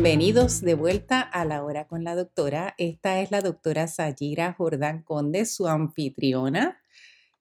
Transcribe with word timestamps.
Bienvenidos 0.00 0.60
de 0.60 0.74
vuelta 0.74 1.20
a 1.20 1.44
la 1.44 1.64
hora 1.64 1.88
con 1.88 2.04
la 2.04 2.14
doctora. 2.14 2.76
Esta 2.78 3.20
es 3.20 3.32
la 3.32 3.40
doctora 3.40 3.88
Sayira 3.88 4.52
Jordán 4.52 5.02
Conde, 5.02 5.44
su 5.44 5.66
anfitriona, 5.66 6.80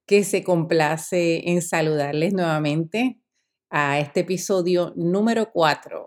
que 0.07 0.24
se 0.24 0.44
complace 0.44 1.52
en 1.52 1.62
saludarles 1.62 2.34
nuevamente 2.34 3.21
a 3.70 4.00
este 4.00 4.21
episodio 4.21 4.92
número 4.96 5.51
4. 5.51 6.06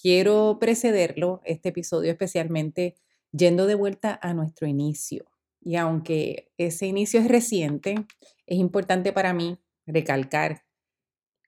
Quiero 0.00 0.58
precederlo, 0.60 1.40
este 1.44 1.70
episodio 1.70 2.12
especialmente, 2.12 2.94
yendo 3.32 3.66
de 3.66 3.74
vuelta 3.74 4.16
a 4.22 4.34
nuestro 4.34 4.68
inicio. 4.68 5.24
Y 5.60 5.74
aunque 5.74 6.52
ese 6.58 6.86
inicio 6.86 7.18
es 7.18 7.26
reciente, 7.26 7.96
es 8.46 8.58
importante 8.58 9.12
para 9.12 9.34
mí 9.34 9.58
recalcar 9.86 10.62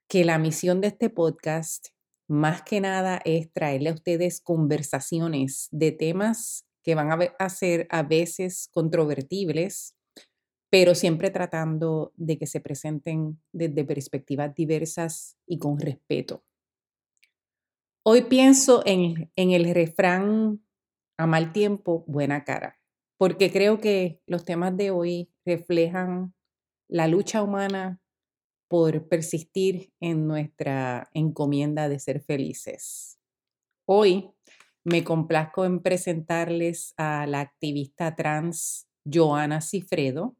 que 0.09 0.25
la 0.25 0.39
misión 0.39 0.81
de 0.81 0.89
este 0.89 1.09
podcast 1.09 1.94
más 2.29 2.63
que 2.63 2.81
nada 2.81 3.21
es 3.25 3.53
traerle 3.53 3.91
a 3.91 3.95
ustedes 3.95 4.41
conversaciones 4.41 5.69
de 5.71 5.93
temas 5.93 6.67
que 6.83 6.95
van 6.95 7.11
a, 7.39 7.49
ser 7.49 7.87
a 7.91 8.03
veces 8.03 8.69
controvertibles, 8.73 9.97
pero 10.71 10.95
siempre 10.95 11.31
tratando 11.31 12.13
de 12.17 12.39
que 12.39 12.47
se 12.47 12.61
presenten 12.61 13.41
desde 13.53 13.85
perspectivas 13.85 14.55
diversas 14.55 15.39
y 15.47 15.59
con 15.59 15.79
respeto. 15.79 16.45
Hoy 18.05 18.23
pienso 18.23 18.83
en, 18.85 19.31
en 19.35 19.51
el 19.53 19.73
refrán 19.73 20.63
a 21.17 21.27
mal 21.27 21.53
tiempo, 21.53 22.05
buena 22.07 22.45
cara, 22.45 22.79
porque 23.17 23.51
creo 23.51 23.81
que 23.81 24.21
los 24.27 24.45
temas 24.45 24.77
de 24.77 24.91
hoy 24.91 25.31
reflejan 25.47 26.35
la 26.89 27.09
lucha 27.09 27.43
humana 27.43 28.04
por 28.69 29.09
persistir 29.09 29.93
en 30.01 30.27
nuestra 30.27 31.09
encomienda 31.13 31.89
de 31.89 31.99
ser 31.99 32.21
felices. 32.21 33.19
Hoy 33.87 34.31
me 34.85 35.05
complazco 35.05 35.65
en 35.65 35.81
presentarles 35.81 36.95
a 36.97 37.27
la 37.27 37.41
activista 37.41 38.15
trans 38.15 38.89
Joana 39.11 39.61
Cifredo. 39.61 40.37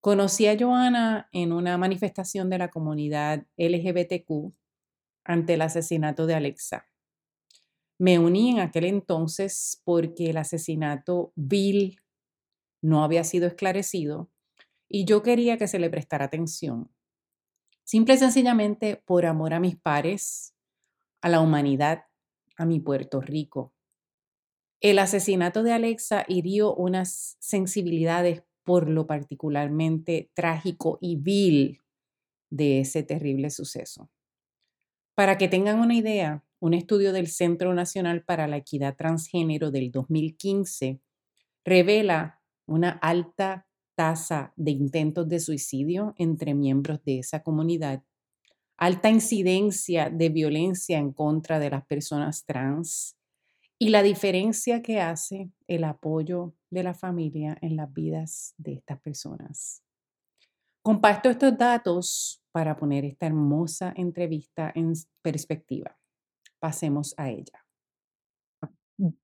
Conocí 0.00 0.46
a 0.46 0.58
Joana 0.58 1.28
en 1.32 1.52
una 1.52 1.78
manifestación 1.78 2.50
de 2.50 2.58
la 2.58 2.70
comunidad 2.70 3.46
LGBTQ 3.56 4.52
ante 5.24 5.54
el 5.54 5.62
asesinato 5.62 6.26
de 6.26 6.34
Alexa. 6.34 6.86
Me 7.98 8.18
uní 8.18 8.50
en 8.50 8.60
aquel 8.60 8.84
entonces 8.84 9.80
porque 9.84 10.30
el 10.30 10.36
asesinato 10.36 11.32
vil 11.36 12.00
no 12.82 13.04
había 13.04 13.22
sido 13.22 13.46
esclarecido 13.46 14.30
y 14.88 15.04
yo 15.04 15.22
quería 15.22 15.56
que 15.56 15.68
se 15.68 15.78
le 15.78 15.88
prestara 15.88 16.24
atención. 16.24 16.90
Simple 17.84 18.14
y 18.14 18.18
sencillamente 18.18 18.96
por 18.96 19.26
amor 19.26 19.54
a 19.54 19.60
mis 19.60 19.76
pares, 19.76 20.54
a 21.20 21.28
la 21.28 21.40
humanidad, 21.40 22.04
a 22.56 22.64
mi 22.64 22.80
Puerto 22.80 23.20
Rico. 23.20 23.72
El 24.80 24.98
asesinato 24.98 25.62
de 25.62 25.72
Alexa 25.72 26.24
hirió 26.28 26.74
unas 26.74 27.36
sensibilidades 27.40 28.42
por 28.64 28.88
lo 28.88 29.06
particularmente 29.06 30.30
trágico 30.34 30.98
y 31.00 31.16
vil 31.16 31.80
de 32.50 32.80
ese 32.80 33.02
terrible 33.02 33.50
suceso. 33.50 34.10
Para 35.14 35.38
que 35.38 35.48
tengan 35.48 35.80
una 35.80 35.94
idea, 35.94 36.44
un 36.58 36.74
estudio 36.74 37.12
del 37.12 37.26
Centro 37.26 37.74
Nacional 37.74 38.24
para 38.24 38.46
la 38.46 38.58
Equidad 38.58 38.96
Transgénero 38.96 39.70
del 39.70 39.90
2015 39.90 41.00
revela 41.64 42.40
una 42.66 42.90
alta 42.90 43.66
tasa 43.94 44.52
de 44.56 44.72
intentos 44.72 45.28
de 45.28 45.40
suicidio 45.40 46.14
entre 46.16 46.54
miembros 46.54 47.02
de 47.04 47.18
esa 47.18 47.42
comunidad, 47.42 48.02
alta 48.76 49.10
incidencia 49.10 50.10
de 50.10 50.28
violencia 50.28 50.98
en 50.98 51.12
contra 51.12 51.58
de 51.58 51.70
las 51.70 51.86
personas 51.86 52.44
trans 52.44 53.16
y 53.78 53.90
la 53.90 54.02
diferencia 54.02 54.82
que 54.82 55.00
hace 55.00 55.50
el 55.66 55.84
apoyo 55.84 56.54
de 56.70 56.82
la 56.82 56.94
familia 56.94 57.58
en 57.60 57.76
las 57.76 57.92
vidas 57.92 58.54
de 58.56 58.74
estas 58.74 59.00
personas. 59.00 59.82
Comparto 60.82 61.30
estos 61.30 61.56
datos 61.56 62.42
para 62.52 62.76
poner 62.76 63.04
esta 63.04 63.26
hermosa 63.26 63.92
entrevista 63.96 64.72
en 64.74 64.92
perspectiva. 65.20 65.96
Pasemos 66.58 67.14
a 67.16 67.30
ella. 67.30 67.64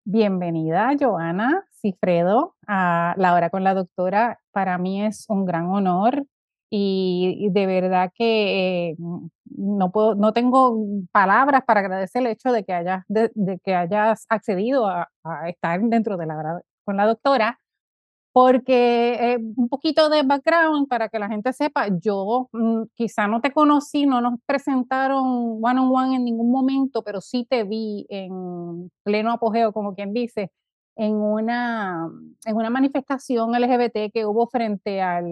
Bienvenida, 0.04 0.90
Joana 0.98 1.67
Cifredo, 1.80 2.54
a 2.66 3.14
La 3.16 3.34
Hora 3.34 3.50
con 3.50 3.64
la 3.64 3.74
Doctora. 3.74 4.40
Para 4.52 4.78
mí 4.78 5.04
es 5.04 5.26
un 5.28 5.44
gran 5.44 5.66
honor 5.66 6.24
y, 6.70 7.48
de 7.50 7.66
verdad 7.66 8.12
que 8.14 8.90
eh, 8.90 8.96
no, 9.46 9.90
puedo, 9.90 10.14
no 10.14 10.32
tengo 10.32 10.78
palabras 11.12 11.62
para 11.66 11.80
agradecer 11.80 12.22
el 12.22 12.28
hecho 12.28 12.52
de 12.52 12.64
que 12.64 12.72
hayas, 12.74 13.04
de, 13.08 13.30
que 13.64 13.74
hayas 13.74 14.26
accedido 14.28 14.86
a, 14.86 15.08
a, 15.24 15.48
estar 15.48 15.80
dentro 15.80 16.16
de 16.16 16.26
La 16.26 16.38
Hora 16.38 16.60
con 16.84 16.96
la 16.96 17.06
Doctora 17.06 17.58
porque 18.38 19.14
eh, 19.32 19.38
un 19.56 19.68
poquito 19.68 20.08
de 20.08 20.22
background 20.22 20.86
para 20.86 21.08
que 21.08 21.18
la 21.18 21.28
gente 21.28 21.52
sepa, 21.52 21.88
yo 22.00 22.48
mm, 22.52 22.82
quizá 22.94 23.26
no 23.26 23.40
te 23.40 23.52
conocí, 23.52 24.06
no 24.06 24.20
nos 24.20 24.34
presentaron 24.46 25.58
one 25.60 25.80
on 25.80 25.90
one 25.92 26.16
en 26.16 26.24
ningún 26.24 26.52
momento, 26.52 27.02
pero 27.02 27.20
sí 27.20 27.46
te 27.50 27.64
vi 27.64 28.06
en 28.08 28.92
pleno 29.02 29.32
apogeo, 29.32 29.72
como 29.72 29.94
quien 29.96 30.12
dice, 30.12 30.52
en 30.98 31.14
una, 31.14 32.10
en 32.44 32.56
una 32.56 32.70
manifestación 32.70 33.52
LGBT 33.52 34.12
que 34.12 34.26
hubo 34.26 34.48
frente 34.48 35.00
al 35.00 35.24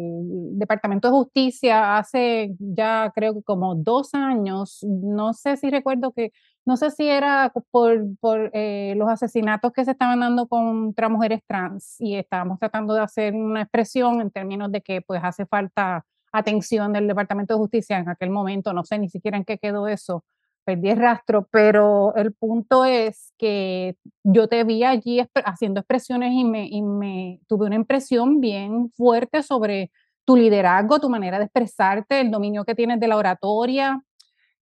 Departamento 0.57 1.09
de 1.09 1.13
Justicia 1.13 1.99
hace 1.99 2.55
ya 2.61 3.11
creo 3.13 3.35
que 3.35 3.43
como 3.43 3.75
dos 3.75 4.15
años. 4.15 4.79
No 4.85 5.33
sé 5.35 5.57
si 5.57 5.69
recuerdo 5.69 6.13
que, 6.13 6.31
no 6.65 6.77
sé 6.77 6.93
si 6.93 7.09
era 7.09 7.53
por, 7.73 8.01
por 8.21 8.51
eh, 8.55 8.95
los 8.97 9.09
asesinatos 9.09 9.73
que 9.73 9.85
se 9.85 9.91
estaban 9.91 10.21
dando 10.21 10.47
contra 10.47 11.09
mujeres 11.09 11.41
trans 11.49 11.97
y 12.01 12.15
estábamos 12.15 12.61
tratando 12.61 12.95
de 12.95 13.01
hacer 13.01 13.35
una 13.35 13.63
expresión 13.63 14.21
en 14.21 14.31
términos 14.31 14.71
de 14.71 14.83
que 14.83 15.03
pues 15.03 15.21
hace 15.25 15.47
falta 15.47 16.07
atención 16.31 16.93
del 16.93 17.09
Departamento 17.09 17.55
de 17.55 17.59
Justicia 17.59 17.99
en 17.99 18.09
aquel 18.09 18.31
momento, 18.31 18.73
no 18.73 18.85
sé 18.85 19.01
ni 19.01 19.09
siquiera 19.09 19.37
en 19.37 19.45
qué 19.45 19.59
quedó 19.59 19.89
eso 19.89 20.23
perdí 20.67 20.91
el 20.91 20.99
rastro, 20.99 21.47
pero 21.53 22.15
el 22.17 22.35
punto 22.35 22.85
es 22.85 23.33
que 23.39 23.97
yo 24.25 24.49
te 24.49 24.65
vi 24.65 24.83
allí 24.83 25.25
haciendo 25.45 25.81
expresiones 25.81 26.33
y 26.33 26.45
me, 26.45 26.67
y 26.67 26.83
me 26.83 27.41
tuve 27.47 27.67
una 27.67 27.77
impresión 27.77 28.41
bien 28.41 28.91
fuerte 28.91 29.45
sobre 29.45 29.93
tu 30.25 30.37
liderazgo, 30.37 30.99
tu 30.99 31.09
manera 31.09 31.39
de 31.39 31.45
expresarte, 31.45 32.21
el 32.21 32.33
dominio 32.33 32.65
que 32.65 32.75
tienes 32.75 32.99
de 32.99 33.07
la 33.07 33.17
oratoria. 33.17 34.03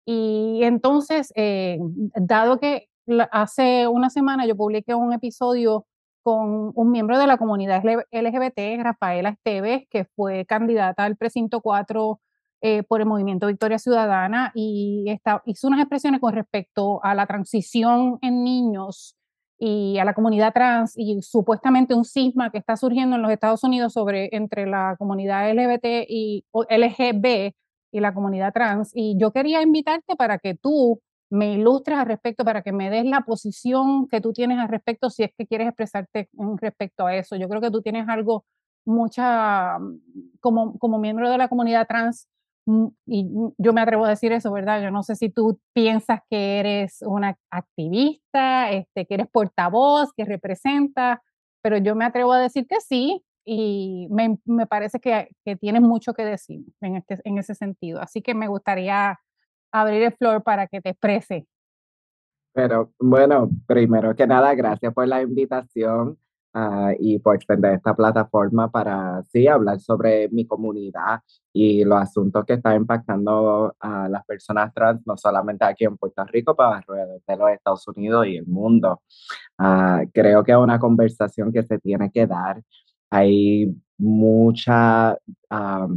Y 0.04 0.60
entonces, 0.62 1.32
eh, 1.37 1.78
dado 2.15 2.60
que 2.60 2.88
hace 3.32 3.88
una 3.88 4.10
semana 4.10 4.47
yo 4.47 4.56
publiqué 4.56 4.94
un 4.94 5.15
episodio 5.15 5.86
con 6.22 6.71
un 6.75 6.91
miembro 6.91 7.19
de 7.19 7.26
la 7.26 7.38
comunidad 7.38 7.82
LGBT, 8.10 8.82
Rafaela 8.82 9.31
Esteves, 9.31 9.86
que 9.88 10.04
fue 10.04 10.44
candidata 10.44 11.04
al 11.04 11.16
precinto 11.16 11.62
4 11.62 12.21
eh, 12.66 12.82
por 12.82 13.02
el 13.02 13.06
movimiento 13.06 13.48
Victoria 13.48 13.78
Ciudadana 13.78 14.50
y 14.54 15.04
hizo 15.44 15.69
unas 15.69 15.80
expresiones 15.80 16.19
con 16.19 16.32
respecto 16.32 16.98
a 17.04 17.14
la 17.14 17.26
transición 17.26 18.19
en 18.22 18.42
niños 18.42 19.16
y 19.58 19.98
a 19.98 20.04
la 20.06 20.14
comunidad 20.14 20.54
trans 20.54 20.94
y 20.97 21.20
supuestamente 21.20 21.92
un 21.92 22.06
cisma 22.06 22.48
que 22.50 22.56
está 22.56 22.78
surgiendo 22.78 23.16
en 23.16 23.22
los 23.22 23.30
Estados 23.30 23.64
Unidos 23.64 23.92
sobre 23.92 24.34
entre 24.34 24.64
la 24.64 24.97
comunidad 24.98 25.53
LGBT 25.53 26.06
y 26.08 26.47
LGB 26.54 27.53
y 27.92 28.00
la 28.00 28.14
comunidad 28.14 28.54
trans. 28.54 28.92
Y 28.94 29.18
yo 29.18 29.30
quería 29.30 29.60
invitarte 29.60 30.16
para 30.16 30.39
que 30.39 30.54
tú 30.54 31.03
me 31.28 31.53
ilustres 31.53 31.98
al 31.98 32.06
respecto, 32.06 32.47
para 32.47 32.62
que 32.62 32.72
me 32.72 32.89
des 32.89 33.04
la 33.04 33.21
posición 33.27 34.09
que 34.09 34.22
tú 34.22 34.33
tienes 34.33 34.59
al 34.59 34.71
respecto, 34.71 35.10
si 35.10 35.24
es 35.24 35.33
que 35.36 35.47
quieres 35.47 35.68
expresarte 35.68 36.30
respecto 36.62 37.04
a 37.04 37.15
eso. 37.15 37.36
Yo 37.36 37.47
creo 37.47 37.60
que 37.60 37.71
tú 37.71 37.83
tienes 37.83 38.09
algo, 38.09 38.47
mucha, 38.86 39.77
como, 40.41 40.78
como 40.78 40.98
miembro 40.98 41.28
de 41.28 41.36
la 41.36 41.48
comunidad 41.48 41.86
trans, 41.86 42.27
y 43.07 43.31
yo 43.59 43.72
me 43.72 43.81
atrevo 43.81 44.05
a 44.05 44.11
decir 44.11 44.33
eso, 44.33 44.53
¿verdad? 44.53 44.83
Yo 44.83 44.91
no 44.91 45.03
sé 45.03 45.16
si 45.16 45.28
tú 45.28 45.61
piensas 45.75 46.21
que 46.31 46.59
eres 46.61 47.03
una 47.03 47.37
activista, 47.51 48.71
este, 48.71 49.07
que 49.07 49.15
eres 49.15 49.28
portavoz, 49.31 50.13
que 50.16 50.25
representa, 50.25 51.22
pero 51.63 51.78
yo 51.78 51.95
me 51.95 52.05
atrevo 52.05 52.33
a 52.33 52.41
decir 52.41 52.66
que 52.66 52.81
sí 52.81 53.22
y 53.45 54.09
me, 54.11 54.39
me 54.47 54.66
parece 54.66 55.01
que, 55.01 55.28
que, 55.45 55.57
tienes 55.57 55.83
mucho 55.83 56.15
que 56.15 56.25
decir 56.25 56.65
en, 56.81 56.97
este, 56.97 57.21
en 57.25 57.39
ese 57.39 57.55
sentido. 57.55 58.01
Así 58.01 58.22
que 58.22 58.34
me 58.34 58.49
gustaría 58.49 59.21
abrir 59.71 60.03
el 60.03 60.13
floor 60.13 60.43
para 60.43 60.66
que 60.66 60.81
te 60.81 60.91
exprese. 60.91 61.47
Pero 62.55 62.93
bueno, 62.99 63.51
primero 63.66 64.15
que 64.15 64.27
nada, 64.27 64.55
gracias 64.55 64.95
por 64.95 65.07
la 65.09 65.21
invitación. 65.21 66.16
Ah, 66.56 66.92
y 67.01 67.18
por 67.18 67.34
extender 67.34 67.74
esta 67.74 67.97
plataforma 67.97 68.71
para 68.71 69.21
sí 69.24 69.48
hablar 69.48 69.80
sobre 69.80 70.28
mi 70.28 70.47
comunidad 70.47 71.21
y 71.53 71.83
los 71.84 72.01
asuntos 72.01 72.45
que 72.45 72.53
están 72.54 72.77
impactando 72.77 73.74
a 73.80 74.09
las 74.09 74.24
personas 74.24 74.72
trans, 74.72 75.04
no 75.04 75.16
solamente 75.16 75.65
aquí 75.65 75.84
en 75.84 75.97
Puerto 75.97 76.24
Rico, 76.27 76.54
pero 76.54 76.68
alrededor 76.74 77.21
de 77.27 77.36
los 77.36 77.51
Estados 77.51 77.89
Unidos 77.89 78.28
y 78.28 78.36
el 78.36 78.47
mundo. 78.47 79.03
Uh, 79.59 80.09
creo 80.12 80.45
que 80.45 80.53
es 80.53 80.59
una 80.59 80.78
conversación 80.78 81.53
que 81.53 81.65
se 81.65 81.80
tiene 81.80 82.12
que 82.12 82.24
dar. 82.27 82.62
Hay 83.10 83.74
mucha 83.98 85.18
uh, 85.51 85.89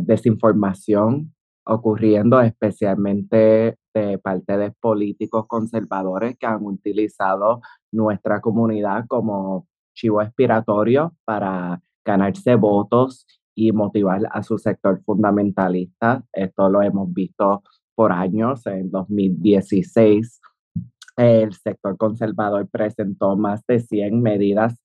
desinformación 0.00 1.32
ocurriendo, 1.64 2.40
especialmente 2.40 3.78
de 3.94 4.18
parte 4.18 4.56
de 4.58 4.72
políticos 4.72 5.46
conservadores 5.46 6.36
que 6.36 6.46
han 6.46 6.64
utilizado 6.64 7.60
nuestra 7.92 8.40
comunidad 8.40 9.06
como 9.08 9.66
chivo 9.94 10.22
expiratorio 10.22 11.14
para 11.24 11.80
ganarse 12.04 12.54
votos 12.54 13.26
y 13.54 13.72
motivar 13.72 14.22
a 14.30 14.42
su 14.42 14.58
sector 14.58 15.02
fundamentalista. 15.04 16.24
Esto 16.32 16.68
lo 16.70 16.82
hemos 16.82 17.12
visto 17.12 17.62
por 17.94 18.12
años. 18.12 18.66
En 18.66 18.90
2016, 18.90 20.40
el 21.16 21.52
sector 21.52 21.96
conservador 21.98 22.68
presentó 22.68 23.36
más 23.36 23.66
de 23.66 23.80
100 23.80 24.22
medidas 24.22 24.80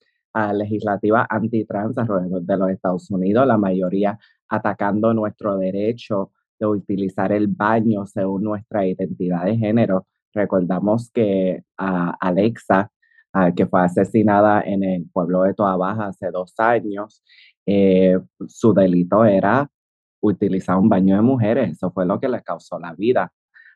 legislativas 0.53 1.25
antitrans 1.29 1.97
alrededor 1.97 2.41
de 2.41 2.57
los 2.57 2.69
Estados 2.69 3.09
Unidos, 3.09 3.47
la 3.47 3.57
mayoría 3.57 4.19
atacando 4.49 5.13
nuestro 5.13 5.57
derecho 5.57 6.31
de 6.59 6.65
utilizar 6.65 7.31
el 7.31 7.47
baño 7.47 8.05
según 8.05 8.43
nuestra 8.43 8.85
identidad 8.85 9.45
de 9.45 9.57
género. 9.57 10.07
Recordamos 10.33 11.09
que 11.11 11.63
a 11.77 12.17
Alexa, 12.19 12.91
que 13.55 13.65
fue 13.65 13.81
asesinada 13.81 14.61
en 14.61 14.83
el 14.83 15.09
pueblo 15.11 15.43
de 15.43 15.53
Toa 15.53 15.75
Baja 15.75 16.07
hace 16.07 16.31
dos 16.31 16.53
años, 16.57 17.23
eh, 17.65 18.17
su 18.47 18.73
delito 18.73 19.25
era 19.25 19.69
utilizar 20.21 20.77
un 20.77 20.89
baño 20.89 21.15
de 21.15 21.21
mujeres. 21.21 21.71
Eso 21.71 21.91
fue 21.91 22.05
lo 22.05 22.19
que 22.19 22.29
le 22.29 22.41
causó 22.41 22.79
la 22.79 22.93
vida. 22.93 23.31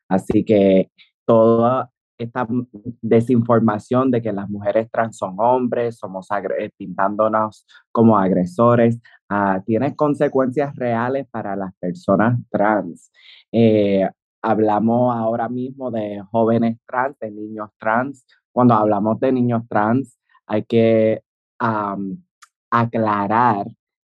Así 0.08 0.44
que 0.44 0.92
toda 1.26 1.92
esta 2.18 2.48
desinformación 3.02 4.12
de 4.12 4.22
que 4.22 4.34
las 4.34 4.50
mujeres 4.50 4.90
trans 4.92 5.18
son 5.18 5.36
hombres, 5.40 5.98
somos 5.98 6.28
pintándonos 6.78 7.66
como 7.92 8.18
agresores, 8.18 9.00
uh, 9.30 9.62
tiene 9.66 9.96
consecuencias 9.96 10.76
reales 10.76 11.28
para 11.32 11.56
las 11.56 11.74
personas 11.80 12.40
trans. 12.50 13.12
Eh, 13.52 14.08
hablamos 14.42 15.16
ahora 15.16 15.48
mismo 15.48 15.92
de 15.92 16.22
jóvenes 16.32 16.78
trans, 16.86 17.18
de 17.20 17.32
niños 17.32 17.70
trans. 17.80 18.26
Cuando 18.52 18.74
hablamos 18.74 19.20
de 19.20 19.32
niños 19.32 19.64
trans, 19.68 20.18
hay 20.48 20.64
que 20.64 21.22
aclarar 22.70 23.68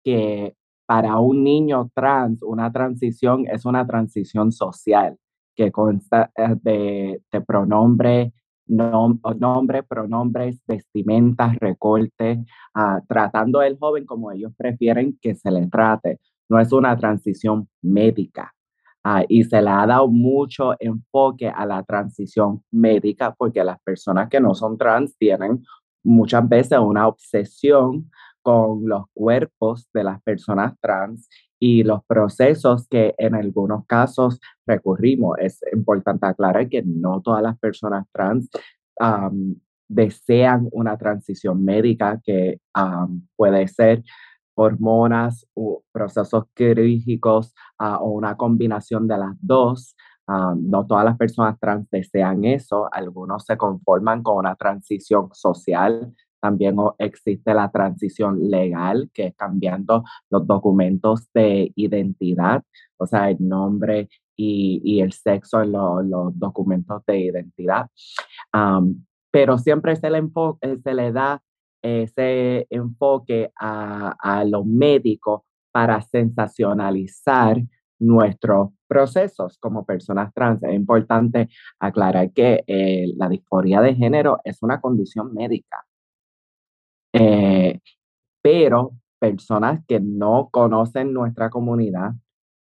que 0.03 0.55
para 0.87 1.19
un 1.19 1.45
niño 1.45 1.91
trans, 1.95 2.43
una 2.43 2.71
transición 2.73 3.47
es 3.51 3.65
una 3.65 3.87
transición 3.87 4.53
social 4.53 5.17
que 5.55 5.71
consta 5.71 6.31
eh, 6.37 6.57
de, 6.63 7.23
de 7.31 7.41
pronombre, 7.41 8.33
nombre, 8.67 9.83
pronombres, 9.83 10.61
vestimentas, 10.67 11.57
recortes, 11.59 12.39
uh, 12.75 13.05
tratando 13.07 13.61
al 13.61 13.79
joven 13.79 14.07
como 14.07 14.33
ellos 14.33 14.53
prefieren 14.57 15.19
que 15.21 15.35
se 15.35 15.51
le 15.51 15.67
trate. 15.67 16.21
No 16.49 16.59
es 16.59 16.73
una 16.73 16.97
transición 16.97 17.69
médica. 17.83 18.55
Uh, 19.07 19.23
y 19.29 19.45
se 19.45 19.61
le 19.61 19.69
ha 19.69 19.87
dado 19.87 20.09
mucho 20.09 20.75
enfoque 20.81 21.47
a 21.49 21.67
la 21.67 21.83
transición 21.83 22.63
médica 22.71 23.35
porque 23.35 23.63
las 23.63 23.79
personas 23.83 24.31
que 24.31 24.41
no 24.41 24.55
son 24.55 24.79
trans 24.79 25.15
tienen 25.19 25.63
muchas 26.03 26.49
veces 26.49 26.79
una 26.79 27.07
obsesión 27.07 28.11
con 28.41 28.89
los 28.89 29.05
cuerpos 29.13 29.89
de 29.93 30.05
las 30.05 30.23
personas 30.23 30.75
trans 30.81 31.29
y 31.59 31.83
los 31.83 32.05
procesos 32.07 32.87
que 32.89 33.15
en 33.19 33.35
algunos 33.35 33.87
casos 33.87 34.41
recurrimos. 34.67 35.37
Es 35.39 35.61
importante 35.73 36.27
aclarar 36.27 36.69
que 36.69 36.83
no 36.83 37.21
todas 37.23 37.43
las 37.43 37.59
personas 37.59 38.07
trans 38.13 38.49
desean 39.89 40.69
una 40.73 40.97
transición 40.97 41.65
médica 41.65 42.21
que 42.25 42.59
puede 43.37 43.69
ser 43.69 44.03
hormonas 44.55 45.47
o 45.55 45.83
procesos 45.93 46.45
quirúrgicos 46.55 47.55
ah, 47.79 47.99
o 47.99 48.11
una 48.11 48.37
combinación 48.37 49.09
de 49.09 49.19
las 49.19 49.37
dos. 49.41 49.97
no 50.27 50.87
todas 50.87 51.05
las 51.05 51.17
personas 51.19 51.59
trans 51.61 51.89
desean 51.91 52.45
eso, 52.45 52.89
algunos 52.93 53.45
se 53.45 53.57
conforman 53.57 54.23
con 54.23 54.39
una 54.39 54.55
transición 54.57 55.29
social 55.33 56.15
también 56.45 56.77
existe 56.99 57.55
la 57.55 57.71
transición 57.71 58.51
legal, 58.51 59.09
que 59.15 59.29
es 59.29 59.35
cambiando 59.35 60.05
los 60.29 60.47
documentos 60.47 61.33
de 61.33 61.73
identidad, 61.75 62.63
o 62.99 63.07
sea, 63.07 63.31
el 63.31 63.39
nombre 63.41 64.11
y, 64.37 65.01
el 65.01 65.13
sexo 65.13 65.63
en 65.63 65.73
los 65.73 66.39
documentos 66.39 67.03
de 67.07 67.19
identidad. 67.19 67.89
pero 69.31 69.57
siempre 69.57 69.97
se 69.97 70.11
le, 70.11 70.19
eh, 70.61 70.77
se 70.85 70.95
le 70.95 71.13
da 71.13 71.43
ese 71.85 72.67
enfoque 72.71 73.53
a, 73.61 74.15
a 74.19 74.45
los 74.45 74.65
médicos 74.65 75.43
para 75.71 76.01
sensacionalizar 76.01 77.59
nuestros 77.99 78.71
procesos 78.87 79.59
como 79.59 79.85
personas 79.85 80.33
trans. 80.35 80.63
Es 80.63 80.75
importante 80.75 81.49
aclarar 81.79 82.33
que 82.33 82.65
eh, 82.67 83.13
la 83.17 83.29
disforia 83.29 83.81
de 83.81 83.95
género 83.95 84.39
es 84.45 84.63
una 84.63 84.81
condición 84.81 85.35
médica. 85.35 85.85
Eh, 87.13 87.81
pero 88.43 88.93
personas 89.19 89.81
que 89.87 90.01
no 90.01 90.49
conocen 90.51 91.13
nuestra 91.13 91.49
comunidad 91.51 92.13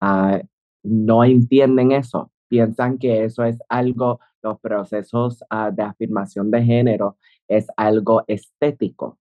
ah, 0.01 0.41
no 0.83 1.25
entienden 1.25 1.93
eso, 1.93 2.33
piensan 2.49 2.99
que 2.99 3.25
eso 3.25 3.45
es 3.45 3.59
algo, 3.69 4.21
los 4.43 4.59
procesos 4.61 5.43
ah, 5.51 5.71
de 5.71 5.83
afirmación 5.83 6.51
de 6.51 6.65
género 6.65 7.17
es 7.51 7.67
algo 7.77 8.25
estético. 8.27 9.19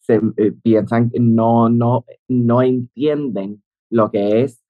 Se, 0.00 0.20
eh, 0.36 0.52
piensan 0.62 1.10
que 1.10 1.20
no, 1.20 1.68
no, 1.68 2.04
no 2.28 2.62
entienden 2.62 3.62
lo 3.90 4.10
que 4.10 4.42
es 4.42 4.64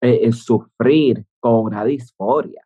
eh, 0.00 0.32
sufrir 0.32 1.24
con 1.40 1.66
una 1.66 1.84
disforia. 1.84 2.62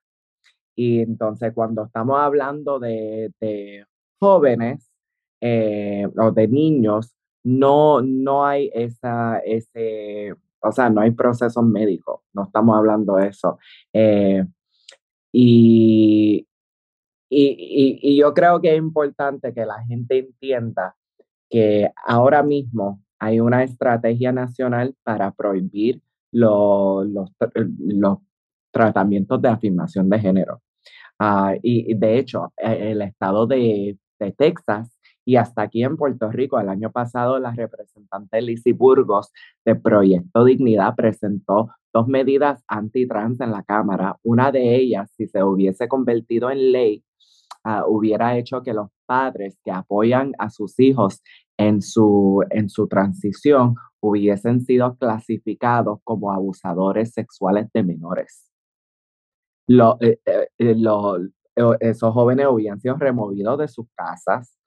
Y 0.74 1.00
entonces 1.00 1.52
cuando 1.54 1.84
estamos 1.84 2.18
hablando 2.18 2.78
de, 2.78 3.32
de 3.40 3.84
jóvenes, 4.20 4.92
eh, 5.44 6.06
o 6.16 6.30
de 6.30 6.46
niños, 6.46 7.16
no, 7.42 8.00
no 8.00 8.46
hay 8.46 8.70
esa, 8.72 9.38
ese, 9.38 10.34
o 10.60 10.70
sea, 10.70 10.88
no 10.88 11.00
hay 11.00 11.10
procesos 11.10 11.64
médicos, 11.64 12.20
no 12.32 12.44
estamos 12.44 12.76
hablando 12.76 13.16
de 13.16 13.26
eso. 13.26 13.58
Eh, 13.92 14.44
y, 15.32 16.46
y, 17.34 17.98
y, 18.02 18.16
yo 18.18 18.34
creo 18.34 18.60
que 18.60 18.72
es 18.72 18.78
importante 18.78 19.54
que 19.54 19.64
la 19.64 19.82
gente 19.84 20.18
entienda 20.18 20.94
que 21.48 21.90
ahora 22.04 22.42
mismo 22.42 23.02
hay 23.18 23.40
una 23.40 23.62
estrategia 23.62 24.32
nacional 24.32 24.94
para 25.02 25.30
prohibir 25.30 26.00
los, 26.32 27.06
los, 27.06 27.30
los 27.78 28.18
tratamientos 28.70 29.40
de 29.40 29.48
afirmación 29.48 30.10
de 30.10 30.18
género. 30.18 30.62
Uh, 31.20 31.58
y 31.62 31.94
de 31.94 32.18
hecho, 32.18 32.52
e, 32.56 32.90
el 32.90 33.02
estado 33.02 33.46
de, 33.46 33.96
de 34.18 34.32
Texas 34.32 34.98
y 35.24 35.36
hasta 35.36 35.62
aquí 35.62 35.82
en 35.84 35.96
Puerto 35.96 36.30
Rico, 36.30 36.58
el 36.58 36.68
año 36.68 36.90
pasado, 36.90 37.38
la 37.38 37.52
representante 37.52 38.42
Lizzie 38.42 38.72
Burgos 38.72 39.30
de 39.64 39.74
Proyecto 39.74 40.44
Dignidad 40.44 40.94
presentó 40.96 41.70
dos 41.92 42.08
medidas 42.08 42.62
antitrans 42.66 43.40
en 43.40 43.50
la 43.50 43.62
Cámara. 43.62 44.16
Una 44.22 44.50
de 44.50 44.76
ellas, 44.76 45.10
si 45.16 45.26
se 45.26 45.42
hubiese 45.42 45.88
convertido 45.88 46.50
en 46.50 46.72
ley, 46.72 47.04
uh, 47.64 47.84
hubiera 47.86 48.36
hecho 48.36 48.62
que 48.62 48.72
los 48.72 48.88
padres 49.06 49.58
que 49.64 49.70
apoyan 49.70 50.32
a 50.38 50.50
sus 50.50 50.78
hijos 50.80 51.22
en 51.56 51.82
su, 51.82 52.44
en 52.50 52.68
su 52.68 52.88
transición 52.88 53.76
hubiesen 54.00 54.62
sido 54.62 54.96
clasificados 54.96 56.00
como 56.02 56.32
abusadores 56.32 57.12
sexuales 57.12 57.68
de 57.72 57.82
menores. 57.84 58.48
Eh, 59.68 60.18
eh, 60.26 60.48
eh, 60.58 61.76
esos 61.80 62.12
jóvenes 62.12 62.46
hubieran 62.50 62.80
sido 62.80 62.96
removidos 62.96 63.58
de 63.58 63.68
sus 63.68 63.86
casas, 63.94 64.58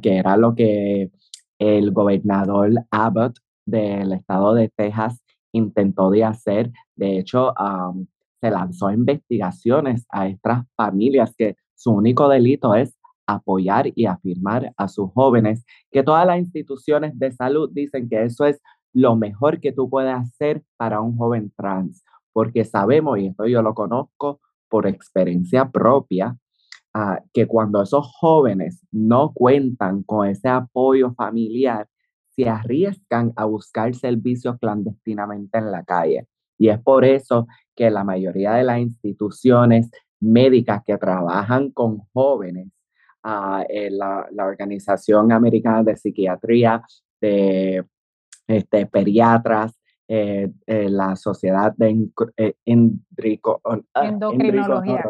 que 0.00 0.16
era 0.16 0.36
lo 0.36 0.54
que 0.54 1.10
el 1.58 1.92
gobernador 1.92 2.70
Abbott 2.90 3.38
del 3.66 4.12
estado 4.12 4.54
de 4.54 4.70
Texas 4.74 5.22
intentó 5.52 6.10
de 6.10 6.24
hacer. 6.24 6.72
De 6.96 7.18
hecho, 7.18 7.54
se 8.40 8.50
lanzó 8.50 8.90
investigaciones 8.90 10.06
a 10.10 10.28
estas 10.28 10.64
familias 10.76 11.34
que 11.36 11.56
su 11.74 11.92
único 11.92 12.28
delito 12.28 12.74
es 12.74 12.98
apoyar 13.26 13.92
y 13.94 14.06
afirmar 14.06 14.72
a 14.76 14.88
sus 14.88 15.12
jóvenes, 15.12 15.64
que 15.90 16.02
todas 16.02 16.26
las 16.26 16.38
instituciones 16.38 17.18
de 17.18 17.30
salud 17.30 17.70
dicen 17.72 18.08
que 18.08 18.24
eso 18.24 18.46
es 18.46 18.60
lo 18.94 19.16
mejor 19.16 19.60
que 19.60 19.72
tú 19.72 19.90
puedes 19.90 20.14
hacer 20.14 20.62
para 20.76 21.00
un 21.02 21.16
joven 21.16 21.52
trans, 21.56 22.02
porque 22.32 22.64
sabemos, 22.64 23.18
y 23.18 23.26
esto 23.26 23.46
yo 23.46 23.60
lo 23.62 23.74
conozco 23.74 24.40
por 24.68 24.86
experiencia 24.86 25.70
propia, 25.70 26.38
que 27.32 27.46
cuando 27.46 27.82
esos 27.82 28.06
jóvenes 28.18 28.84
no 28.90 29.32
cuentan 29.32 30.02
con 30.02 30.26
ese 30.28 30.48
apoyo 30.48 31.12
familiar, 31.14 31.86
se 32.30 32.48
arriesgan 32.48 33.32
a 33.36 33.44
buscar 33.44 33.94
servicios 33.94 34.56
clandestinamente 34.58 35.58
en 35.58 35.70
la 35.70 35.82
calle. 35.84 36.26
Y 36.56 36.68
es 36.68 36.78
por 36.80 37.04
eso 37.04 37.46
que 37.74 37.90
la 37.90 38.04
mayoría 38.04 38.54
de 38.54 38.64
las 38.64 38.78
instituciones 38.78 39.90
médicas 40.20 40.82
que 40.84 40.96
trabajan 40.98 41.70
con 41.70 41.98
jóvenes, 42.12 42.68
uh, 43.24 43.62
la, 43.90 44.26
la, 44.30 44.44
Organización 44.44 45.30
Americana 45.32 45.82
de 45.82 45.96
Psiquiatría, 45.96 46.82
de 47.20 47.84
este, 48.48 48.86
pediatras, 48.86 49.78
eh, 50.08 50.50
eh, 50.66 50.88
la 50.88 51.16
sociedad 51.16 51.74
de 51.76 52.08
eh, 52.38 52.54
endrico, 52.64 53.60
ah, 53.64 54.06
endocrinología. 54.06 55.04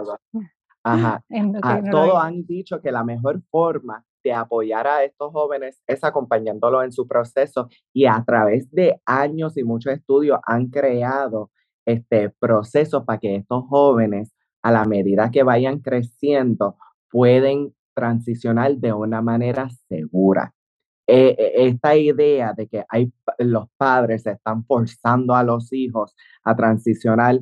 Ajá. 0.85 1.23
Ah, 1.63 1.83
todos 1.91 2.23
han 2.23 2.47
dicho 2.47 2.81
que 2.81 2.93
la 2.93 3.05
mejor 3.05 3.43
forma 3.51 4.05
de 4.25 4.33
apoyar 4.33 4.87
a 4.87 5.05
estos 5.05 5.33
jóvenes 5.33 5.83
es 5.87 6.03
acompañándolos 6.05 6.85
en 6.85 6.93
su 6.93 7.07
proceso 7.07 7.69
y 7.93 8.07
a 8.07 8.23
través 8.27 8.71
de 8.71 9.01
años 9.05 9.57
y 9.57 9.65
muchos 9.65 9.93
estudios 9.93 10.41
han 10.45 10.69
creado 10.69 11.51
este 11.87 12.31
proceso 12.31 13.05
para 13.05 13.19
que 13.19 13.37
estos 13.37 13.65
jóvenes 13.69 14.35
a 14.63 14.71
la 14.71 14.85
medida 14.85 15.31
que 15.31 15.43
vayan 15.43 15.79
creciendo 15.81 16.77
pueden 17.11 17.75
transicionar 17.95 18.77
de 18.77 18.93
una 18.93 19.23
manera 19.23 19.69
segura. 19.89 20.53
Eh, 21.07 21.35
eh, 21.39 21.53
esta 21.67 21.97
idea 21.97 22.53
de 22.53 22.69
que 22.69 22.85
hay, 22.89 23.11
los 23.39 23.67
padres 23.79 24.27
están 24.27 24.65
forzando 24.65 25.35
a 25.35 25.43
los 25.43 25.73
hijos 25.73 26.15
a 26.45 26.55
transicionar 26.55 27.41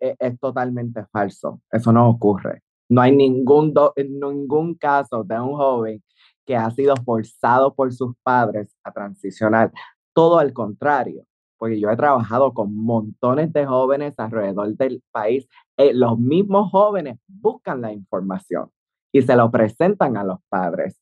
eh, 0.00 0.16
es 0.18 0.38
totalmente 0.40 1.04
falso. 1.12 1.60
Eso 1.70 1.92
no 1.92 2.08
ocurre. 2.08 2.62
No 2.88 3.00
hay 3.00 3.14
ningún, 3.14 3.74
ningún 3.96 4.74
caso 4.74 5.24
de 5.24 5.40
un 5.40 5.54
joven 5.54 6.02
que 6.44 6.56
ha 6.56 6.70
sido 6.70 6.94
forzado 6.96 7.74
por 7.74 7.92
sus 7.92 8.14
padres 8.22 8.76
a 8.84 8.92
transicionar. 8.92 9.72
Todo 10.12 10.38
al 10.38 10.52
contrario, 10.52 11.24
porque 11.58 11.80
yo 11.80 11.90
he 11.90 11.96
trabajado 11.96 12.52
con 12.52 12.74
montones 12.74 13.52
de 13.52 13.66
jóvenes 13.66 14.14
alrededor 14.18 14.76
del 14.76 15.02
país. 15.10 15.48
los 15.76 16.18
mismos 16.18 16.70
jóvenes 16.70 17.18
buscan 17.26 17.80
la 17.80 17.92
información 17.92 18.70
y 19.12 19.22
se 19.22 19.36
lo 19.36 19.50
presentan 19.50 20.16
a 20.16 20.24
los 20.24 20.38
padres. 20.48 21.00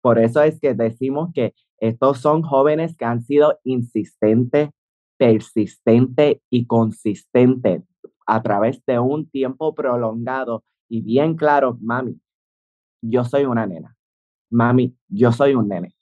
Por 0.00 0.18
eso 0.18 0.42
es 0.42 0.60
que 0.60 0.74
decimos 0.74 1.30
que 1.34 1.54
estos 1.78 2.18
son 2.20 2.42
jóvenes 2.42 2.96
que 2.96 3.06
han 3.06 3.22
sido 3.22 3.58
insistentes, 3.64 4.68
persistentes 5.24 6.42
y 6.50 6.66
consistentes 6.66 7.82
a 8.26 8.42
través 8.42 8.84
de 8.84 8.98
un 8.98 9.26
tiempo 9.30 9.74
prolongado 9.74 10.64
y 10.86 11.00
bien 11.00 11.34
claro, 11.34 11.78
mami, 11.80 12.20
yo 13.00 13.24
soy 13.24 13.46
una 13.46 13.66
nena. 13.66 13.96
Mami, 14.50 14.94
yo 15.08 15.32
soy 15.32 15.54
un 15.54 15.68
nene. 15.68 15.94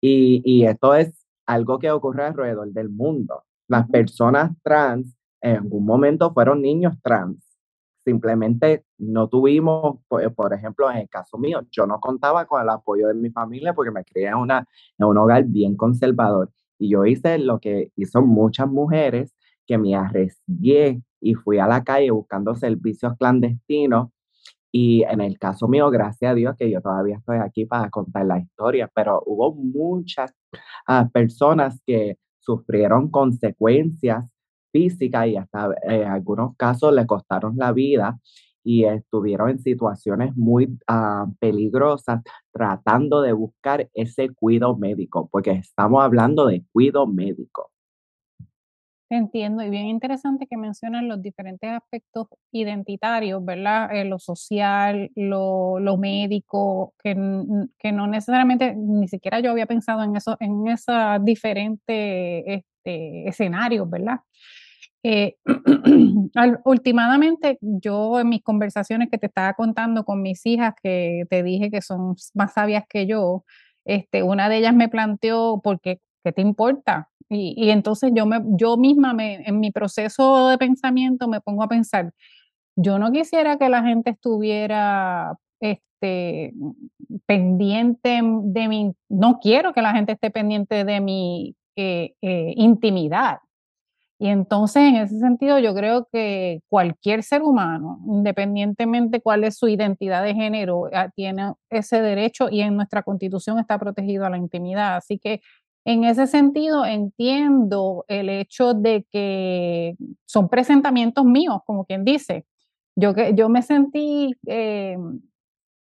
Y, 0.00 0.40
y 0.42 0.64
esto 0.64 0.94
es 0.94 1.26
algo 1.44 1.78
que 1.78 1.90
ocurre 1.90 2.24
alrededor 2.24 2.72
del 2.72 2.88
mundo. 2.88 3.44
Las 3.68 3.86
personas 3.90 4.52
trans 4.62 5.14
en 5.42 5.56
algún 5.56 5.84
momento 5.84 6.32
fueron 6.32 6.62
niños 6.62 6.94
trans 7.02 7.48
simplemente 8.08 8.86
no 8.96 9.28
tuvimos, 9.28 9.98
por, 10.08 10.52
ejemplo, 10.54 10.90
en 10.90 10.96
el 10.98 11.08
caso 11.10 11.36
mío, 11.36 11.60
yo 11.70 11.86
no 11.86 12.00
contaba 12.00 12.46
con 12.46 12.62
el 12.62 12.68
apoyo 12.70 13.08
de 13.08 13.14
mi 13.14 13.28
familia 13.30 13.74
porque 13.74 13.90
me 13.90 14.02
crié 14.02 14.28
en, 14.28 14.36
una, 14.36 14.66
en 14.96 15.06
un 15.06 15.18
hogar 15.18 15.44
bien 15.44 15.76
conservador. 15.76 16.50
Y 16.78 16.90
yo 16.90 17.06
hice 17.06 17.38
lo 17.38 17.60
que 17.60 17.90
hizo 17.96 18.22
muchas 18.22 18.68
mujeres, 18.68 19.34
que 19.66 19.78
me 19.78 19.94
arriesgué 19.94 21.02
y 21.20 21.34
fui 21.34 21.58
a 21.58 21.66
la 21.66 21.84
calle 21.84 22.10
buscando 22.10 22.54
servicios 22.54 23.14
clandestinos. 23.18 24.10
Y 24.70 25.02
en 25.04 25.20
el 25.20 25.38
caso 25.38 25.66
mío, 25.68 25.90
gracias 25.90 26.32
a 26.32 26.34
Dios 26.34 26.56
que 26.56 26.70
yo 26.70 26.80
todavía 26.80 27.16
estoy 27.16 27.38
aquí 27.38 27.64
para 27.64 27.90
contar 27.90 28.26
la 28.26 28.38
historia, 28.38 28.90
pero 28.94 29.22
hubo 29.26 29.54
muchas 29.54 30.32
ah, 30.86 31.08
personas 31.12 31.80
que 31.86 32.18
sufrieron 32.38 33.10
consecuencias 33.10 34.30
física 34.72 35.26
y 35.26 35.36
hasta 35.36 35.70
en 35.82 36.04
algunos 36.04 36.56
casos 36.56 36.92
le 36.92 37.06
costaron 37.06 37.56
la 37.56 37.72
vida 37.72 38.18
y 38.64 38.84
estuvieron 38.84 39.50
en 39.50 39.58
situaciones 39.60 40.36
muy 40.36 40.78
ah, 40.86 41.26
peligrosas 41.40 42.22
tratando 42.52 43.22
de 43.22 43.32
buscar 43.32 43.88
ese 43.94 44.30
cuidado 44.30 44.76
médico, 44.76 45.28
porque 45.30 45.52
estamos 45.52 46.02
hablando 46.02 46.46
de 46.46 46.64
cuidado 46.72 47.06
médico. 47.06 47.70
Entiendo, 49.10 49.62
y 49.62 49.70
bien 49.70 49.86
interesante 49.86 50.46
que 50.46 50.58
mencionan 50.58 51.08
los 51.08 51.22
diferentes 51.22 51.70
aspectos 51.70 52.26
identitarios, 52.52 53.42
¿verdad? 53.42 53.88
Eh, 53.96 54.04
lo 54.04 54.18
social, 54.18 55.10
lo, 55.16 55.78
lo 55.80 55.96
médico, 55.96 56.92
que, 57.02 57.16
que, 57.78 57.90
no 57.90 58.06
necesariamente, 58.06 58.74
ni 58.76 59.08
siquiera 59.08 59.40
yo 59.40 59.50
había 59.50 59.64
pensado 59.64 60.02
en 60.02 60.14
eso, 60.14 60.36
en 60.40 60.68
esos 60.68 61.24
diferentes 61.24 62.44
este, 62.46 63.26
escenarios, 63.26 63.88
¿verdad? 63.88 64.20
Eh, 65.02 65.36
yo 67.82 68.20
en 68.20 68.28
mis 68.28 68.42
conversaciones 68.42 69.08
que 69.10 69.18
te 69.18 69.26
estaba 69.26 69.54
contando 69.54 70.04
con 70.04 70.22
mis 70.22 70.44
hijas, 70.46 70.74
que 70.82 71.24
te 71.30 71.42
dije 71.42 71.70
que 71.70 71.82
son 71.82 72.16
más 72.34 72.52
sabias 72.54 72.84
que 72.88 73.06
yo, 73.06 73.44
este, 73.84 74.22
una 74.22 74.48
de 74.48 74.58
ellas 74.58 74.74
me 74.74 74.88
planteó, 74.88 75.60
¿por 75.62 75.80
qué, 75.80 76.00
qué 76.24 76.32
te 76.32 76.42
importa? 76.42 77.08
Y, 77.30 77.54
y, 77.56 77.70
entonces 77.70 78.12
yo, 78.14 78.26
me, 78.26 78.40
yo 78.56 78.76
misma 78.76 79.12
me, 79.14 79.46
en 79.46 79.60
mi 79.60 79.70
proceso 79.70 80.48
de 80.48 80.58
pensamiento 80.58 81.28
me 81.28 81.40
pongo 81.40 81.62
a 81.62 81.68
pensar, 81.68 82.12
yo 82.76 82.98
no 82.98 83.12
quisiera 83.12 83.58
que 83.58 83.68
la 83.68 83.82
gente 83.82 84.10
estuviera 84.10 85.36
este, 85.60 86.54
pendiente 87.26 88.20
de 88.22 88.68
mi, 88.68 88.92
no 89.08 89.40
quiero 89.40 89.72
que 89.72 89.82
la 89.82 89.92
gente 89.92 90.12
esté 90.12 90.30
pendiente 90.30 90.84
de 90.84 91.00
mi 91.00 91.56
eh, 91.76 92.14
eh, 92.22 92.54
intimidad. 92.56 93.38
Y 94.20 94.28
entonces, 94.28 94.82
en 94.82 94.96
ese 94.96 95.18
sentido, 95.20 95.60
yo 95.60 95.74
creo 95.74 96.08
que 96.12 96.60
cualquier 96.68 97.22
ser 97.22 97.42
humano, 97.42 98.00
independientemente 98.06 99.20
cuál 99.20 99.44
es 99.44 99.56
su 99.56 99.68
identidad 99.68 100.24
de 100.24 100.34
género, 100.34 100.88
ah, 100.92 101.08
tiene 101.14 101.52
ese 101.70 102.02
derecho 102.02 102.48
y 102.50 102.62
en 102.62 102.74
nuestra 102.76 103.04
constitución 103.04 103.60
está 103.60 103.78
protegido 103.78 104.26
a 104.26 104.30
la 104.30 104.36
intimidad. 104.38 104.96
Así 104.96 105.18
que 105.18 105.40
en 105.84 106.04
ese 106.04 106.26
sentido 106.26 106.84
entiendo 106.84 108.04
el 108.08 108.28
hecho 108.28 108.74
de 108.74 109.06
que 109.10 109.94
son 110.26 110.48
presentamientos 110.48 111.24
míos, 111.24 111.60
como 111.64 111.84
quien 111.84 112.04
dice. 112.04 112.44
Yo, 112.96 113.12
yo 113.34 113.48
me 113.48 113.62
sentí 113.62 114.34
eh, 114.46 114.98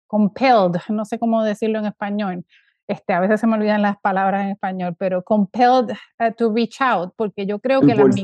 compelled, 0.06 0.80
no 0.90 1.06
sé 1.06 1.18
cómo 1.20 1.44
decirlo 1.44 1.80
en 1.80 1.86
español, 1.88 2.46
este, 2.88 3.14
a 3.14 3.20
veces 3.20 3.40
se 3.40 3.48
me 3.48 3.56
olvidan 3.56 3.82
las 3.82 3.98
palabras 4.00 4.44
en 4.44 4.52
español, 4.52 4.96
pero 4.98 5.24
compelled 5.24 5.92
uh, 6.20 6.32
to 6.38 6.54
reach 6.54 6.82
out, 6.82 7.14
porque 7.16 7.46
yo 7.46 7.60
creo 7.60 7.82
que 7.82 7.96
las, 7.96 8.16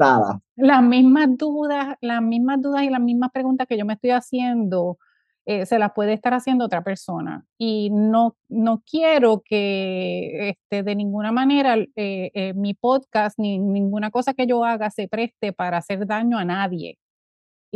las, 0.55 0.83
mismas 0.83 1.37
dudas, 1.37 1.97
las 2.01 2.21
mismas 2.21 2.61
dudas 2.61 2.83
y 2.83 2.89
las 2.89 3.01
mismas 3.01 3.31
preguntas 3.31 3.67
que 3.67 3.77
yo 3.77 3.85
me 3.85 3.93
estoy 3.93 4.11
haciendo, 4.11 4.97
eh, 5.45 5.65
se 5.65 5.77
las 5.77 5.91
puede 5.91 6.13
estar 6.13 6.33
haciendo 6.33 6.65
otra 6.65 6.83
persona. 6.83 7.45
Y 7.57 7.89
no, 7.91 8.37
no 8.47 8.81
quiero 8.89 9.41
que 9.43 10.49
este, 10.49 10.83
de 10.83 10.95
ninguna 10.95 11.33
manera 11.33 11.75
eh, 11.75 12.31
eh, 12.33 12.53
mi 12.53 12.73
podcast 12.73 13.37
ni 13.37 13.59
ninguna 13.59 14.09
cosa 14.09 14.33
que 14.33 14.47
yo 14.47 14.63
haga 14.63 14.89
se 14.89 15.09
preste 15.09 15.51
para 15.51 15.77
hacer 15.77 16.07
daño 16.07 16.37
a 16.37 16.45
nadie. 16.45 16.97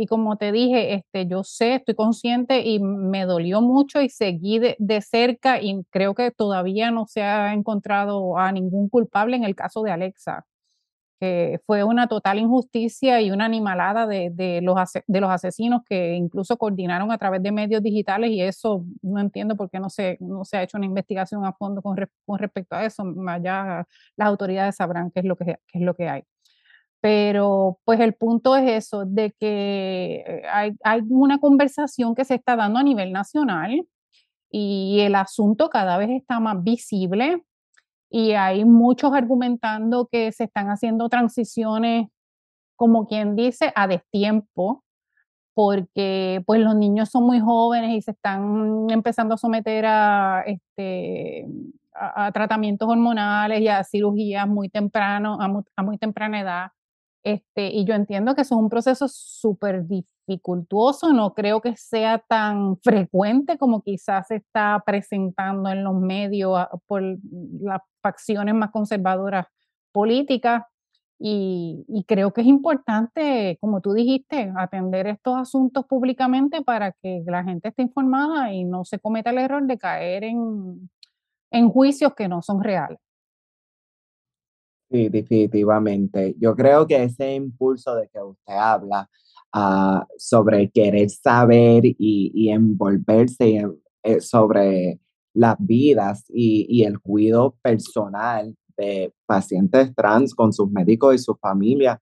Y 0.00 0.06
como 0.06 0.36
te 0.36 0.52
dije, 0.52 0.94
este, 0.94 1.26
yo 1.26 1.42
sé, 1.42 1.74
estoy 1.74 1.96
consciente 1.96 2.60
y 2.60 2.78
me 2.78 3.24
dolió 3.26 3.60
mucho 3.60 4.00
y 4.00 4.08
seguí 4.08 4.60
de, 4.60 4.76
cerca 5.02 5.60
y 5.60 5.82
creo 5.90 6.14
que 6.14 6.30
todavía 6.30 6.92
no 6.92 7.06
se 7.08 7.22
ha 7.22 7.52
encontrado 7.52 8.38
a 8.38 8.52
ningún 8.52 8.88
culpable 8.88 9.36
en 9.36 9.42
el 9.42 9.56
caso 9.56 9.82
de 9.82 9.90
Alexa, 9.90 10.46
que 11.20 11.60
fue 11.66 11.84
una 11.84 12.08
total 12.08 12.38
injusticia 12.38 13.20
y 13.20 13.32
una 13.32 13.46
animalada 13.46 14.06
de, 14.06 14.30
de, 14.32 14.60
los, 14.62 14.78
de 15.06 15.20
los 15.20 15.30
asesinos 15.30 15.82
que 15.84 16.14
incluso 16.14 16.56
coordinaron 16.58 17.10
a 17.12 17.18
través 17.18 17.42
de 17.42 17.52
medios 17.52 17.82
digitales 17.82 18.30
y 18.30 18.40
eso 18.42 18.84
no 19.02 19.20
entiendo 19.20 19.56
por 19.56 19.70
qué 19.70 19.80
no 19.80 19.90
se, 19.90 20.16
no 20.20 20.44
se 20.44 20.58
ha 20.58 20.62
hecho 20.62 20.78
una 20.78 20.86
investigación 20.86 21.44
a 21.44 21.52
fondo 21.54 21.82
con, 21.82 21.96
con 22.24 22.38
respecto 22.38 22.76
a 22.76 22.84
eso. 22.84 23.02
Allá 23.28 23.86
las 24.16 24.28
autoridades 24.28 24.76
sabrán 24.76 25.10
qué 25.10 25.20
es 25.20 25.26
lo 25.26 25.36
que, 25.36 25.44
qué 25.66 25.78
es 25.78 25.82
lo 25.82 25.94
que 25.94 26.08
hay. 26.08 26.22
Pero 27.00 27.78
pues 27.84 28.00
el 28.00 28.14
punto 28.14 28.56
es 28.56 28.86
eso, 28.86 29.04
de 29.04 29.32
que 29.38 30.24
eh, 30.26 30.42
hay, 30.50 30.72
hay 30.82 31.02
una 31.08 31.38
conversación 31.38 32.14
que 32.14 32.24
se 32.24 32.34
está 32.34 32.56
dando 32.56 32.78
a 32.80 32.82
nivel 32.82 33.12
nacional 33.12 33.86
y 34.50 35.00
el 35.00 35.14
asunto 35.14 35.70
cada 35.70 35.98
vez 35.98 36.10
está 36.10 36.40
más 36.40 36.62
visible 36.62 37.44
y 38.10 38.32
hay 38.32 38.64
muchos 38.64 39.12
argumentando 39.12 40.08
que 40.10 40.32
se 40.32 40.44
están 40.44 40.68
haciendo 40.68 41.08
transiciones, 41.08 42.08
como 42.76 43.06
quien 43.06 43.36
dice, 43.36 43.72
a 43.74 43.86
destiempo, 43.86 44.84
porque 45.54 46.42
pues 46.46 46.60
los 46.60 46.74
niños 46.76 47.10
son 47.10 47.24
muy 47.24 47.40
jóvenes 47.40 47.96
y 47.96 48.02
se 48.02 48.12
están 48.12 48.86
empezando 48.90 49.34
a 49.34 49.38
someter 49.38 49.84
a, 49.86 50.42
este, 50.46 51.46
a, 51.94 52.32
tratamientos 52.32 52.88
hormonales 52.88 53.60
y 53.60 53.68
a 53.68 53.84
cirugías 53.84 54.48
muy 54.48 54.68
temprano, 54.70 55.38
a 55.40 55.82
muy 55.82 55.98
temprana 55.98 56.40
edad. 56.40 56.68
Este, 57.24 57.68
y 57.68 57.84
yo 57.84 57.94
entiendo 57.94 58.34
que 58.34 58.42
eso 58.42 58.54
es 58.54 58.60
un 58.60 58.68
proceso 58.68 59.08
súper 59.08 59.86
dificultuoso, 59.86 61.12
no 61.12 61.34
creo 61.34 61.60
que 61.60 61.76
sea 61.76 62.18
tan 62.18 62.78
frecuente 62.78 63.58
como 63.58 63.82
quizás 63.82 64.28
se 64.28 64.36
está 64.36 64.82
presentando 64.86 65.68
en 65.70 65.84
los 65.84 65.94
medios 65.94 66.52
ah, 66.56 66.70
por 66.86 67.02
las 67.60 67.80
facciones 68.02 68.54
más 68.54 68.70
conservadoras 68.70 69.46
políticas. 69.92 70.64
Y, 71.20 71.84
y, 71.88 72.04
creo 72.04 72.32
que 72.32 72.42
es 72.42 72.46
importante, 72.46 73.58
como 73.60 73.80
tú 73.80 73.92
dijiste, 73.92 74.52
atender 74.56 75.08
estos 75.08 75.36
asuntos 75.36 75.84
públicamente 75.84 76.62
para 76.62 76.92
que 76.92 77.24
la 77.26 77.42
gente 77.42 77.70
esté 77.70 77.82
informada 77.82 78.52
y 78.52 78.62
no 78.64 78.84
se 78.84 79.00
cometa 79.00 79.30
el 79.30 79.38
error 79.38 79.66
de 79.66 79.78
caer 79.78 80.22
en, 80.22 80.88
en 81.50 81.68
juicios 81.70 82.14
que 82.14 82.28
no 82.28 82.40
son 82.40 82.62
reales. 82.62 83.00
Sí, 84.90 85.08
definitivamente. 85.10 86.34
Yo 86.40 86.54
creo 86.56 86.86
que 86.86 87.02
ese 87.04 87.34
impulso 87.34 87.94
de 87.94 88.08
que 88.08 88.20
usted 88.22 88.54
habla 88.54 89.08
ah, 89.52 90.06
sobre 90.16 90.70
querer 90.70 91.10
saber 91.10 91.84
y, 91.84 91.96
y 92.34 92.48
envolverse 92.50 93.56
en- 93.56 93.78
eh, 94.02 94.20
sobre 94.20 94.98
las 95.34 95.56
vidas 95.58 96.24
y, 96.28 96.66
y 96.70 96.84
el 96.84 97.00
cuidado 97.00 97.54
personal 97.62 98.54
de 98.78 99.12
pacientes 99.26 99.94
trans 99.94 100.34
con 100.34 100.52
sus 100.52 100.70
médicos 100.70 101.14
y 101.14 101.18
su 101.18 101.34
familia 101.36 102.00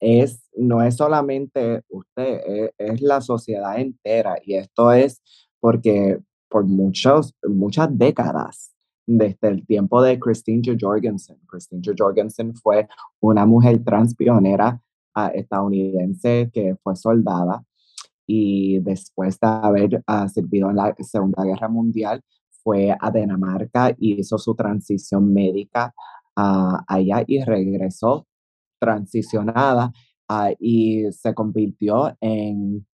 es, 0.00 0.42
no 0.56 0.82
es 0.82 0.96
solamente 0.96 1.82
usted, 1.88 2.40
es, 2.46 2.70
es 2.78 3.02
la 3.02 3.20
sociedad 3.22 3.78
entera. 3.80 4.36
Y 4.44 4.56
esto 4.56 4.92
es 4.92 5.22
porque 5.60 6.18
por 6.50 6.64
muchos, 6.66 7.34
muchas 7.48 7.88
décadas, 7.98 8.72
desde 9.06 9.48
el 9.48 9.66
tiempo 9.66 10.02
de 10.02 10.18
Christine. 10.18 10.76
Jorgensen, 10.78 11.38
Christine. 11.46 11.82
Jorgensen 11.96 12.54
fue 12.54 12.88
una 13.20 13.46
mujer 13.46 13.82
trans 13.84 14.14
pionera 14.14 14.80
ah, 15.14 15.28
estadounidense 15.28 16.50
que 16.52 16.76
fue 16.82 16.96
soldada 16.96 17.64
y 18.26 18.80
después 18.80 19.38
de 19.38 19.46
haber 19.46 20.02
ah, 20.06 20.28
servido 20.28 20.68
en 20.70 20.76
la 20.76 20.94
Segunda 20.98 21.44
Guerra 21.44 21.68
Mundial, 21.68 22.22
fue 22.62 22.96
a 22.98 23.10
Dinamarca 23.12 23.94
y 23.96 24.20
hizo 24.20 24.38
su 24.38 24.54
transición 24.56 25.32
médica 25.32 25.94
ah, 26.34 26.84
allá 26.88 27.22
y 27.26 27.42
regresó 27.44 28.26
transicionada 28.80 29.92
y 30.58 31.04
se 31.12 31.32
convirtió 31.32 32.16
en 32.20 32.84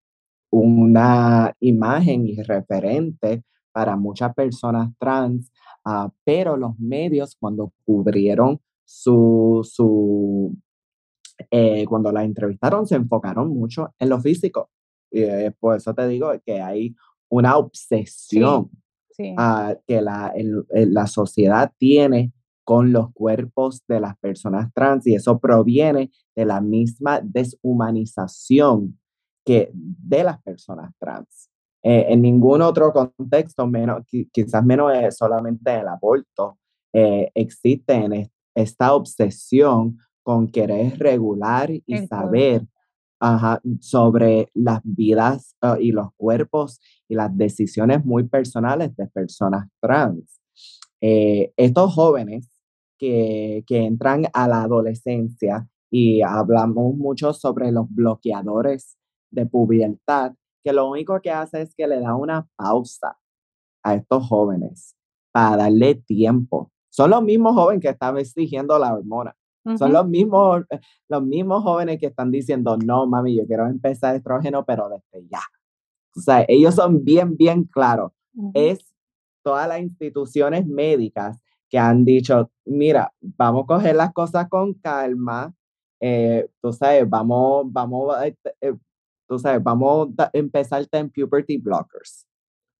una 0.50 1.54
imagen 1.61 2.28
y 2.28 2.42
referente 2.42 3.42
para 3.73 3.97
muchas 3.97 4.35
personas 4.35 4.90
trans, 4.99 5.50
ah, 5.85 6.12
pero 6.25 6.57
los 6.57 6.79
medios 6.79 7.37
cuando 7.37 7.73
cubrieron 7.85 8.61
su, 8.85 9.61
su 9.71 10.57
eh, 11.51 11.85
cuando 11.87 12.12
la 12.12 12.25
entrevistaron 12.25 12.87
se 12.87 12.97
enfocaron 12.97 13.49
mucho 13.51 13.95
en 13.99 14.09
lo 14.09 14.21
físico. 14.21 14.71
Eh, 15.11 15.53
por 15.59 15.77
eso 15.77 15.95
te 15.95 16.07
digo 16.09 16.31
que 16.45 16.61
hay 16.61 16.95
una 17.29 17.57
obsesión 17.57 18.71
sí, 19.11 19.35
ah, 19.39 19.75
que 19.87 20.01
la, 20.03 20.29
el- 20.35 20.65
el- 20.71 20.95
la 20.95 21.07
sociedad 21.07 21.73
tiene 21.79 22.33
con 22.65 22.93
los 22.93 23.12
cuerpos 23.12 23.83
de 23.89 23.99
las 24.01 24.17
personas 24.19 24.73
trans 24.73 25.07
y 25.07 25.15
eso 25.15 25.39
proviene 25.41 26.11
de 26.37 26.45
la 26.47 26.61
misma 26.61 27.21
deshumanización 27.23 28.99
que 29.45 29.71
de 29.75 30.25
las 30.25 30.41
personas 30.43 30.93
trans. 30.99 31.51
Eh, 31.83 32.07
en 32.11 32.23
ningún 32.23 32.62
otro 32.62 32.93
contexto, 32.93 33.67
menos, 33.67 34.03
qui- 34.07 34.29
quizás 34.33 34.65
menos 34.65 34.93
eh, 34.95 35.11
solamente 35.11 35.73
en 35.73 35.81
el 35.81 35.89
aborto, 35.89 36.59
eh, 36.93 37.31
existe 37.35 37.93
en 37.95 38.12
es- 38.12 38.31
esta 38.55 38.95
obsesión 38.95 39.99
con 40.23 40.47
querer 40.49 40.99
regular 40.99 41.71
y 41.71 41.83
saber 42.07 42.67
ajá, 43.19 43.61
sobre 43.81 44.51
las 44.55 44.81
vidas 44.85 45.57
ah, 45.61 45.77
y 45.81 45.91
los 45.93 46.09
cuerpos 46.17 46.81
y 47.09 47.15
las 47.15 47.37
decisiones 47.37 48.05
muy 48.05 48.25
personales 48.25 48.95
de 48.97 49.07
personas 49.07 49.69
trans. 49.81 50.41
Estos 51.01 51.95
jóvenes 51.95 52.49
que, 52.99 53.65
que 53.67 53.79
entran 53.85 54.27
a 54.33 54.47
la 54.49 54.62
adolescencia 54.62 55.67
y 55.91 56.23
hablamos 56.23 56.95
mucho 56.97 57.33
sobre 57.33 57.73
los 57.73 57.87
bloqueadores 57.91 58.97
de 59.31 59.47
pubertad, 59.47 60.35
que 60.62 60.72
lo 60.72 60.88
único 60.88 61.20
que 61.20 61.31
hace 61.31 61.62
es 61.62 61.75
que 61.75 61.87
le 61.87 62.01
da 62.01 62.14
una 62.14 62.46
pausa 62.57 63.18
a 63.83 63.94
estos 63.94 64.27
jóvenes 64.27 64.96
para 65.33 65.57
darle 65.57 65.94
tiempo. 65.94 66.70
Son 66.90 67.11
los 67.11 67.22
mismos 67.22 67.55
jóvenes 67.55 67.83
que 67.83 67.88
están 67.88 68.18
exigiendo 68.18 68.79
la 68.79 68.94
hormona. 68.94 69.35
Son 69.79 69.92
los 69.92 70.07
mismos, 70.09 70.64
los 71.09 71.22
mismos 71.22 71.62
jóvenes 71.62 71.98
que 71.98 72.07
están 72.07 72.31
diciendo, 72.31 72.77
no, 72.77 73.07
mami, 73.07 73.37
yo 73.37 73.46
quiero 73.46 73.66
empezar 73.66 74.16
estrógeno, 74.16 74.64
pero 74.64 74.88
desde 74.88 75.27
ya. 75.29 75.40
O 76.16 76.20
sea, 76.20 76.44
ellos 76.48 76.75
son 76.75 77.05
bien, 77.05 77.37
bien 77.37 77.64
claros. 77.64 78.12
Es 78.55 78.92
todas 79.42 79.68
las 79.68 79.81
instituciones 79.81 80.66
médicas 80.66 81.38
que 81.68 81.79
han 81.79 82.05
dicho, 82.05 82.51
mira, 82.64 83.12
vamos 83.20 83.64
a 83.64 83.66
coger 83.66 83.96
las 83.96 84.12
cosas 84.12 84.48
con 84.48 84.75
calma, 84.75 85.55
eh, 86.01 86.51
tú 86.61 86.72
sabes, 86.72 87.09
vamos, 87.09 87.64
vamos, 87.72 88.14
eh, 88.61 88.75
tú 89.33 89.38
sabes, 89.38 89.62
vamos 89.62 90.11
a 90.18 90.29
empezarte 90.35 90.99
en 90.99 91.09
puberty 91.11 91.57
blockers 91.57 92.29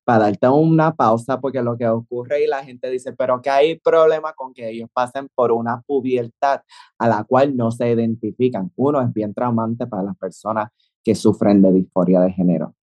para 0.05 0.25
darte 0.25 0.49
una 0.49 0.95
pausa, 0.95 1.41
porque 1.41 1.63
lo 1.63 1.79
que 1.79 1.89
ocurre 1.89 2.45
y 2.45 2.47
la 2.47 2.63
gente 2.63 2.91
dice, 2.91 3.15
pero 3.15 3.41
que 3.41 3.49
hay 3.49 3.79
problema 3.79 4.35
con 4.35 4.53
que 4.53 4.69
ellos 4.69 4.91
pasen 4.93 5.29
por 5.35 5.51
una 5.51 5.81
pubertad 5.81 6.61
a 6.99 7.09
la 7.09 7.25
cual 7.25 7.57
no 7.57 7.71
se 7.71 7.91
identifican. 7.91 8.71
Uno 8.77 9.01
es 9.01 9.11
bien 9.15 9.33
traumante 9.33 9.87
para 9.87 10.03
las 10.03 10.17
personas 10.19 10.69
que 11.03 11.15
sufren 11.15 11.63
de 11.63 11.73
disforia 11.73 12.21
de 12.21 12.33
género. 12.33 12.75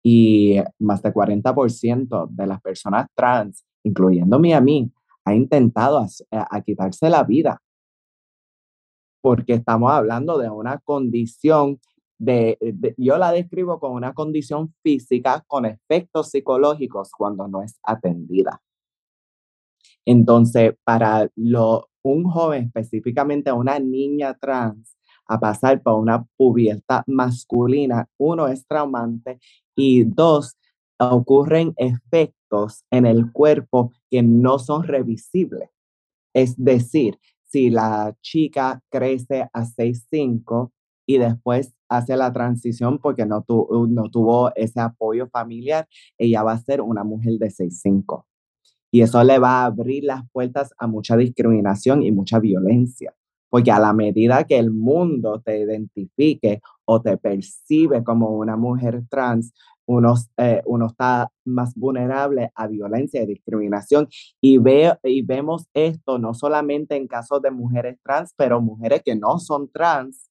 Y 0.00 0.58
más 0.78 1.02
del 1.02 1.14
40% 1.14 2.28
de 2.30 2.46
las 2.46 2.60
personas 2.60 3.08
trans, 3.14 3.64
incluyéndome 3.82 4.54
a 4.54 4.60
mí, 4.60 4.92
ha 5.24 5.34
intentado 5.34 5.98
a, 5.98 6.06
a 6.30 6.60
quitarse 6.60 7.10
la 7.10 7.24
vida 7.24 7.60
porque 9.20 9.54
estamos 9.54 9.90
hablando 9.90 10.36
de 10.36 10.50
una 10.50 10.78
condición 10.80 11.80
de, 12.18 12.58
yo 12.96 13.18
la 13.18 13.32
describo 13.32 13.78
como 13.80 13.94
una 13.94 14.14
condición 14.14 14.74
física 14.82 15.44
con 15.46 15.66
efectos 15.66 16.30
psicológicos 16.30 17.10
cuando 17.16 17.48
no 17.48 17.62
es 17.62 17.78
atendida. 17.82 18.62
Entonces, 20.06 20.74
para 20.84 21.30
un 22.02 22.24
joven, 22.24 22.64
específicamente 22.64 23.50
una 23.52 23.78
niña 23.78 24.34
trans, 24.34 24.96
a 25.26 25.40
pasar 25.40 25.82
por 25.82 25.98
una 25.98 26.26
pubertad 26.36 27.02
masculina, 27.06 28.08
uno 28.18 28.46
es 28.46 28.66
traumante 28.66 29.40
y 29.74 30.04
dos, 30.04 30.56
ocurren 30.98 31.74
efectos 31.76 32.84
en 32.90 33.06
el 33.06 33.32
cuerpo 33.32 33.92
que 34.10 34.22
no 34.22 34.58
son 34.58 34.84
revisibles. 34.84 35.70
Es 36.34 36.54
decir, 36.62 37.18
si 37.44 37.70
la 37.70 38.14
chica 38.20 38.82
crece 38.90 39.48
a 39.52 39.64
6'5 39.64 40.72
y 41.06 41.18
después 41.18 41.74
hace 41.88 42.16
la 42.16 42.32
transición 42.32 42.98
porque 42.98 43.26
no, 43.26 43.42
tu, 43.42 43.86
no 43.88 44.10
tuvo 44.10 44.54
ese 44.54 44.80
apoyo 44.80 45.28
familiar, 45.28 45.86
ella 46.18 46.42
va 46.42 46.52
a 46.52 46.58
ser 46.58 46.80
una 46.80 47.04
mujer 47.04 47.34
de 47.38 47.50
6'5. 47.50 48.24
Y 48.90 49.02
eso 49.02 49.22
le 49.24 49.38
va 49.38 49.62
a 49.62 49.64
abrir 49.66 50.04
las 50.04 50.22
puertas 50.30 50.72
a 50.78 50.86
mucha 50.86 51.16
discriminación 51.16 52.02
y 52.02 52.12
mucha 52.12 52.38
violencia. 52.38 53.12
Porque 53.50 53.70
a 53.70 53.80
la 53.80 53.92
medida 53.92 54.44
que 54.44 54.58
el 54.58 54.70
mundo 54.70 55.40
te 55.44 55.60
identifique 55.60 56.60
o 56.84 57.00
te 57.00 57.16
percibe 57.16 58.04
como 58.04 58.30
una 58.30 58.56
mujer 58.56 59.02
trans, 59.08 59.52
uno, 59.86 60.14
eh, 60.36 60.62
uno 60.64 60.86
está 60.86 61.30
más 61.44 61.74
vulnerable 61.74 62.50
a 62.54 62.66
violencia 62.66 63.22
y 63.22 63.26
discriminación. 63.26 64.08
Y, 64.40 64.58
ve, 64.58 64.96
y 65.02 65.22
vemos 65.22 65.68
esto 65.74 66.18
no 66.18 66.34
solamente 66.34 66.96
en 66.96 67.06
casos 67.06 67.42
de 67.42 67.50
mujeres 67.50 67.98
trans, 68.02 68.32
pero 68.36 68.60
mujeres 68.60 69.02
que 69.04 69.16
no 69.16 69.38
son 69.38 69.70
trans, 69.70 70.30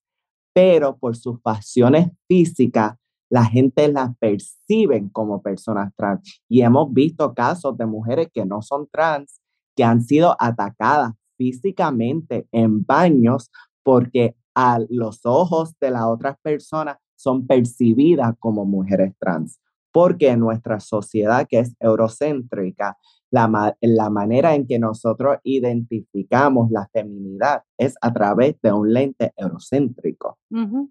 pero 0.53 0.97
por 0.97 1.15
sus 1.15 1.41
facciones 1.41 2.09
físicas, 2.27 2.95
la 3.29 3.45
gente 3.45 3.87
las 3.87 4.15
perciben 4.17 5.09
como 5.09 5.41
personas 5.41 5.91
trans. 5.95 6.41
Y 6.47 6.61
hemos 6.61 6.93
visto 6.93 7.33
casos 7.33 7.75
de 7.77 7.87
mujeres 7.87 8.27
que 8.31 8.45
no 8.45 8.61
son 8.61 8.87
trans, 8.91 9.41
que 9.75 9.83
han 9.83 10.01
sido 10.03 10.35
atacadas 10.39 11.13
físicamente 11.35 12.47
en 12.51 12.85
baños 12.85 13.49
porque 13.81 14.35
a 14.55 14.79
los 14.89 15.25
ojos 15.25 15.73
de 15.81 15.91
las 15.91 16.03
otras 16.03 16.37
personas 16.41 16.97
son 17.15 17.47
percibidas 17.47 18.35
como 18.39 18.65
mujeres 18.65 19.13
trans, 19.19 19.59
porque 19.91 20.35
nuestra 20.37 20.79
sociedad 20.79 21.47
que 21.49 21.59
es 21.59 21.75
eurocéntrica, 21.79 22.97
la, 23.33 23.75
la 23.81 24.09
manera 24.11 24.53
en 24.53 24.67
que 24.67 24.77
nosotros 24.77 25.37
identificamos 25.43 26.69
la 26.69 26.87
feminidad 26.93 27.63
es 27.77 27.95
a 27.99 28.13
través 28.13 28.61
de 28.61 28.71
un 28.71 28.93
lente 28.93 29.33
eurocéntrico. 29.35 30.37
Uh 30.51 30.57
-huh. 30.57 30.89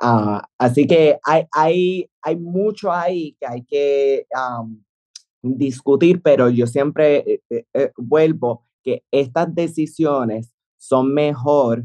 uh, 0.00 0.40
así 0.56 0.86
que 0.86 1.18
hay, 1.24 1.44
hay, 1.50 2.08
hay 2.22 2.36
mucho 2.36 2.92
ahí 2.92 3.36
que 3.40 3.46
hay 3.46 3.64
que 3.64 4.26
um, 4.32 4.80
discutir, 5.42 6.22
pero 6.22 6.48
yo 6.50 6.68
siempre 6.68 7.42
eh, 7.50 7.66
eh, 7.74 7.92
vuelvo 7.96 8.66
que 8.84 9.02
estas 9.10 9.52
decisiones 9.52 10.52
son 10.78 11.12
mejor 11.12 11.84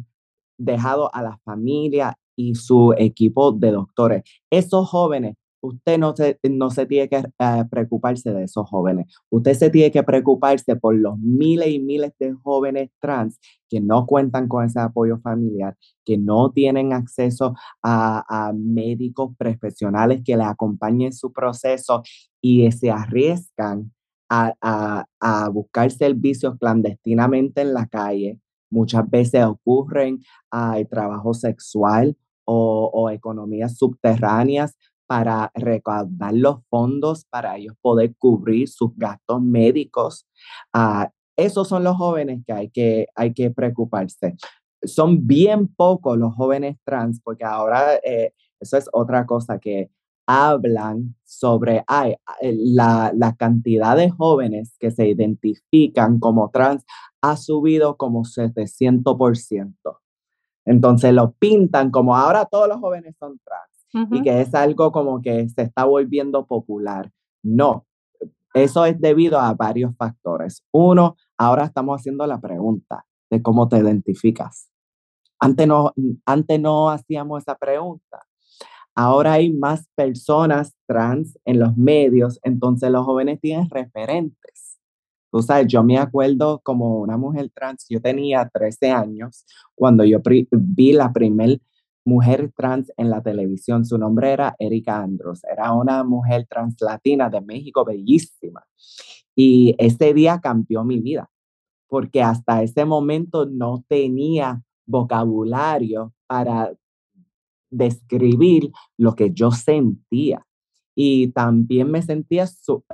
dejado 0.59 1.09
a 1.11 1.23
la 1.23 1.39
familia 1.43 2.15
y 2.35 2.53
su 2.53 2.93
equipo 2.97 3.51
de 3.51 3.71
doctores. 3.71 4.23
Esos 4.51 4.87
jóvenes, 4.87 5.35
usted 5.61 5.97
no 5.97 6.15
se, 6.15 6.39
no 6.49 6.69
se 6.69 6.85
tiene 6.85 7.09
que 7.09 7.17
uh, 7.17 7.67
preocuparse 7.69 8.31
de 8.33 8.43
esos 8.43 8.69
jóvenes. 8.69 9.13
Usted 9.29 9.53
se 9.53 9.69
tiene 9.69 9.91
que 9.91 10.03
preocuparse 10.03 10.75
por 10.75 10.95
los 10.95 11.17
miles 11.19 11.69
y 11.69 11.79
miles 11.79 12.13
de 12.19 12.33
jóvenes 12.33 12.89
trans 12.99 13.39
que 13.69 13.79
no 13.81 14.05
cuentan 14.05 14.47
con 14.47 14.65
ese 14.65 14.79
apoyo 14.79 15.19
familiar, 15.19 15.77
que 16.05 16.17
no 16.17 16.51
tienen 16.51 16.93
acceso 16.93 17.55
a, 17.83 18.23
a 18.27 18.53
médicos 18.53 19.35
profesionales 19.37 20.21
que 20.25 20.37
les 20.37 20.47
acompañen 20.47 21.13
su 21.13 21.31
proceso 21.31 22.03
y 22.41 22.71
se 22.71 22.89
arriesgan 22.89 23.91
a, 24.29 24.53
a, 24.61 25.05
a 25.19 25.49
buscar 25.49 25.91
servicios 25.91 26.57
clandestinamente 26.59 27.61
en 27.61 27.73
la 27.73 27.87
calle 27.87 28.39
muchas 28.69 29.09
veces 29.09 29.43
ocurren 29.43 30.19
hay 30.49 30.85
trabajo 30.85 31.33
sexual 31.33 32.15
o, 32.51 33.09
economías 33.11 33.77
subterráneas 33.77 34.75
para 35.09 35.51
recaudar 35.55 36.35
los 36.35 36.59
fondos 36.69 37.25
para 37.25 37.57
ellos 37.57 37.75
poder 37.81 38.15
cubrir 38.15 38.69
sus 38.69 38.95
gastos 38.95 39.41
médicos. 39.41 40.27
Ah, 40.71 41.11
esos 41.35 41.67
son 41.67 41.83
los 41.83 41.97
jóvenes 41.97 42.43
que 42.45 42.53
hay, 42.53 42.69
que 42.69 43.07
hay 43.15 43.33
que 43.33 43.49
preocuparse. 43.49 44.35
Son 44.83 45.25
bien 45.25 45.67
pocos 45.67 46.15
los 46.15 46.35
jóvenes 46.35 46.77
trans, 46.85 47.19
porque 47.23 47.43
ahora 47.43 47.95
eh, 48.03 48.33
eso 48.59 48.77
es 48.77 48.87
otra 48.93 49.25
cosa 49.25 49.57
que 49.57 49.89
hablan 50.27 51.15
sobre 51.23 51.83
la, 51.87 53.11
la, 53.15 53.35
cantidad 53.35 53.97
de 53.97 54.11
jóvenes 54.11 54.75
que 54.79 54.91
se 54.91 55.07
identifican 55.07 56.19
como 56.19 56.51
trans 56.51 56.85
ha 57.19 57.35
subido 57.35 57.97
como 57.97 58.25
700%. 58.25 59.73
Entonces 60.65 61.13
lo 61.13 61.31
pintan 61.31 61.89
como 61.89 62.15
ahora 62.15 62.45
todos 62.45 62.67
los 62.67 62.77
jóvenes 62.79 63.15
son 63.17 63.39
trans 63.43 63.78
y 63.93 64.21
que 64.21 64.41
es 64.41 64.53
algo 64.53 64.91
como 64.91 65.21
que 65.21 65.49
se 65.49 65.63
está 65.63 65.85
volviendo 65.85 66.45
popular. 66.45 67.11
No, 67.43 67.85
eso 68.53 68.85
es 68.85 68.99
debido 68.99 69.39
a 69.39 69.53
varios 69.53 69.95
factores. 69.95 70.63
Uno, 70.71 71.15
ahora 71.37 71.65
estamos 71.65 71.99
haciendo 71.99 72.25
la 72.25 72.39
pregunta 72.39 73.05
de 73.29 73.41
cómo 73.41 73.67
te 73.67 73.77
identificas. 73.77 74.69
Antes 75.39 75.67
no, 75.67 75.93
antes 76.25 76.59
no 76.59 76.89
hacíamos 76.89 77.43
esa 77.43 77.55
pregunta. 77.55 78.25
Ahora 78.95 79.33
hay 79.33 79.53
más 79.53 79.87
personas 79.95 80.75
trans 80.85 81.37
en 81.45 81.59
los 81.59 81.77
medios, 81.77 82.39
entonces 82.43 82.91
los 82.91 83.05
jóvenes 83.05 83.39
tienen 83.39 83.69
referentes. 83.69 84.79
Tú 85.31 85.41
sabes, 85.43 85.67
yo 85.67 85.83
me 85.83 85.97
acuerdo 85.97 86.59
como 86.63 86.99
una 86.99 87.15
mujer 87.15 87.51
trans, 87.53 87.85
yo 87.87 88.01
tenía 88.01 88.49
13 88.51 88.89
años 88.89 89.45
cuando 89.75 90.03
yo 90.03 90.19
vi 90.51 90.91
la 90.91 91.13
primer 91.13 91.61
mujer 92.09 92.51
trans 92.57 92.91
en 92.97 93.09
la 93.09 93.21
televisión. 93.21 93.85
Su 93.85 93.97
nombre 93.97 94.31
era 94.31 94.55
Erika 94.59 95.01
Andros. 95.01 95.41
Era 95.43 95.71
una 95.73 96.03
mujer 96.03 96.47
trans 96.49 96.75
latina 96.81 97.29
de 97.29 97.39
México, 97.41 97.85
bellísima. 97.85 98.63
Y 99.35 99.75
ese 99.77 100.13
día 100.13 100.39
cambió 100.41 100.83
mi 100.83 100.99
vida, 100.99 101.29
porque 101.87 102.21
hasta 102.21 102.61
ese 102.63 102.83
momento 102.83 103.45
no 103.45 103.85
tenía 103.87 104.61
vocabulario 104.85 106.13
para 106.27 106.73
describir 107.69 108.71
lo 108.97 109.15
que 109.15 109.31
yo 109.31 109.51
sentía. 109.51 110.45
Y 110.95 111.27
también 111.29 111.89
me 111.89 112.01
sentía 112.01 112.45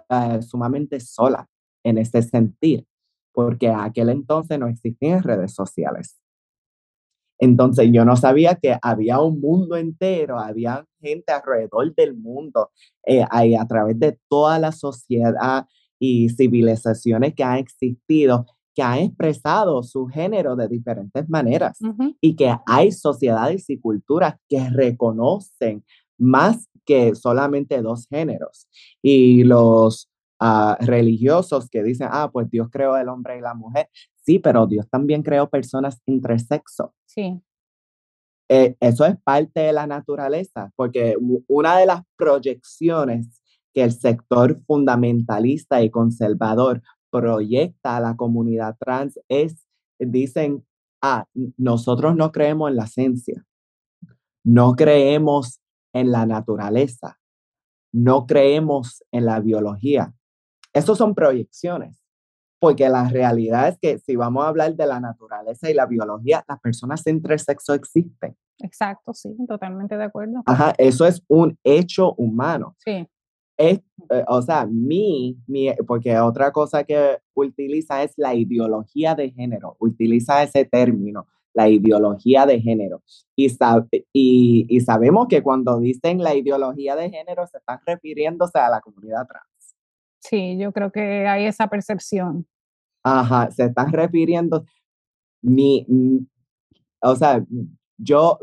eh, 0.10 0.42
sumamente 0.42 1.00
sola 1.00 1.48
en 1.84 1.98
ese 1.98 2.22
sentir, 2.22 2.86
porque 3.32 3.70
aquel 3.70 4.10
entonces 4.10 4.60
no 4.60 4.68
existían 4.68 5.24
redes 5.24 5.54
sociales. 5.54 6.20
Entonces 7.40 7.90
yo 7.92 8.06
no 8.06 8.16
sabía 8.16 8.56
que 8.56 8.78
había 8.82 9.20
un 9.20 9.40
mundo 9.42 9.76
entero, 9.76 10.40
había 10.40 10.86
gente 11.02 11.34
alrededor 11.34 11.94
del 11.96 12.16
mundo, 12.16 12.72
eh, 13.06 13.24
a 13.24 13.68
través 13.68 14.00
de 14.00 14.18
toda 14.30 14.60
la 14.60 14.72
sociedad 14.72 15.66
y 16.00 16.30
civilizaciones 16.30 17.34
que 17.34 17.44
han 17.44 17.58
existido, 17.58 18.46
que 18.74 18.82
han 18.82 19.00
expresado 19.00 19.84
su 19.84 20.08
género 20.08 20.56
de 20.56 20.68
diferentes 20.68 21.30
maneras 21.30 21.80
y 22.20 22.36
que 22.36 22.54
hay 22.66 22.92
sociedades 22.92 23.70
y 23.70 23.80
culturas 23.80 24.36
que 24.50 24.70
reconocen 24.70 25.84
más 26.18 26.68
que 26.86 27.16
solamente 27.16 27.82
dos 27.82 28.08
géneros. 28.08 28.68
Y 29.02 29.44
los 29.44 30.10
ah, 30.40 30.78
religiosos 30.82 31.70
que 31.70 31.84
dicen, 31.84 32.10
ah, 32.12 32.30
pues 32.32 32.50
Dios 32.50 32.68
creó 32.70 32.98
el 32.98 33.10
hombre 33.10 33.38
y 33.38 33.42
la 33.42 33.54
mujer. 33.54 33.90
Sí, 34.26 34.40
pero 34.40 34.66
Dios 34.66 34.90
también 34.90 35.22
creó 35.22 35.50
personas 35.50 36.02
sexo. 36.48 36.96
Sí. 37.06 37.42
Eh, 38.50 38.76
eso 38.80 39.06
es 39.06 39.18
parte 39.24 39.60
de 39.60 39.74
la 39.74 39.86
naturaleza, 39.86 40.72
porque 40.76 41.16
una 41.48 41.78
de 41.78 41.86
las 41.86 42.02
proyecciones 42.16 43.42
que 43.74 43.84
el 43.84 43.92
sector 43.92 44.62
fundamentalista 44.66 45.82
y 45.84 45.92
conservador 45.92 46.82
proyecta 47.12 47.98
a 47.98 48.00
la 48.00 48.16
comunidad 48.16 48.76
trans 48.80 49.20
es, 49.30 49.68
dicen, 50.00 50.66
ah, 51.02 51.26
nosotros 51.58 52.16
no 52.16 52.32
creemos 52.32 52.70
en 52.70 52.78
la 52.78 52.88
ciencia, 52.88 53.46
no 54.44 54.76
creemos 54.76 55.60
en 55.94 56.12
la 56.12 56.26
naturaleza, 56.26 57.20
no 57.92 58.26
creemos 58.26 59.04
en 59.12 59.26
la 59.26 59.40
biología. 59.40 60.14
Esas 60.74 60.98
son 60.98 61.16
proyecciones, 61.16 62.05
porque 62.60 62.90
la 62.90 63.08
realidad 63.10 63.68
es 63.68 63.78
que 63.80 64.00
si 64.00 64.16
vamos 64.16 64.46
a 64.46 64.50
hablar 64.50 64.76
de 64.76 64.88
la 64.88 65.00
naturaleza 65.00 65.70
y 65.70 65.74
la 65.74 65.86
biología, 65.86 66.44
las 66.48 66.60
personas 66.60 67.06
entre 67.08 67.38
sexo 67.38 67.74
existen. 67.74 68.36
Exacto, 68.60 69.14
sí, 69.14 69.36
totalmente 69.48 69.98
de 69.98 70.04
acuerdo. 70.06 70.42
Ajá, 70.46 70.74
eso 70.78 71.06
es 71.06 71.22
un 71.28 71.58
hecho 71.64 72.14
humano. 72.14 72.76
Sí 72.78 73.08
es, 73.58 73.80
eh, 74.10 74.24
o 74.28 74.42
sea, 74.42 74.66
mi, 74.66 75.38
mi, 75.48 75.72
porque 75.88 76.18
otra 76.20 76.52
cosa 76.52 76.84
que 76.84 77.20
utiliza 77.34 78.04
es 78.04 78.14
la 78.18 78.36
ideología 78.36 79.16
de 79.16 79.32
género, 79.32 79.78
utiliza 79.80 80.44
ese 80.44 80.66
término, 80.66 81.28
la 81.54 81.70
ideología 81.70 82.46
de 82.46 82.60
género. 82.60 83.02
Y, 83.36 83.48
y, 84.14 84.66
y, 84.70 84.82
sabemos 84.82 85.28
que 85.30 85.42
cuando 85.42 85.80
dicen 85.80 86.22
la 86.22 86.36
ideología 86.36 86.96
de 86.96 87.10
género 87.10 87.48
se 87.48 87.58
están 87.58 87.80
refiriéndose 87.86 88.60
a 88.60 88.70
la 88.70 88.82
comunidad 88.82 89.26
trans. 89.28 89.46
Sí, 90.30 90.58
yo 90.58 90.72
creo 90.72 90.92
que 90.92 91.28
hay 91.28 91.46
esa 91.46 91.68
percepción. 91.68 92.48
Ajá, 93.04 93.52
se 93.52 93.66
están 93.66 93.92
refiriendo, 93.92 94.66
mi, 95.42 95.86
o 97.02 97.16
sea, 97.16 97.46
yo, 97.98 98.40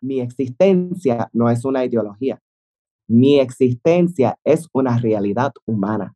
mi 0.00 0.20
existencia 0.20 1.28
no 1.32 1.48
es 1.48 1.64
una 1.64 1.84
ideología 1.84 2.40
mi 3.10 3.40
existencia 3.40 4.38
es 4.44 4.68
una 4.72 4.96
realidad 4.96 5.52
humana. 5.66 6.14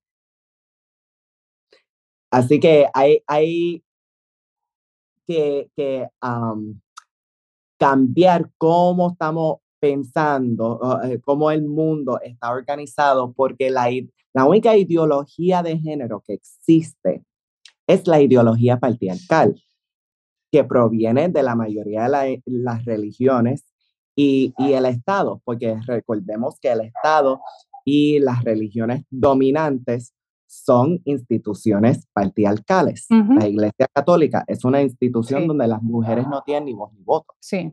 Así 2.31 2.61
que 2.61 2.87
hay, 2.95 3.21
hay 3.27 3.85
que, 5.27 5.69
cambiar 7.79 8.49
cómo 8.57 9.11
estamos 9.11 9.59
pensando, 9.81 11.01
eh, 11.03 11.21
cómo 11.21 11.51
el 11.51 11.67
mundo 11.67 12.21
está 12.23 12.53
organizado, 12.53 13.33
porque 13.33 13.71
la, 13.71 13.89
la 14.35 14.47
única 14.47 14.77
ideología 14.77 15.63
de 15.63 15.79
género 15.79 16.23
que 16.27 16.35
existe 16.35 17.25
es 17.87 18.07
la 18.09 18.21
ideología 18.21 18.79
patriarcal, 18.79 19.55
que 20.51 20.65
proviene 20.65 21.29
de 21.29 21.43
la 21.43 21.55
mayoría 21.55 22.09
de 22.09 22.43
las 22.45 22.85
religiones 22.85 23.65
y, 24.17 24.53
el 24.59 24.87
Estado, 24.87 25.41
porque 25.45 25.77
recordemos 25.87 26.59
que 26.61 26.73
el 26.73 26.81
Estado 26.83 27.41
y 27.85 28.19
las 28.19 28.43
religiones 28.43 29.05
dominantes 29.11 30.15
son 30.47 31.01
instituciones 31.05 32.07
patriarcales. 32.13 33.07
La 33.11 33.49
Iglesia 33.49 33.89
Católica 33.93 34.45
es 34.47 34.65
una 34.65 34.83
institución 34.83 35.47
donde 35.47 35.67
las 35.67 35.83
mujeres 35.83 36.27
no 36.29 36.43
tienen 36.43 36.67
ni 36.67 36.73
voz 36.75 36.93
ni 36.93 37.03
voto. 37.03 37.35
Sí. 37.41 37.73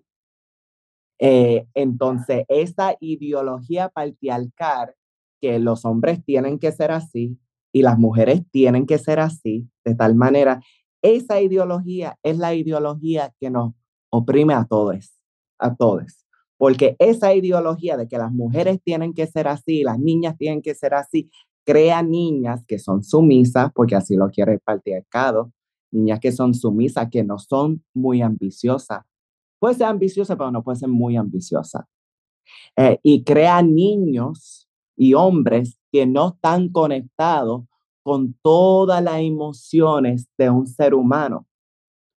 Eh, 1.19 1.67
entonces, 1.75 2.45
esa 2.47 2.95
ideología 2.99 3.89
patriarcal 3.89 4.95
que 5.41 5.59
los 5.59 5.85
hombres 5.85 6.23
tienen 6.23 6.59
que 6.59 6.71
ser 6.71 6.91
así 6.91 7.37
y 7.73 7.81
las 7.81 7.97
mujeres 7.97 8.43
tienen 8.51 8.85
que 8.85 8.97
ser 8.97 9.19
así, 9.19 9.67
de 9.83 9.95
tal 9.95 10.15
manera, 10.15 10.61
esa 11.01 11.41
ideología 11.41 12.17
es 12.21 12.37
la 12.37 12.53
ideología 12.53 13.33
que 13.39 13.49
nos 13.49 13.73
oprime 14.09 14.53
a 14.53 14.65
todos, 14.65 15.19
a 15.57 15.75
todos 15.75 16.21
porque 16.61 16.95
esa 16.99 17.33
ideología 17.33 17.97
de 17.97 18.07
que 18.07 18.19
las 18.19 18.31
mujeres 18.31 18.79
tienen 18.83 19.15
que 19.15 19.25
ser 19.25 19.47
así, 19.47 19.81
las 19.81 19.97
niñas 19.97 20.37
tienen 20.37 20.61
que 20.61 20.75
ser 20.75 20.93
así, 20.93 21.27
crea 21.65 22.03
niñas 22.03 22.63
que 22.67 22.77
son 22.77 23.03
sumisas, 23.03 23.71
porque 23.73 23.95
así 23.95 24.15
lo 24.15 24.29
quiere 24.29 24.53
el 24.53 24.59
patriarcado, 24.59 25.51
niñas 25.89 26.19
que 26.19 26.31
son 26.31 26.53
sumisas, 26.53 27.09
que 27.09 27.23
no 27.23 27.39
son 27.39 27.83
muy 27.95 28.21
ambiciosas. 28.21 29.03
Puede 29.57 29.73
ser 29.73 29.87
ambiciosa, 29.87 30.37
pero 30.37 30.51
no 30.51 30.61
puede 30.61 30.77
ser 30.77 30.89
muy 30.89 31.15
ambiciosa. 31.15 31.87
Eh, 32.77 32.99
y 33.01 33.23
crea 33.23 33.63
niños 33.63 34.60
y 35.01 35.15
hombres 35.15 35.79
que 35.91 36.05
no 36.05 36.33
están 36.35 36.69
conectados 36.69 37.63
con 38.03 38.35
todas 38.43 39.03
las 39.03 39.19
emociones 39.19 40.29
de 40.37 40.51
un 40.51 40.67
ser 40.67 40.93
humano, 40.93 41.47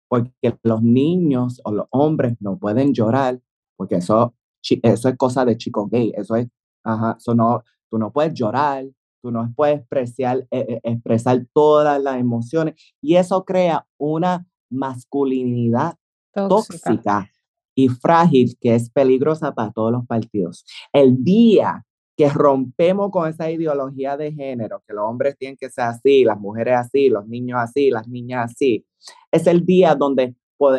porque 0.09 0.57
los 0.63 0.83
niños 0.83 1.61
o 1.63 1.71
los 1.71 1.87
hombres 1.91 2.35
no 2.41 2.57
pueden 2.57 2.93
llorar 2.93 3.39
porque 3.77 3.95
eso, 3.95 4.35
eso 4.61 5.07
es 5.07 5.17
cosa 5.17 5.45
de 5.45 5.55
chico 5.55 5.87
gay, 5.87 6.11
eso 6.17 6.35
es, 6.35 6.49
ajá, 6.83 7.15
eso 7.17 7.33
no, 7.33 7.63
tú 7.89 7.97
no 7.97 8.11
puedes 8.11 8.33
llorar, 8.33 8.85
tú 9.21 9.31
no 9.31 9.49
puedes 9.55 9.79
expresar, 9.79 10.39
eh, 10.51 10.65
eh, 10.67 10.79
expresar 10.83 11.47
todas 11.53 12.03
las 12.03 12.17
emociones 12.17 12.75
y 13.01 13.15
eso 13.15 13.45
crea 13.45 13.87
una 13.97 14.45
masculinidad 14.69 15.95
tóxica. 16.33 17.29
y 17.75 17.87
frágil 17.87 18.57
que 18.59 18.75
es 18.75 18.89
peligrosa 18.89 19.55
para 19.55 19.71
todos 19.71 19.93
los 19.93 20.05
partidos. 20.05 20.65
El 20.91 21.23
día 21.23 21.85
que 22.15 22.29
rompemos 22.29 23.09
con 23.11 23.27
esa 23.27 23.49
ideología 23.49 24.17
de 24.17 24.31
género, 24.31 24.83
que 24.87 24.93
los 24.93 25.03
hombres 25.03 25.35
tienen 25.37 25.57
que 25.57 25.69
ser 25.69 25.85
así, 25.85 26.23
las 26.23 26.39
mujeres 26.39 26.75
así, 26.75 27.09
los 27.09 27.27
niños 27.27 27.59
así, 27.59 27.89
las 27.89 28.07
niñas 28.07 28.51
así, 28.51 28.85
es 29.31 29.47
el 29.47 29.65
día 29.65 29.95
donde 29.95 30.35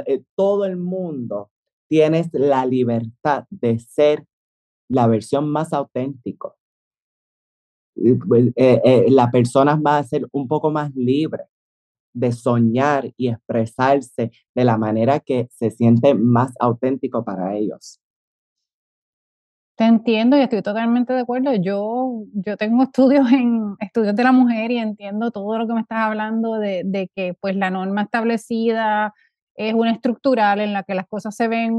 eh, 0.06 0.22
todo 0.36 0.64
el 0.64 0.76
mundo 0.76 1.50
tienes 1.88 2.28
la 2.32 2.64
libertad 2.66 3.44
de 3.50 3.78
ser 3.78 4.24
la 4.88 5.06
versión 5.06 5.48
más 5.50 5.72
auténtico. 5.72 6.56
Pues, 8.26 8.46
eh, 8.56 8.80
eh, 8.84 9.06
la 9.08 9.30
persona 9.30 9.76
va 9.76 9.98
a 9.98 10.04
ser 10.04 10.26
un 10.32 10.48
poco 10.48 10.70
más 10.70 10.94
libre 10.94 11.44
de 12.12 12.32
soñar 12.32 13.12
y 13.16 13.28
expresarse 13.28 14.30
de 14.54 14.64
la 14.64 14.78
manera 14.78 15.20
que 15.20 15.48
se 15.50 15.70
siente 15.70 16.14
más 16.14 16.52
auténtico 16.60 17.24
para 17.24 17.56
ellos. 17.56 18.00
Te 19.76 19.84
entiendo 19.84 20.36
y 20.36 20.40
estoy 20.40 20.62
totalmente 20.62 21.12
de 21.12 21.20
acuerdo. 21.20 21.52
Yo, 21.54 22.24
yo 22.32 22.56
tengo 22.56 22.82
estudios 22.84 23.30
en 23.32 23.76
estudios 23.80 24.14
de 24.14 24.22
la 24.22 24.32
mujer 24.32 24.70
y 24.70 24.78
entiendo 24.78 25.30
todo 25.30 25.58
lo 25.58 25.66
que 25.66 25.74
me 25.74 25.80
estás 25.80 25.98
hablando 25.98 26.54
de, 26.54 26.82
de 26.84 27.10
que 27.14 27.34
pues 27.34 27.56
la 27.56 27.70
norma 27.70 28.02
establecida 28.02 29.12
es 29.56 29.74
una 29.74 29.92
estructural 29.92 30.60
en 30.60 30.72
la 30.72 30.82
que 30.82 30.94
las 30.94 31.06
cosas 31.06 31.34
se 31.36 31.48
ven 31.48 31.72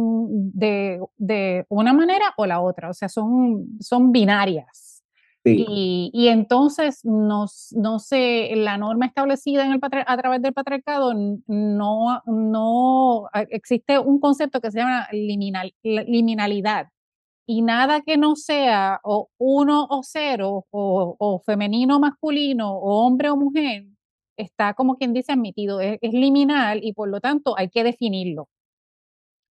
de, 0.54 1.00
de 1.18 1.66
una 1.70 1.94
manera 1.94 2.34
o 2.38 2.46
la 2.46 2.62
otra, 2.62 2.90
o 2.90 2.94
sea, 2.94 3.10
son, 3.10 3.68
son 3.80 4.12
binarias. 4.12 4.94
Y, 5.48 6.10
y, 6.12 6.30
entonces 6.30 7.02
no, 7.04 7.46
no 7.74 8.00
sé, 8.00 8.52
la 8.56 8.80
norma 8.80 9.06
establecida 9.06 9.64
en 9.64 9.74
el 9.74 9.80
a 9.84 10.18
través 10.18 10.42
del 10.42 10.54
patriarcado 10.54 11.14
no, 11.14 12.24
no 12.26 13.30
existe 13.50 14.00
un 14.00 14.20
concepto 14.20 14.60
que 14.60 14.72
se 14.72 14.80
llama 14.80 15.08
liminal, 15.12 15.72
liminalidad. 15.84 16.88
Y 17.48 17.62
nada 17.62 18.02
que 18.02 18.18
no 18.18 18.36
sea 18.36 19.00
o 19.04 19.30
uno 19.38 19.86
o 19.90 20.02
cero, 20.04 20.66
o, 20.72 21.16
o 21.20 21.40
femenino 21.46 21.98
o 21.98 22.00
masculino, 22.00 22.74
o 22.74 23.06
hombre 23.06 23.30
o 23.30 23.38
mujer, 23.38 23.86
está 24.38 24.74
como 24.74 24.96
quien 24.96 25.14
dice 25.14 25.34
admitido, 25.34 25.82
es, 25.82 26.00
liminal 26.02 26.84
y 26.84 26.94
por 26.94 27.10
lo 27.10 27.22
tanto 27.22 27.58
hay 27.58 27.70
que 27.70 27.84
definirlo. 27.84 28.48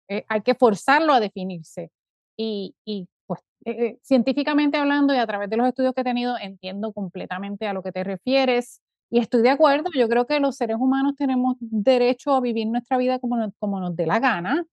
Eh, 0.09 0.25
hay 0.27 0.41
que 0.41 0.55
forzarlo 0.55 1.13
a 1.13 1.19
definirse. 1.19 1.89
Y, 2.37 2.75
y 2.85 3.07
pues 3.25 3.41
eh, 3.65 3.71
eh, 3.71 3.99
científicamente 4.03 4.77
hablando 4.77 5.13
y 5.13 5.17
a 5.17 5.27
través 5.27 5.49
de 5.49 5.57
los 5.57 5.67
estudios 5.67 5.93
que 5.93 6.01
he 6.01 6.03
tenido, 6.03 6.37
entiendo 6.37 6.93
completamente 6.93 7.67
a 7.67 7.73
lo 7.73 7.83
que 7.83 7.91
te 7.91 8.03
refieres 8.03 8.81
y 9.09 9.19
estoy 9.19 9.41
de 9.43 9.49
acuerdo. 9.49 9.89
Yo 9.95 10.09
creo 10.09 10.25
que 10.25 10.39
los 10.39 10.55
seres 10.57 10.77
humanos 10.79 11.15
tenemos 11.17 11.55
derecho 11.59 12.33
a 12.33 12.41
vivir 12.41 12.67
nuestra 12.67 12.97
vida 12.97 13.19
como, 13.19 13.51
como 13.59 13.79
nos 13.79 13.95
dé 13.95 14.07
la 14.07 14.19
gana 14.19 14.65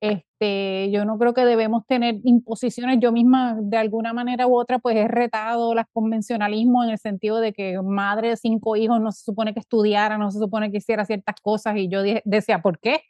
este, 0.00 0.90
yo 0.90 1.04
no 1.04 1.18
creo 1.18 1.32
que 1.34 1.44
debemos 1.44 1.86
tener 1.86 2.16
imposiciones. 2.24 2.98
Yo 3.00 3.12
misma, 3.12 3.56
de 3.60 3.76
alguna 3.76 4.12
manera 4.12 4.46
u 4.46 4.58
otra, 4.58 4.78
pues 4.78 4.96
he 4.96 5.08
retado 5.08 5.74
las 5.74 5.86
convencionalismos 5.92 6.84
en 6.84 6.90
el 6.92 6.98
sentido 6.98 7.40
de 7.40 7.52
que 7.52 7.80
madre 7.82 8.30
de 8.30 8.36
cinco 8.36 8.76
hijos 8.76 9.00
no 9.00 9.12
se 9.12 9.24
supone 9.24 9.54
que 9.54 9.60
estudiara, 9.60 10.18
no 10.18 10.30
se 10.30 10.38
supone 10.38 10.70
que 10.70 10.78
hiciera 10.78 11.04
ciertas 11.04 11.36
cosas. 11.40 11.76
Y 11.76 11.88
yo 11.88 12.02
decía, 12.24 12.60
¿por 12.60 12.78
qué? 12.78 13.00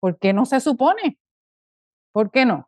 ¿Por 0.00 0.18
qué 0.18 0.32
no 0.32 0.46
se 0.46 0.60
supone? 0.60 1.18
¿Por 2.12 2.30
qué 2.30 2.46
no? 2.46 2.66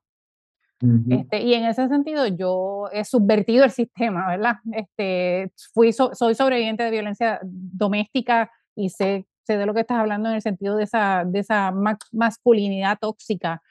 este, 1.10 1.42
y 1.42 1.54
en 1.54 1.64
ese 1.64 1.86
sentido 1.86 2.26
yo 2.26 2.88
he 2.92 3.04
subvertido 3.04 3.64
el 3.64 3.70
sistema, 3.70 4.26
¿verdad? 4.26 4.56
Este, 4.72 5.52
fui 5.72 5.92
soy 5.92 6.34
sobreviviente 6.34 6.82
de 6.82 6.90
violencia 6.90 7.38
doméstica 7.44 8.50
y 8.74 8.90
sé 8.90 9.26
sé 9.44 9.56
de 9.56 9.66
lo 9.66 9.74
que 9.74 9.80
estás 9.80 9.98
hablando 9.98 10.28
en 10.28 10.36
el 10.36 10.42
sentido 10.42 10.76
de 10.76 10.84
esa, 10.84 11.24
de 11.26 11.40
esa 11.40 11.72
masculinidad 12.12 12.98
tóxica. 13.00 13.62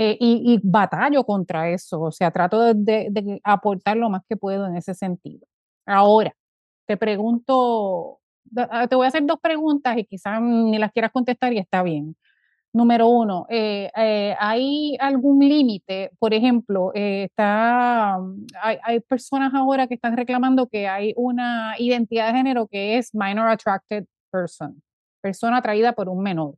Eh, 0.00 0.16
y, 0.20 0.54
y, 0.54 0.60
batallo 0.62 1.24
contra 1.24 1.70
eso, 1.70 2.00
o 2.00 2.12
sea, 2.12 2.30
trato 2.30 2.72
de, 2.72 3.40
aportar 3.42 3.96
lo 3.96 4.08
más 4.08 4.22
que 4.28 4.36
puedo 4.36 4.66
en 4.66 4.76
ese 4.76 4.94
sentido. 4.94 5.44
Ahora, 5.86 6.32
te 6.86 6.96
pregunto, 6.96 8.20
ah, 8.56 8.86
te 8.86 8.94
voy 8.94 9.06
a 9.06 9.08
hacer 9.08 9.24
dos 9.26 9.40
preguntas 9.40 9.98
y 9.98 10.04
quizás 10.04 10.40
ni 10.40 10.78
las 10.78 10.92
quieras 10.92 11.10
contestar 11.12 11.52
y 11.52 11.58
está 11.58 11.82
bien. 11.82 12.16
Número 12.72 13.08
uno, 13.08 13.46
eh, 13.48 13.90
eh, 13.96 14.36
¿hay 14.38 14.96
algún 15.00 15.40
límite? 15.40 16.12
Por 16.20 16.32
ejemplo, 16.32 16.92
está, 16.94 18.18
hay, 18.62 18.78
hay, 18.84 19.00
personas 19.00 19.52
ahora 19.54 19.88
que 19.88 19.94
están 19.94 20.16
reclamando 20.16 20.68
que 20.68 20.86
hay 20.86 21.12
una 21.16 21.74
identidad 21.78 22.28
de 22.28 22.38
género 22.38 22.68
que 22.68 22.98
es 22.98 23.14
minor 23.14 23.48
attracted 23.48 24.04
person, 24.30 24.82
persona 25.20 25.58
atraída 25.58 25.92
por 25.92 26.08
un 26.08 26.22
menor. 26.22 26.54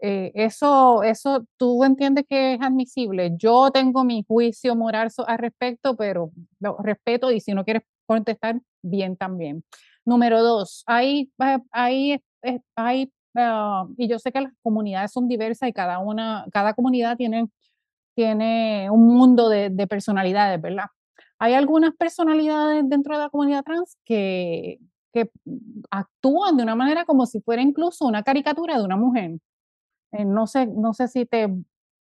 Eh, 0.00 0.32
eso, 0.34 1.02
eso 1.02 1.46
tú 1.56 1.84
entiendes 1.84 2.26
que 2.28 2.54
es 2.54 2.60
admisible. 2.60 3.32
Yo 3.36 3.70
tengo 3.70 4.04
mi 4.04 4.24
juicio 4.26 4.74
moral 4.76 5.10
al 5.26 5.38
respecto, 5.38 5.96
pero 5.96 6.30
lo 6.60 6.76
respeto 6.78 7.30
y 7.30 7.40
si 7.40 7.54
no 7.54 7.64
quieres 7.64 7.84
contestar, 8.06 8.60
bien 8.82 9.16
también. 9.16 9.64
Número 10.04 10.42
dos, 10.42 10.82
hay, 10.86 11.32
eh, 11.42 11.58
hay, 11.70 12.12
eh, 12.42 12.60
hay 12.76 13.12
ah, 13.36 13.86
y 13.96 14.08
yo 14.08 14.18
sé 14.18 14.30
que 14.32 14.42
las 14.42 14.52
comunidades 14.62 15.12
son 15.12 15.28
diversas 15.28 15.68
y 15.70 15.72
cada 15.72 15.98
una, 16.00 16.44
cada 16.52 16.74
comunidad 16.74 17.16
tiene, 17.16 17.48
tiene 18.14 18.90
un 18.90 19.06
mundo 19.06 19.48
de, 19.48 19.70
de 19.70 19.86
personalidades, 19.86 20.60
¿verdad? 20.60 20.86
Hay 21.38 21.54
algunas 21.54 21.94
personalidades 21.96 22.88
dentro 22.88 23.16
de 23.16 23.24
la 23.24 23.30
comunidad 23.30 23.64
trans 23.64 23.96
que, 24.04 24.78
que 25.14 25.30
actúan 25.90 26.56
de 26.56 26.64
una 26.64 26.74
manera 26.74 27.04
como 27.04 27.24
si 27.24 27.40
fuera 27.40 27.62
incluso 27.62 28.04
una 28.04 28.24
caricatura 28.24 28.76
de 28.76 28.84
una 28.84 28.96
mujer. 28.96 29.38
Eh, 30.12 30.24
no, 30.24 30.48
sé, 30.48 30.66
no 30.66 30.92
sé 30.92 31.06
si 31.06 31.24
te 31.24 31.48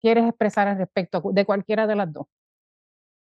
quieres 0.01 0.27
expresar 0.27 0.67
al 0.67 0.77
respecto 0.77 1.21
de 1.31 1.45
cualquiera 1.45 1.85
de 1.85 1.95
las 1.95 2.11
dos. 2.11 2.25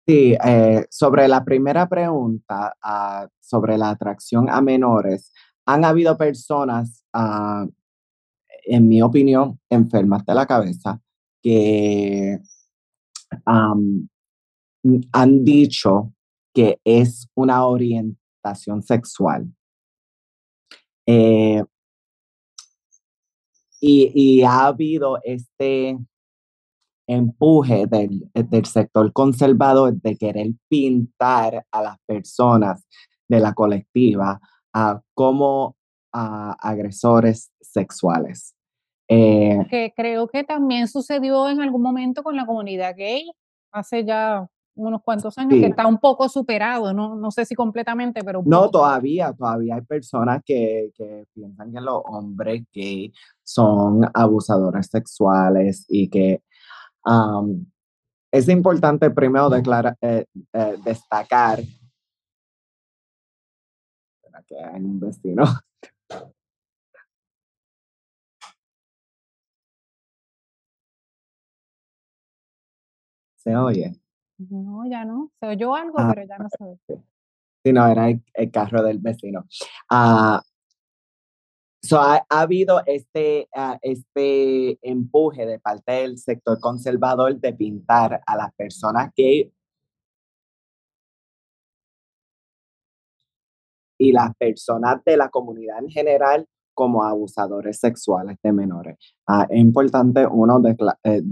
Sí, 0.07 0.37
eh, 0.41 0.85
sobre 0.89 1.27
la 1.27 1.43
primera 1.43 1.87
pregunta, 1.89 2.73
ah, 2.81 3.27
sobre 3.41 3.77
la 3.77 3.89
atracción 3.89 4.49
a 4.49 4.61
menores, 4.61 5.33
han 5.65 5.83
habido 5.83 6.17
personas, 6.17 7.03
ah, 7.11 7.67
en 8.63 8.87
mi 8.87 9.01
opinión, 9.01 9.59
enfermas 9.69 10.25
de 10.25 10.33
la 10.33 10.45
cabeza, 10.45 11.01
que 11.43 12.39
han 13.45 15.43
dicho 15.43 16.13
que 16.53 16.79
es 16.85 17.27
una 17.35 17.65
orientación 17.65 18.81
sexual. 18.81 19.53
Eh, 21.07 21.63
y, 23.79 24.43
ha 24.43 24.65
habido 24.67 25.19
este 25.23 25.97
empuje 27.07 27.85
del, 27.87 28.29
del, 28.33 28.65
sector 28.65 29.13
conservador 29.13 29.93
de 30.01 30.17
querer 30.17 30.47
pintar 30.67 31.65
a 31.71 31.81
las 31.81 31.97
personas 32.05 32.85
de 33.29 33.39
la 33.39 33.53
colectiva 33.53 34.41
como 35.13 35.77
agresores 36.11 37.51
sexuales. 37.61 38.55
Eh, 39.09 39.65
que 39.69 39.93
creo 39.95 40.27
que 40.27 40.43
también 40.43 40.87
sucedió 40.87 41.49
en 41.49 41.61
algún 41.61 41.81
momento 41.81 42.23
con 42.23 42.35
la 42.35 42.45
comunidad 42.45 42.95
gay, 42.97 43.31
hace 43.71 44.03
ya 44.03 44.49
unos 44.77 45.01
cuantos 45.03 45.37
años, 45.37 45.59
que 45.59 45.67
está 45.67 45.85
un 45.85 45.97
poco 45.97 46.29
superado, 46.29 46.93
no, 46.93 47.15
no 47.15 47.31
sé 47.31 47.45
si 47.45 47.55
completamente, 47.55 48.23
pero... 48.23 48.41
No, 48.45 48.69
todavía, 48.69 49.33
todavía 49.33 49.75
hay 49.75 49.81
personas 49.81 50.41
que, 50.45 50.91
que 50.95 51.25
piensan 51.33 51.73
que 51.73 51.81
los 51.81 52.01
hombres 52.05 52.63
gay 52.73 53.11
son 53.43 54.09
abusadores 54.13 54.87
sexuales 54.87 55.85
y 55.89 56.09
que 56.09 56.41
es 58.31 58.49
importante 58.49 59.09
primero 59.09 59.49
declarar, 59.49 59.97
eh, 60.01 60.25
eh, 60.53 60.75
destacar 60.83 61.59
que 64.47 64.55
hay 64.63 64.81
un 64.83 64.99
vecino. 64.99 65.43
Se 73.35 73.55
oye. 73.55 74.06
No, 74.37 74.83
ya 74.89 75.03
no. 75.03 75.31
Se 75.39 75.47
oyó 75.47 75.75
algo, 75.75 75.95
ah, 75.99 76.11
pero 76.13 76.27
ya 76.27 76.37
no 76.37 76.47
se 76.49 76.63
oye. 76.63 77.03
Sí, 77.63 77.73
no, 77.73 77.87
era 77.87 78.09
el, 78.09 78.51
carro 78.51 78.83
del 78.83 78.99
vecino. 78.99 79.45
Uh, 79.91 80.39
so 81.81 81.99
ha, 81.99 82.25
habido 82.29 82.81
este, 82.85 83.49
uh, 83.55 83.77
este 83.81 84.77
empuje 84.87 85.45
de 85.45 85.59
parte 85.59 85.91
del 85.91 86.17
sector 86.17 86.59
conservador 86.59 87.39
de 87.39 87.53
pintar 87.53 88.21
a 88.25 88.35
las 88.35 88.53
personas 88.53 89.11
que 89.15 89.51
y 93.99 94.11
las 94.11 94.35
personas 94.35 95.03
de 95.03 95.17
la 95.17 95.29
comunidad 95.29 95.79
en 95.79 95.89
general 95.89 96.47
como 96.77 97.03
abusadores 97.03 97.79
sexuales 97.79 98.37
de 98.43 98.53
menores. 98.53 98.97
Uh, 99.27 99.45
es 99.49 99.59
importante 99.59 100.27
uno 100.27 100.61
eh, 101.03 101.23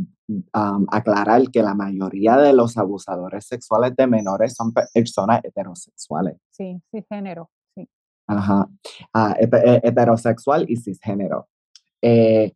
aclarar 0.92 1.52
que 1.52 1.62
la 1.62 1.76
mayoría 1.76 2.36
de 2.38 2.52
los 2.52 2.76
abusadores 2.80 3.46
sexuales 3.46 3.96
de 3.96 4.08
menores 4.08 4.56
son 4.56 4.74
personas 4.74 5.42
heterosexuales. 5.44 6.38
Sí, 6.50 6.82
cisgénero, 6.90 7.52
sí. 7.76 7.88
Ajá, 8.26 8.68
ah, 9.14 9.36
heterosexual 9.40 10.66
y 10.68 10.78
cisgénero. 10.78 11.48
Eh, 12.02 12.54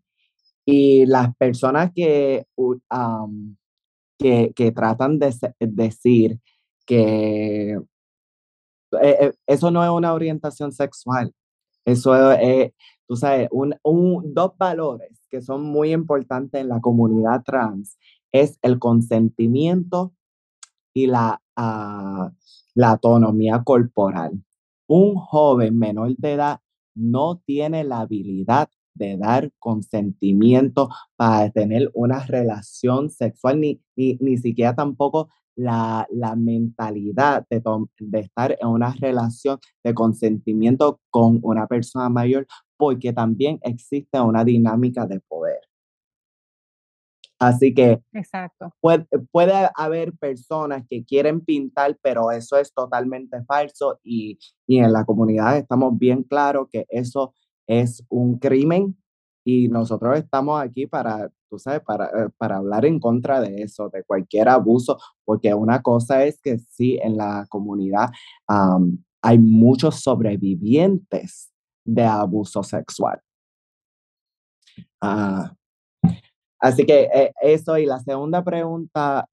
y 0.65 1.05
las 1.05 1.35
personas 1.35 1.91
que, 1.93 2.47
que, 4.17 4.51
que, 4.55 4.71
tratan 4.71 5.19
de 5.19 5.31
decir 5.59 6.39
que 6.87 7.77
eh, 8.91 9.17
eh, 9.21 9.33
eso 9.45 9.69
no 9.69 9.83
es 9.83 9.89
una 9.89 10.13
orientación 10.13 10.71
sexual, 10.71 11.33
eso 11.85 12.31
es, 12.33 12.73
tú 13.07 13.15
sabes, 13.15 13.49
un, 13.51 13.75
dos 14.33 14.57
valores 14.57 15.21
que 15.29 15.41
son 15.41 15.63
muy 15.63 15.91
importantes 15.93 16.61
en 16.61 16.69
la 16.69 16.79
comunidad 16.81 17.43
trans 17.43 17.97
es 18.31 18.59
el 18.61 18.79
consentimiento 18.79 20.13
y 20.93 21.07
la, 21.07 21.41
ah, 21.55 22.31
la 22.75 22.91
autonomía 22.91 23.63
corporal. 23.63 24.43
Un 24.87 25.15
joven 25.15 25.77
menor 25.77 26.15
de 26.17 26.33
edad 26.33 26.59
no 26.95 27.41
tiene 27.45 27.83
la 27.83 28.01
habilidad 28.01 28.69
de 28.99 29.17
dar 29.17 29.51
consentimiento 29.59 30.89
para 31.15 31.49
tener 31.51 31.89
una 31.93 32.19
relación 32.19 33.09
sexual, 33.09 33.59
ni, 33.61 33.81
ni, 33.95 34.37
siquiera 34.37 34.75
tampoco 34.75 35.29
la, 35.59 36.35
mentalidad 36.37 37.45
de, 37.49 37.61
de, 37.99 38.19
estar 38.19 38.57
en 38.59 38.67
una 38.67 38.93
relación 38.93 39.59
de 39.83 39.93
consentimiento 39.93 40.99
con 41.09 41.39
una 41.43 41.67
persona 41.67 42.09
mayor, 42.09 42.47
porque 42.77 43.11
también 43.11 43.59
existe 43.63 44.19
una 44.21 44.43
dinámica 44.43 45.05
de 45.05 45.19
poder. 45.19 45.59
Así 47.39 47.73
que 47.73 48.01
Exacto. 48.13 48.73
Puede, 48.81 49.07
puede, 49.31 49.53
haber 49.75 50.11
personas 50.13 50.83
que 50.89 51.05
quieren 51.05 51.39
pintar, 51.39 51.97
pero 52.01 52.31
eso 52.31 52.57
es 52.57 52.73
totalmente 52.73 53.41
falso 53.45 53.99
y, 54.03 54.37
y 54.67 54.79
en 54.79 54.91
la 54.91 55.05
comunidad 55.05 55.57
estamos 55.57 55.97
bien 55.97 56.23
claros 56.23 56.67
que 56.69 56.85
eso 56.89 57.33
es 57.65 58.03
un 58.09 58.39
crimen 58.39 58.98
y 59.49 59.67
nosotros 59.67 60.17
estamos 60.17 60.61
aquí 60.61 60.87
para, 60.87 61.29
tú 61.49 61.57
sabes, 61.59 61.81
para, 61.81 62.05
eh, 62.07 62.29
para 62.37 62.57
hablar 62.57 62.85
en 62.85 62.99
contra 62.99 63.41
de 63.41 63.63
eso, 63.63 63.89
de 63.89 64.03
cualquier 64.03 64.49
abuso, 64.49 64.97
porque 65.25 65.53
una 65.53 65.81
cosa 65.81 66.23
es 66.23 66.39
que 66.41 66.59
sí, 66.59 66.99
en 67.01 67.17
la 67.17 67.45
comunidad 67.49 68.09
hay 69.21 69.37
muchos 69.39 70.01
sobrevivientes 70.01 71.51
de 71.85 72.03
abuso 72.03 72.63
sexual. 72.63 73.19
Ah, 75.01 75.53
Así 76.59 76.85
que 76.85 77.09
eh, 77.13 77.31
eso 77.41 77.77
y 77.77 77.85
la 77.85 77.99
segunda 77.99 78.43
pregunta. 78.43 79.27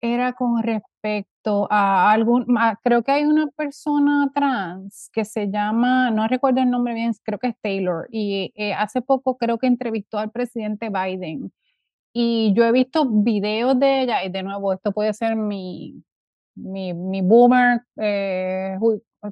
Era 0.00 0.32
con 0.32 0.62
respecto 0.62 1.66
a 1.70 2.12
algún, 2.12 2.46
creo 2.84 3.02
que 3.02 3.10
hay 3.10 3.24
una 3.24 3.48
persona 3.48 4.30
trans 4.32 5.10
que 5.12 5.24
se 5.24 5.50
llama, 5.50 6.10
no 6.12 6.28
recuerdo 6.28 6.60
el 6.60 6.70
nombre 6.70 6.94
bien, 6.94 7.12
creo 7.24 7.38
que 7.40 7.48
es 7.48 7.56
Taylor, 7.60 8.06
y 8.12 8.52
eh, 8.54 8.74
hace 8.74 9.02
poco 9.02 9.36
creo 9.36 9.58
que 9.58 9.66
entrevistó 9.66 10.18
al 10.18 10.30
presidente 10.30 10.88
Biden. 10.90 11.52
Y 12.12 12.52
yo 12.54 12.64
he 12.64 12.72
visto 12.72 13.06
videos 13.08 13.78
de 13.78 14.02
ella, 14.02 14.24
y 14.24 14.30
de 14.30 14.42
nuevo, 14.44 14.72
esto 14.72 14.92
puede 14.92 15.14
ser 15.14 15.36
mi, 15.36 16.02
mi, 16.54 16.94
mi 16.94 17.22
boomer 17.22 17.82
eh, 17.96 18.76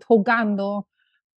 jugando, 0.06 0.88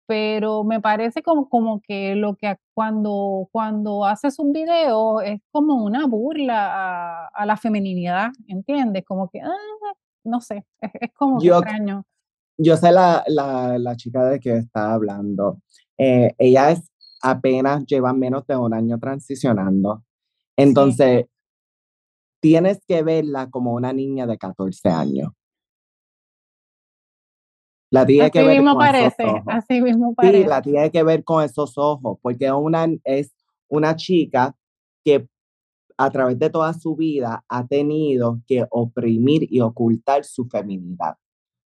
pero 0.09 0.64
me 0.64 0.81
parece 0.81 1.23
como, 1.23 1.51
como 1.51 1.83
que 1.83 2.14
lo 2.14 2.35
que 2.35 2.57
cuando, 2.73 3.47
cuando 3.53 4.07
haces 4.07 4.38
un 4.38 4.53
video 4.53 5.21
es 5.21 5.42
como 5.51 5.85
una 5.85 6.07
burla 6.07 7.29
a, 7.29 7.44
la 7.44 7.59
feminidad, 7.59 8.31
¿entiendes? 8.47 9.05
Como 9.05 9.29
que, 9.29 9.42
ah, 9.42 9.94
no 10.25 10.40
sé, 10.40 10.64
es, 10.81 11.12
como 11.12 11.37
extraño. 11.42 12.05
Yo 12.57 12.79
sé 12.79 12.90
la, 12.90 13.23
la, 13.27 13.79
la, 13.79 13.97
chica 13.97 14.25
de 14.25 14.40
que 14.40 14.57
está 14.57 14.94
hablando. 14.94 15.61
Eh, 15.99 16.35
ella 16.38 16.71
es 16.71 16.90
apenas 17.21 17.85
lleva 17.85 18.14
menos 18.14 18.47
de 18.47 18.57
un 18.57 18.73
año 18.73 18.99
transicionando. 18.99 20.05
Entonces, 20.57 21.27
tienes 22.40 22.81
que 22.88 23.03
verla 23.03 23.51
como 23.51 23.75
una 23.75 23.92
niña 23.92 24.27
de 24.27 24.38
14 24.38 24.88
años. 24.88 25.33
La 27.90 28.05
tiene 28.05 28.24
así 28.24 28.33
que 28.33 28.42
ver 28.42 28.57
mismo 28.57 28.72
con 28.72 28.79
parece, 28.79 29.07
esos 29.07 29.33
ojos. 29.33 29.42
Así 29.46 29.81
mismo 29.81 30.14
parece. 30.14 30.42
Sí, 30.42 30.48
la 30.48 30.62
tiene 30.62 30.90
que 30.90 31.03
ver 31.03 31.24
con 31.24 31.44
esos 31.44 31.79
ojos, 31.79 32.18
porque 32.20 32.51
una, 32.53 32.87
es 33.05 33.33
una 33.68 33.96
chica 33.96 34.55
que 35.05 35.27
a 35.96 36.11
través 36.11 36.38
de 36.38 36.51
toda 36.51 36.72
su 36.74 36.94
vida 36.96 37.44
ha 37.48 37.66
tenido 37.66 38.40
que 38.46 38.66
oprimir 38.70 39.46
y 39.51 39.61
ocultar 39.61 40.24
su 40.24 40.46
feminidad 40.46 41.16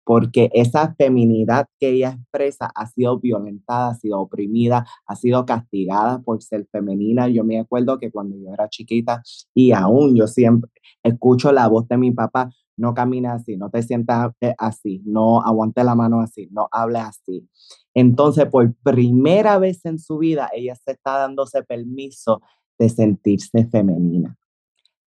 porque 0.07 0.51
esa 0.53 0.95
feminidad 0.95 1.67
que 1.81 1.89
ella 1.89 2.11
expresa 2.11 2.71
ha 2.77 2.87
sido 2.87 3.19
violentada, 3.19 3.89
ha 3.91 3.95
sido 3.95 4.21
oprimida, 4.21 4.87
ha 5.05 5.17
sido 5.17 5.45
castigada 5.45 6.21
por 6.21 6.41
ser 6.41 6.65
femenina. 6.71 7.27
Yo 7.27 7.43
me 7.43 7.59
acuerdo 7.59 7.99
que 7.99 8.13
cuando 8.13 8.37
yo 8.37 8.55
era 8.55 8.69
chiquita 8.69 9.21
y 9.53 9.73
aún 9.73 10.15
yo 10.15 10.29
siempre 10.29 10.71
escucho 11.03 11.51
la 11.51 11.67
voz 11.67 11.89
de 11.89 11.97
mi 11.97 12.13
papá, 12.13 12.51
no 12.77 12.95
camina 12.95 13.35
así, 13.35 13.57
no 13.57 13.71
te 13.71 13.83
sientas 13.83 14.33
eh, 14.41 14.55
así, 14.59 15.03
no 15.05 15.43
aguante 15.43 15.83
la 15.85 15.95
mano 15.95 16.21
así, 16.21 16.49
no 16.51 16.69
hable 16.71 16.99
así. 16.99 17.49
Entonces, 17.95 18.47
por 18.47 18.75
primera 18.83 19.59
vez 19.59 19.85
en 19.85 19.99
su 19.99 20.19
vida, 20.19 20.51
ella 20.55 20.75
se 20.75 20.93
está 20.93 21.19
dándose 21.19 21.63
permiso 21.63 22.43
de 22.79 22.89
sentirse 22.89 23.67
femenina, 23.67 24.37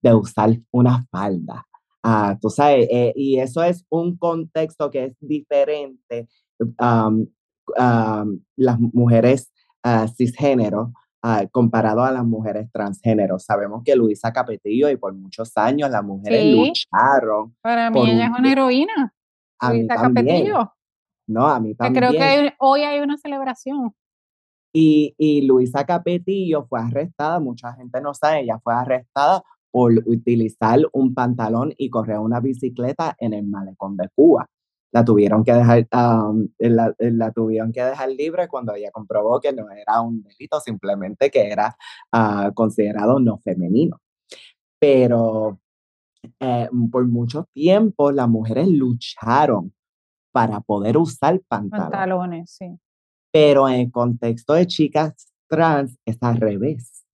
de 0.02 0.14
usar 0.14 0.60
una 0.72 1.06
falda, 1.12 1.66
Ah, 2.02 2.38
tú 2.42 2.50
sabes, 2.50 2.88
eh, 2.90 3.14
y 3.16 3.40
eso 3.40 3.62
es 3.62 3.86
un 3.90 4.18
contexto 4.18 4.90
que 4.90 5.06
es 5.06 5.16
diferente. 5.20 6.28
las 8.56 8.80
mujeres 8.80 9.52
uh, 9.84 10.08
cisgénero 10.16 10.94
comparado 11.52 12.04
a 12.04 12.12
las 12.12 12.26
mujeres 12.26 12.72
transgénero. 12.72 13.40
Sabemos 13.40 13.84
que 13.84 13.96
Luisa 13.96 14.32
Capetillo 14.32 14.90
y 14.90 14.96
por 14.96 15.14
muchos 15.14 15.56
años 15.58 15.90
las 15.90 16.04
mujeres 16.04 16.46
lucharon. 16.46 17.56
Para 17.62 17.90
mí 17.90 18.10
ella 18.10 18.26
es 18.26 18.40
una 18.40 18.52
heroína. 18.52 19.14
Luisa 19.62 19.96
Capetillo. 19.96 20.74
No, 21.28 21.48
a 21.48 21.60
mí 21.60 21.76
también. 21.76 22.04
creo 22.04 22.12
que 22.12 22.54
hoy 22.60 22.82
hay 22.82 23.00
una 23.02 23.18
celebración. 23.18 23.94
Y, 24.74 25.16
y 25.18 25.42
Luisa 25.42 25.86
Capetillo 25.86 26.66
fue 26.68 26.80
arrestada, 26.80 27.40
mucha 27.40 27.74
gente 27.74 28.02
no 28.02 28.14
sabe, 28.14 28.42
ella 28.42 28.60
fue 28.64 28.74
arrestada 28.74 29.44
por 29.72 29.94
utilizar 30.06 30.80
un 30.94 31.14
pantalón 31.14 31.74
y 31.78 31.90
correr 31.90 32.20
una 32.20 32.40
bicicleta 32.40 33.16
en 33.20 33.34
el 33.34 33.46
malecón 33.46 33.98
de 33.98 34.10
Cuba. 34.16 34.48
La 34.92 35.06
tuvieron 35.06 35.44
que 35.44 35.54
dejar, 35.54 35.88
la, 35.92 36.96
la, 36.98 37.32
tuvieron 37.32 37.72
que 37.72 37.84
dejar 37.84 38.10
libre 38.10 38.48
cuando 38.48 38.74
ella 38.74 38.90
comprobó 38.92 39.40
que 39.40 39.54
no 39.54 39.70
era 39.70 40.02
un 40.02 40.24
delito, 40.24 40.60
simplemente 40.60 41.30
que 41.30 41.48
era 41.48 41.76
ah, 42.12 42.52
considerado 42.54 43.20
no 43.20 43.38
femenino. 43.38 44.02
Pero 44.80 45.60
eh, 46.40 46.70
por 46.92 47.08
mucho 47.08 47.46
tiempo 47.54 48.12
las 48.12 48.28
mujeres 48.28 48.68
lucharon 48.68 49.74
para 50.32 50.60
poder 50.62 50.98
usar 50.98 51.40
pantalones. 51.48 51.92
Pantalones, 51.92 52.52
sí. 52.52 52.80
Pero 53.32 53.70
en 53.70 53.82
el 53.82 53.92
contexto 53.92 54.54
de 54.54 54.66
chicas 54.66 55.32
trans 55.48 55.98
es 56.06 56.18
al 56.22 56.38
revés 56.38 57.06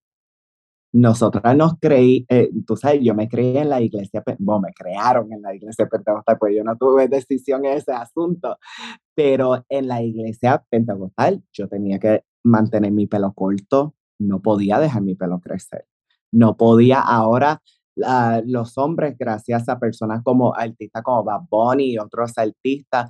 nosotras 0.96 1.58
nos 1.58 1.74
creí, 1.78 2.26
eh, 2.30 2.50
tú 2.66 2.78
sabes, 2.78 3.02
yo 3.04 3.14
me 3.14 3.28
creí 3.28 3.58
en 3.58 3.68
la 3.68 3.82
iglesia, 3.82 4.24
bueno, 4.40 4.62
me 4.62 4.74
crearon 4.74 5.32
en 5.34 5.42
la 5.42 5.54
iglesia 5.54 5.88
pentecostal, 5.88 6.38
pues 6.40 6.56
yo 6.56 6.64
no 6.64 6.78
tuve 6.78 7.10
decisión 7.10 7.66
en 7.66 7.74
ese 7.74 7.92
asunto, 7.92 8.58
pero 9.14 9.66
en 9.68 9.90
la 9.90 10.02
iglesia 10.02 10.64
pentecostal 10.70 11.44
yo 11.52 11.68
tenía 11.68 12.00
que 12.00 12.24
mantener 12.44 12.94
mi 12.94 13.08
pelo 13.08 13.34
corto, 13.34 13.94
no 14.20 14.42
podía 14.42 14.80
dejar 14.80 15.02
mi 15.02 15.16
pelo 15.16 15.42
crecer, 15.42 15.86
no 16.32 16.56
podía 16.56 17.02
ahora 17.02 17.62
los 17.96 18.78
hombres, 18.78 19.18
gracias 19.18 19.70
a 19.70 19.80
personas 19.80 20.22
como 20.24 20.54
artistas 20.54 21.02
como 21.04 21.24
Bad 21.24 21.42
Bunny 21.50 21.94
y 21.94 21.98
otros 21.98 22.38
artistas, 22.38 23.10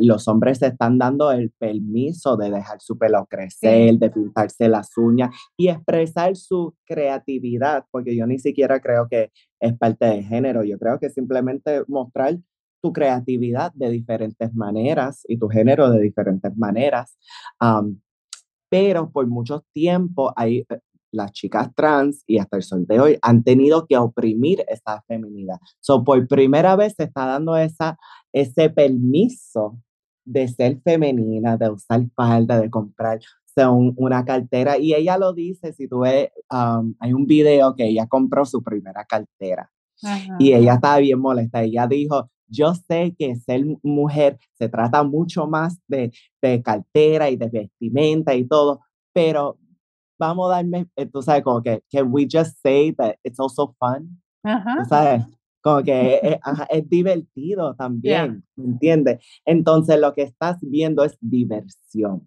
los 0.00 0.28
hombres 0.28 0.58
se 0.58 0.68
están 0.68 0.98
dando 0.98 1.30
el 1.32 1.50
permiso 1.50 2.36
de 2.36 2.50
dejar 2.50 2.80
su 2.80 2.98
pelo 2.98 3.26
crecer, 3.26 3.98
de 3.98 4.10
pintarse 4.10 4.68
las 4.68 4.96
uñas 4.96 5.34
y 5.56 5.68
expresar 5.68 6.36
su 6.36 6.74
creatividad, 6.84 7.84
porque 7.90 8.16
yo 8.16 8.26
ni 8.26 8.38
siquiera 8.38 8.80
creo 8.80 9.08
que 9.08 9.30
es 9.60 9.76
parte 9.76 10.04
de 10.04 10.22
género, 10.22 10.62
yo 10.62 10.78
creo 10.78 10.98
que 10.98 11.10
simplemente 11.10 11.82
mostrar 11.88 12.36
tu 12.82 12.92
creatividad 12.92 13.72
de 13.74 13.90
diferentes 13.90 14.54
maneras 14.54 15.22
y 15.26 15.38
tu 15.38 15.48
género 15.48 15.90
de 15.90 16.00
diferentes 16.00 16.56
maneras. 16.56 17.16
pero 18.68 19.10
por 19.10 19.26
mucho 19.26 19.64
tiempo 19.72 20.32
hay 20.36 20.66
las 21.16 21.32
chicas 21.32 21.74
trans 21.74 22.22
y 22.26 22.38
hasta 22.38 22.56
el 22.56 22.62
sol 22.62 22.86
de 22.86 23.00
hoy 23.00 23.18
han 23.22 23.42
tenido 23.42 23.86
que 23.86 23.96
oprimir 23.96 24.64
esa 24.68 25.02
feminidad. 25.08 25.58
So, 25.80 26.04
por 26.04 26.26
primera 26.28 26.76
vez 26.76 26.94
se 26.96 27.04
está 27.04 27.26
dando 27.26 27.56
esa, 27.56 27.98
ese 28.32 28.70
permiso 28.70 29.78
de 30.24 30.48
ser 30.48 30.80
femenina, 30.82 31.56
de 31.56 31.70
usar 31.70 32.06
falda, 32.14 32.60
de 32.60 32.70
comprar 32.70 33.20
una 33.96 34.24
cartera. 34.24 34.78
Y 34.78 34.94
ella 34.94 35.16
lo 35.18 35.32
dice, 35.32 35.72
si 35.72 35.88
tú 35.88 36.00
ves, 36.00 36.30
um, 36.50 36.94
hay 37.00 37.12
un 37.12 37.26
video 37.26 37.74
que 37.74 37.86
ella 37.86 38.06
compró 38.06 38.44
su 38.44 38.62
primera 38.62 39.04
cartera. 39.04 39.70
Y 40.38 40.52
ella 40.52 40.74
estaba 40.74 40.98
bien 40.98 41.18
molesta. 41.18 41.62
Ella 41.62 41.86
dijo, 41.86 42.28
yo 42.48 42.74
sé 42.74 43.14
que 43.18 43.34
ser 43.36 43.64
mujer 43.82 44.38
se 44.58 44.68
trata 44.68 45.02
mucho 45.02 45.46
más 45.46 45.78
de, 45.88 46.12
de 46.42 46.62
cartera 46.62 47.30
y 47.30 47.36
de 47.36 47.48
vestimenta 47.48 48.34
y 48.34 48.46
todo, 48.46 48.80
pero 49.14 49.58
vamos 50.18 50.50
a 50.50 50.56
darme, 50.56 50.86
eh, 50.96 51.06
tú 51.06 51.22
sabes, 51.22 51.42
como 51.42 51.62
que, 51.62 51.82
can 51.90 52.08
we 52.12 52.26
just 52.30 52.58
say 52.62 52.92
that 52.92 53.16
it's 53.24 53.38
also 53.40 53.74
fun? 53.78 54.20
Ajá. 54.44 54.84
sabes? 54.84 55.24
Como 55.62 55.82
que 55.82 56.20
es, 56.22 56.38
es 56.70 56.88
divertido 56.88 57.74
también, 57.74 58.44
¿me 58.56 58.64
entiendes? 58.64 59.24
Entonces 59.44 59.98
lo 59.98 60.14
que 60.14 60.22
estás 60.22 60.58
viendo 60.60 61.04
es 61.04 61.16
diversión. 61.20 62.26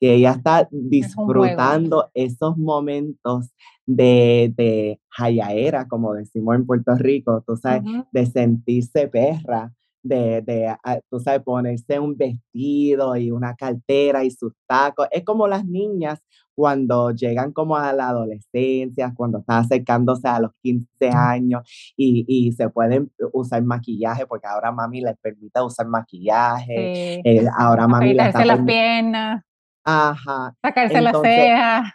que 0.00 0.14
ella 0.14 0.32
está 0.32 0.66
disfrutando 0.70 2.10
esos 2.14 2.56
momentos 2.56 3.50
de, 3.84 4.52
de 4.56 4.98
jayaera, 5.10 5.86
como 5.88 6.14
decimos 6.14 6.54
en 6.54 6.64
Puerto 6.66 6.94
Rico, 6.96 7.44
tú 7.46 7.56
sabes, 7.56 7.82
de 8.10 8.24
sentirse 8.26 9.08
perra, 9.08 9.74
de, 10.02 10.42
de 10.42 10.74
tú 11.10 11.20
sabes, 11.20 11.42
ponerse 11.42 11.98
un 11.98 12.16
vestido 12.16 13.16
y 13.16 13.30
una 13.30 13.54
cartera 13.54 14.24
y 14.24 14.30
sus 14.30 14.52
tacos. 14.66 15.08
Es 15.10 15.24
como 15.24 15.46
las 15.46 15.64
niñas 15.64 16.20
cuando 16.54 17.10
llegan 17.12 17.52
como 17.52 17.76
a 17.76 17.92
la 17.92 18.08
adolescencia, 18.08 19.12
cuando 19.16 19.38
están 19.38 19.64
acercándose 19.64 20.28
a 20.28 20.40
los 20.40 20.50
15 20.62 20.88
años 21.08 21.62
y, 21.96 22.24
y 22.28 22.52
se 22.52 22.68
pueden 22.68 23.10
usar 23.32 23.62
maquillaje, 23.62 24.26
porque 24.26 24.46
ahora 24.46 24.70
mami 24.70 25.00
les 25.00 25.16
permite 25.18 25.60
usar 25.62 25.86
maquillaje, 25.86 27.20
eh, 27.24 27.46
ahora 27.56 27.88
mami 27.88 28.12
les 28.14 28.34
las 28.34 28.60
piernas. 28.60 29.42
Ajá. 29.84 30.54
Sacarse 30.62 31.00
las 31.00 31.20
cejas. 31.22 31.92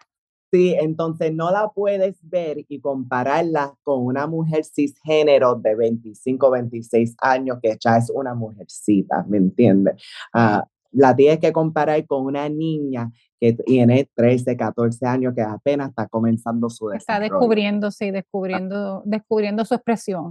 Sí, 0.55 0.73
entonces 0.79 1.33
no 1.33 1.51
la 1.51 1.67
puedes 1.67 2.15
ver 2.21 2.63
y 2.69 2.79
compararla 2.79 3.73
con 3.83 4.05
una 4.05 4.25
mujer 4.25 4.63
cisgénero 4.63 5.55
de 5.55 5.75
25, 5.75 6.49
26 6.49 7.17
años 7.19 7.57
que 7.61 7.75
ya 7.77 7.97
es 7.97 8.09
una 8.09 8.33
mujercita, 8.33 9.25
¿me 9.27 9.35
entiendes? 9.35 10.01
Uh, 10.33 10.61
la 10.93 11.13
tienes 11.13 11.39
que 11.39 11.51
comparar 11.51 12.07
con 12.07 12.23
una 12.23 12.47
niña 12.47 13.11
que 13.37 13.51
tiene 13.51 14.09
13, 14.15 14.55
14 14.55 15.05
años 15.05 15.33
que 15.35 15.41
apenas 15.41 15.89
está 15.89 16.07
comenzando 16.07 16.69
su 16.69 16.87
desarrollo. 16.87 17.25
Está 17.25 17.35
descubriéndose 17.35 18.05
y 18.05 18.11
descubriendo, 18.11 19.01
descubriendo 19.03 19.65
su 19.65 19.73
expresión. 19.75 20.29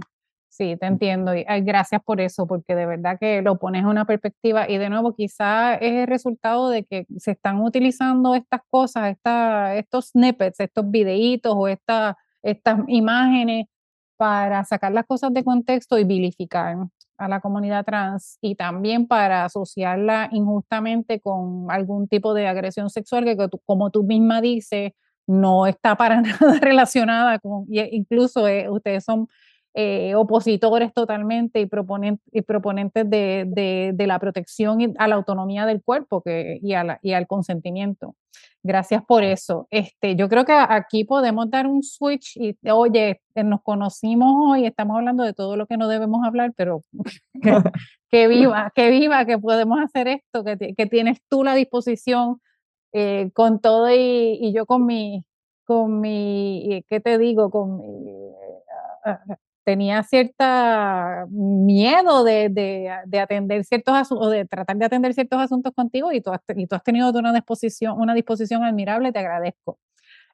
Sí, 0.57 0.77
te 0.77 0.85
entiendo. 0.85 1.35
Y 1.35 1.43
gracias 1.63 2.01
por 2.01 2.21
eso, 2.21 2.47
porque 2.47 2.75
de 2.75 2.85
verdad 2.85 3.17
que 3.19 3.41
lo 3.41 3.59
pones 3.59 3.81
en 3.81 3.87
una 3.87 4.05
perspectiva 4.05 4.69
y 4.69 4.77
de 4.77 4.89
nuevo 4.89 5.13
quizá 5.13 5.75
es 5.75 5.91
el 5.91 6.07
resultado 6.07 6.69
de 6.69 6.85
que 6.85 7.05
se 7.17 7.31
están 7.31 7.59
utilizando 7.61 8.35
estas 8.35 8.61
cosas, 8.69 9.09
esta, 9.11 9.75
estos 9.75 10.11
snippets, 10.11 10.61
estos 10.61 10.89
videitos 10.89 11.53
o 11.57 11.67
esta, 11.67 12.17
estas 12.41 12.79
imágenes 12.87 13.65
para 14.15 14.63
sacar 14.63 14.93
las 14.93 15.05
cosas 15.05 15.33
de 15.33 15.43
contexto 15.43 15.99
y 15.99 16.05
vilificar 16.05 16.77
a 17.17 17.27
la 17.27 17.41
comunidad 17.41 17.83
trans 17.83 18.37
y 18.39 18.55
también 18.55 19.07
para 19.07 19.43
asociarla 19.43 20.29
injustamente 20.31 21.19
con 21.19 21.69
algún 21.69 22.07
tipo 22.07 22.33
de 22.33 22.47
agresión 22.47 22.89
sexual 22.89 23.25
que, 23.25 23.35
como 23.65 23.89
tú 23.91 24.05
misma 24.05 24.39
dices, 24.39 24.93
no 25.27 25.67
está 25.67 25.97
para 25.97 26.21
nada 26.21 26.59
relacionada 26.61 27.39
con, 27.39 27.65
incluso 27.69 28.47
eh, 28.47 28.69
ustedes 28.69 29.03
son 29.03 29.27
eh, 29.77 30.15
opositores 30.15 30.93
totalmente 30.93 31.59
y, 31.59 31.65
proponentes, 31.65 32.25
y 32.31 32.43
proponentes 32.43 33.09
de, 33.09 33.91
de, 33.93 34.07
la 34.07 34.19
protección 34.19 34.93
a 34.97 35.07
la 35.09 35.15
autonomía 35.15 35.65
del 35.65 35.83
cuerpo 35.83 36.21
que, 36.21 36.59
y, 36.61 36.71
a 36.75 36.97
y, 37.01 37.11
al 37.11 37.27
consentimiento. 37.27 38.15
Gracias 38.63 39.03
por 39.03 39.25
eso. 39.25 39.67
Este, 39.71 40.15
yo 40.15 40.29
creo 40.29 40.45
que 40.45 40.53
aquí 40.53 41.03
podemos 41.03 41.49
dar 41.49 41.67
un 41.67 41.83
switch 41.83 42.37
y, 42.37 42.57
oye, 42.71 43.19
eh, 43.35 43.43
nos 43.43 43.61
conocimos 43.63 44.33
hoy, 44.49 44.65
estamos 44.65 44.95
hablando 44.95 45.25
de 45.25 45.33
todo 45.33 45.57
lo 45.57 45.67
que 45.67 45.75
no 45.75 45.89
debemos 45.89 46.25
hablar, 46.25 46.53
pero 46.55 46.81
que, 48.09 48.29
viva, 48.29 48.71
que 48.73 48.89
viva, 48.89 49.25
que 49.25 49.37
podemos 49.37 49.77
hacer 49.83 50.07
esto, 50.07 50.45
que, 50.45 50.73
que 50.73 50.85
tienes 50.85 51.19
tú 51.27 51.43
la 51.43 51.53
disposición 51.53 52.39
eh, 52.93 53.29
con 53.33 53.59
todo 53.59 53.91
y, 53.91 54.37
y, 54.39 54.53
yo 54.53 54.65
con 54.65 54.85
mi, 54.85 55.25
con 55.65 55.99
mi, 55.99 56.81
¿qué 56.87 57.01
te 57.01 57.17
digo? 57.17 57.49
Con 57.49 57.77
mi, 57.77 58.15
tenía 59.65 60.03
cierta 60.03 61.25
miedo 61.29 62.23
de, 62.23 62.49
de, 63.05 63.19
atender 63.19 63.65
ciertos 63.65 63.95
asuntos, 63.95 64.27
o 64.27 64.29
de 64.29 64.45
tratar 64.45 64.77
de 64.77 64.85
atender 64.85 65.13
ciertos 65.13 65.39
asuntos 65.41 65.73
contigo 65.73 66.11
y 66.11 66.21
tú 66.21 66.31
has, 66.31 66.39
y 66.55 66.67
tú 66.67 66.75
has 66.75 66.83
tenido 66.83 67.09
una 67.11 67.33
disposición, 67.33 67.99
una 67.99 68.13
disposición 68.13 68.63
admirable, 68.63 69.11
te 69.11 69.19
agradezco. 69.19 69.79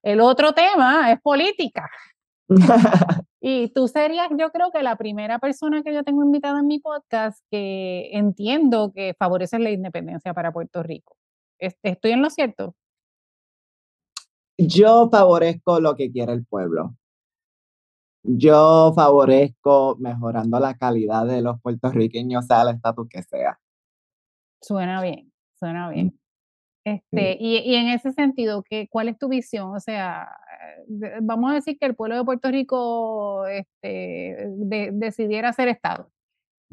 El 0.03 0.19
otro 0.19 0.53
tema 0.53 1.11
es 1.11 1.21
política. 1.21 1.89
y 3.39 3.69
tú 3.69 3.87
serías, 3.87 4.27
yo 4.37 4.51
creo 4.51 4.71
que 4.71 4.83
la 4.83 4.97
primera 4.97 5.39
persona 5.39 5.81
que 5.81 5.93
yo 5.93 6.03
tengo 6.03 6.23
invitada 6.23 6.59
en 6.59 6.67
mi 6.67 6.79
podcast 6.79 7.39
que 7.49 8.09
entiendo 8.11 8.91
que 8.93 9.15
favorece 9.17 9.57
la 9.59 9.71
independencia 9.71 10.33
para 10.33 10.51
Puerto 10.51 10.83
Rico. 10.83 11.15
¿Estoy 11.57 12.11
en 12.11 12.21
lo 12.21 12.29
cierto? 12.29 12.75
Yo 14.57 15.09
favorezco 15.09 15.79
lo 15.79 15.95
que 15.95 16.11
quiere 16.11 16.33
el 16.33 16.45
pueblo. 16.45 16.95
Yo 18.23 18.93
favorezco 18.95 19.95
mejorando 19.99 20.59
la 20.59 20.75
calidad 20.75 21.25
de 21.25 21.41
los 21.41 21.59
puertorriqueños, 21.61 22.45
sea 22.45 22.61
el 22.63 22.75
estatus 22.75 23.07
que 23.09 23.23
sea. 23.23 23.59
Suena 24.61 25.01
bien, 25.01 25.31
suena 25.59 25.89
bien. 25.89 26.07
Mm, 26.07 26.19
este, 26.83 27.37
y, 27.39 27.57
y, 27.57 27.75
en 27.75 27.89
ese 27.89 28.11
sentido, 28.11 28.63
¿qué, 28.63 28.87
¿cuál 28.89 29.09
es 29.09 29.17
tu 29.17 29.27
visión? 29.27 29.75
O 29.75 29.79
sea, 29.79 30.29
vamos 31.21 31.51
a 31.51 31.55
decir 31.55 31.77
que 31.79 31.85
el 31.85 31.95
pueblo 31.95 32.15
de 32.15 32.23
Puerto 32.23 32.49
Rico 32.49 33.45
este, 33.47 34.47
decidiera 34.93 35.53
ser 35.53 35.67
Estado. 35.67 36.09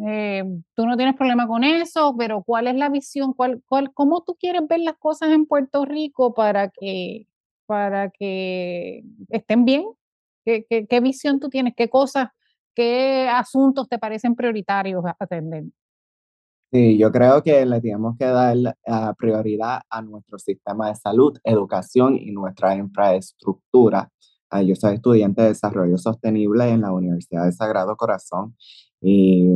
Eh, 0.07 0.45
tú 0.75 0.87
no 0.87 0.97
tienes 0.97 1.17
problema 1.17 1.49
con 1.49 1.65
eso, 1.65 2.15
pero 2.17 2.43
¿cuál 2.43 2.69
es 2.69 2.77
la 2.77 2.89
visión? 2.89 3.33
¿Cuál, 3.33 3.63
cuál, 3.67 3.93
¿Cómo 3.93 4.23
tú 4.23 4.37
quieres 4.39 4.67
ver 4.69 4.81
las 4.81 4.97
cosas 4.97 5.31
en 5.31 5.47
Puerto 5.47 5.85
Rico 5.85 6.35
para 6.35 6.69
que, 6.69 7.27
para 7.67 8.11
que 8.11 9.03
estén 9.31 9.65
bien? 9.65 9.85
¿Qué, 10.69 11.01
visión 11.01 11.39
tú 11.39 11.49
tienes? 11.49 11.75
¿Qué 11.77 11.89
cosas, 11.89 12.29
qué 12.75 13.29
asuntos 13.29 13.89
te 13.89 13.99
parecen 13.99 14.35
prioritarios 14.35 15.05
a 15.05 15.15
atender? 15.19 15.65
Sí, 16.71 16.99
yo 16.99 17.11
creo 17.11 17.43
que 17.43 17.65
le 17.65 17.81
tenemos 17.81 18.17
que 18.19 18.27
dar 18.27 18.57
uh, 18.57 19.15
prioridad 19.17 19.81
a 19.89 20.03
nuestro 20.03 20.39
sistema 20.39 20.89
de 20.89 20.97
salud, 20.97 21.39
educación 21.45 22.17
y 22.17 22.31
nuestra 22.31 22.75
infraestructura. 22.75 24.11
Uh, 24.53 24.61
yo 24.61 24.75
soy 24.75 24.95
estudiante 24.95 25.43
de 25.43 25.49
desarrollo 25.49 25.97
sostenible 25.97 26.69
en 26.69 26.83
la 26.83 26.93
Universidad 26.93 27.45
de 27.45 27.53
Sagrado 27.53 27.97
Corazón 27.97 28.55
y 29.01 29.49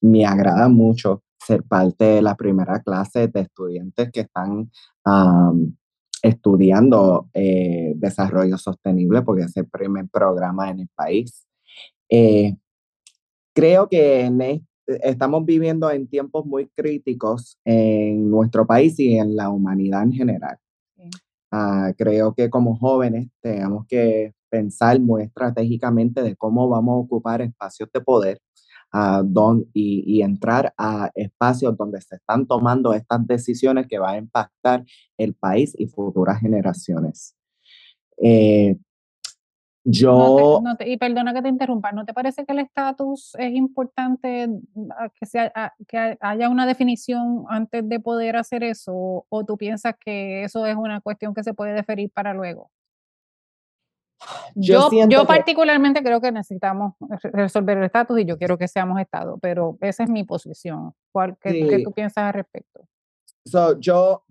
me 0.00 0.24
agrada 0.24 0.68
mucho 0.68 1.22
ser 1.38 1.64
parte 1.64 2.04
de 2.04 2.22
la 2.22 2.36
primera 2.36 2.80
clase 2.80 3.28
de 3.28 3.40
estudiantes 3.40 4.10
que 4.12 4.20
están 4.20 4.70
um, 5.04 5.74
estudiando 6.22 7.28
eh, 7.34 7.92
desarrollo 7.96 8.56
sostenible 8.56 9.22
porque 9.22 9.42
es 9.42 9.56
el 9.56 9.66
primer 9.66 10.08
programa 10.08 10.70
en 10.70 10.80
el 10.80 10.88
país. 10.94 11.46
Eh, 12.08 12.54
creo 13.54 13.88
que 13.88 14.30
estamos 14.86 15.44
viviendo 15.44 15.90
en 15.90 16.06
tiempos 16.06 16.46
muy 16.46 16.68
críticos 16.76 17.58
en 17.64 18.30
nuestro 18.30 18.66
país 18.66 18.98
y 19.00 19.16
en 19.18 19.36
la 19.36 19.50
humanidad 19.50 20.04
en 20.04 20.12
general. 20.12 20.56
Ah, 21.50 21.92
creo 21.98 22.34
que 22.34 22.48
como 22.48 22.76
jóvenes 22.78 23.28
tenemos 23.42 23.86
que 23.86 24.32
pensar 24.48 24.98
muy 25.00 25.24
estratégicamente 25.24 26.22
de 26.22 26.36
cómo 26.36 26.68
vamos 26.68 26.94
a 26.94 26.98
ocupar 26.98 27.42
espacios 27.42 27.90
de 27.92 28.00
poder 28.00 28.38
y, 29.72 30.22
entrar 30.22 30.74
a 30.76 31.10
espacios 31.14 31.76
donde 31.76 32.00
se 32.00 32.16
están 32.16 32.46
tomando 32.46 32.92
estas 32.92 33.26
decisiones 33.26 33.86
que 33.86 33.98
van 33.98 34.14
a 34.14 34.18
impactar 34.18 34.84
el 35.16 35.34
país 35.34 35.74
y 35.78 35.86
futuras 35.86 36.40
generaciones. 36.40 37.34
Eh, 38.22 38.76
yo... 39.84 40.62
y 40.86 40.96
perdona 40.96 41.34
que 41.34 41.42
te 41.42 41.48
interrumpa, 41.48 41.90
¿no 41.90 42.04
te 42.04 42.14
parece 42.14 42.44
que 42.44 42.52
el 42.52 42.60
estatus 42.60 43.34
es 43.36 43.52
importante 43.52 44.46
mm, 44.46 44.88
que, 45.18 45.26
sea, 45.26 45.74
que 45.88 46.16
haya 46.20 46.48
una 46.48 46.66
definición 46.66 47.44
antes 47.48 47.88
de 47.88 47.98
poder 47.98 48.36
hacer 48.36 48.62
eso? 48.62 49.26
¿O 49.28 49.44
tú 49.44 49.56
piensas 49.56 49.94
que 49.98 50.44
eso 50.44 50.66
es 50.66 50.76
una 50.76 51.00
cuestión 51.00 51.34
que 51.34 51.42
se 51.42 51.54
puede 51.54 51.72
deferir 51.72 52.10
para 52.12 52.32
luego? 52.32 52.70
Yo, 54.54 54.88
yo, 55.08 55.26
particularmente 55.26 56.02
creo 56.02 56.20
que 56.20 56.30
necesitamos 56.30 56.94
resolver 57.22 57.78
el 57.78 57.84
estatus 57.84 58.20
y 58.20 58.24
yo 58.24 58.38
quiero 58.38 58.58
que 58.58 58.68
seamos 58.68 59.00
Estado, 59.00 59.38
pero 59.38 59.78
esa 59.80 60.04
es 60.04 60.10
mi 60.10 60.24
posición. 60.24 60.92
¿Cuál, 61.10 61.36
qué, 61.38 61.82
tú 61.82 61.92
piensas 61.92 62.24
al 62.24 62.34
respecto? 62.34 62.86
yo, 63.80 64.24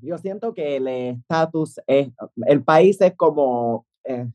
yo 0.00 0.18
siento 0.18 0.52
que 0.52 0.76
el 0.76 0.88
estatus 0.88 1.80
es, 1.86 2.10
el 2.46 2.62
país 2.62 3.00
es 3.00 3.14
como, 3.16 3.86
eh, 4.04 4.28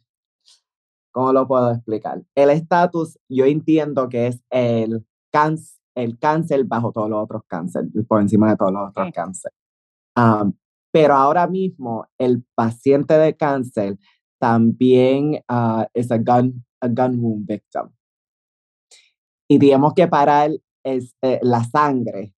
¿cómo 1.12 1.34
lo 1.34 1.48
puedo 1.48 1.72
explicar? 1.72 2.24
El 2.36 2.50
estatus 2.50 3.20
yo 3.30 3.46
entiendo 3.46 4.10
que 4.10 4.28
es 4.28 4.42
el, 4.50 5.06
cáncer, 5.32 5.80
el 5.96 6.18
cáncer 6.20 6.64
bajo 6.66 6.92
todos 6.92 7.10
los 7.10 7.24
otros 7.24 7.44
cánceres, 7.48 7.90
por 8.08 8.22
encima 8.22 8.50
de 8.50 8.58
todos 8.58 8.72
los 8.72 8.90
otros 8.90 9.12
cánceres. 9.14 9.58
pero 10.92 11.16
ahora 11.16 11.48
mismo 11.48 12.08
el 12.18 12.44
paciente 12.56 13.18
de 13.18 13.36
cáncer 13.36 13.98
también 14.42 15.36
uh, 15.50 15.84
es 15.94 16.12
a 16.12 16.18
gun, 16.18 16.66
a 16.82 16.88
gun 16.88 17.20
wound 17.20 17.46
victim. 17.46 17.92
Y 19.48 19.60
tenemos 19.60 19.94
que 19.94 20.08
parar 20.08 20.50
este, 20.84 21.40
la 21.44 21.64
sangre 21.64 22.34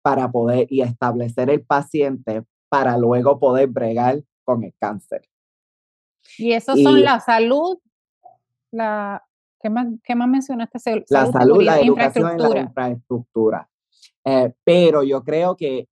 para 0.00 0.30
poder 0.30 0.68
y 0.70 0.82
establecer 0.82 1.50
el 1.50 1.64
paciente 1.64 2.44
para 2.68 2.96
luego 2.98 3.40
poder 3.40 3.66
bregar 3.66 4.22
con 4.44 4.62
el 4.62 4.74
cáncer. 4.78 5.22
Y 6.38 6.52
eso 6.52 6.76
son 6.76 7.02
la 7.02 7.18
salud, 7.18 7.78
la, 8.70 9.24
¿qué 9.60 9.70
más, 9.70 9.88
qué 10.04 10.14
más 10.14 10.28
mencionaste? 10.28 11.04
la 11.08 11.26
salud, 11.26 11.62
la 11.62 11.80
educación 11.80 12.38
y 12.38 12.42
la 12.42 12.60
infraestructura. 12.60 13.68
Eh, 14.24 14.54
pero 14.62 15.02
yo 15.02 15.24
creo 15.24 15.56
que 15.56 15.88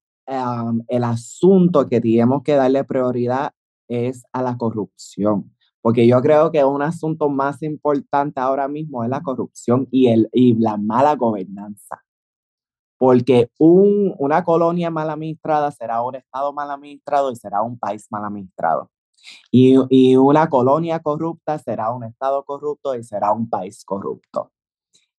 el 0.89 1.05
asunto 1.05 1.89
que 1.89 2.01
tenemos 2.01 2.43
que 2.43 2.55
darle 2.55 2.85
prioridad 2.85 3.53
es 3.89 4.25
a 4.33 4.43
la 4.43 4.57
corrupción, 4.57 5.55
porque 5.81 6.07
yo 6.07 6.21
creo 6.21 6.51
que 6.51 6.65
un 6.65 6.83
asunto 6.83 7.29
más 7.29 7.63
importante 7.63 8.41
ahora 8.41 8.69
mismo 8.69 9.05
es 9.05 9.11
la 9.11 9.23
corrupción 9.23 9.89
y, 9.91 10.09
el, 10.09 10.29
y 10.33 10.55
la 10.55 10.77
mala 10.77 11.17
gobernanza. 11.17 12.03
Porque 12.99 13.51
un, 13.59 14.15
una 14.19 14.45
colonia 14.45 14.91
mal 14.91 15.11
administrada 15.11 15.73
será 15.73 16.03
un 16.03 16.15
Estado 16.15 16.53
mal 16.53 16.71
administrado 16.71 17.33
y 17.33 17.37
será 17.37 17.63
un 17.63 17.79
país 17.79 18.07
mal 18.11 18.25
administrado. 18.25 18.91
Y, 19.51 19.77
y 19.91 20.17
una 20.17 20.49
colonia 20.49 21.01
corrupta 21.01 21.59
será 21.59 21.91
un 21.91 22.05
Estado 22.05 22.45
corrupto 22.45 22.95
y 22.95 23.03
será 23.03 23.33
un 23.33 23.49
país 23.49 23.85
corrupto. 23.85 24.53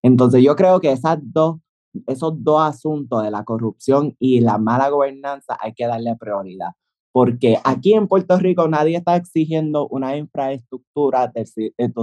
Entonces 0.02 0.42
yo 0.42 0.56
creo 0.56 0.80
que 0.80 0.92
esas 0.92 1.18
dos 1.22 1.58
esos 2.06 2.42
dos 2.42 2.62
asuntos 2.62 3.22
de 3.22 3.30
la 3.30 3.44
corrupción 3.44 4.16
y 4.18 4.40
la 4.40 4.58
mala 4.58 4.88
gobernanza 4.88 5.56
hay 5.60 5.74
que 5.74 5.86
darle 5.86 6.16
prioridad. 6.16 6.70
Porque 7.14 7.56
aquí 7.62 7.94
en 7.94 8.08
Puerto 8.08 8.36
Rico 8.40 8.66
nadie 8.66 8.96
está 8.96 9.14
exigiendo 9.14 9.86
una 9.86 10.16
infraestructura 10.16 11.28
de, 11.28 11.46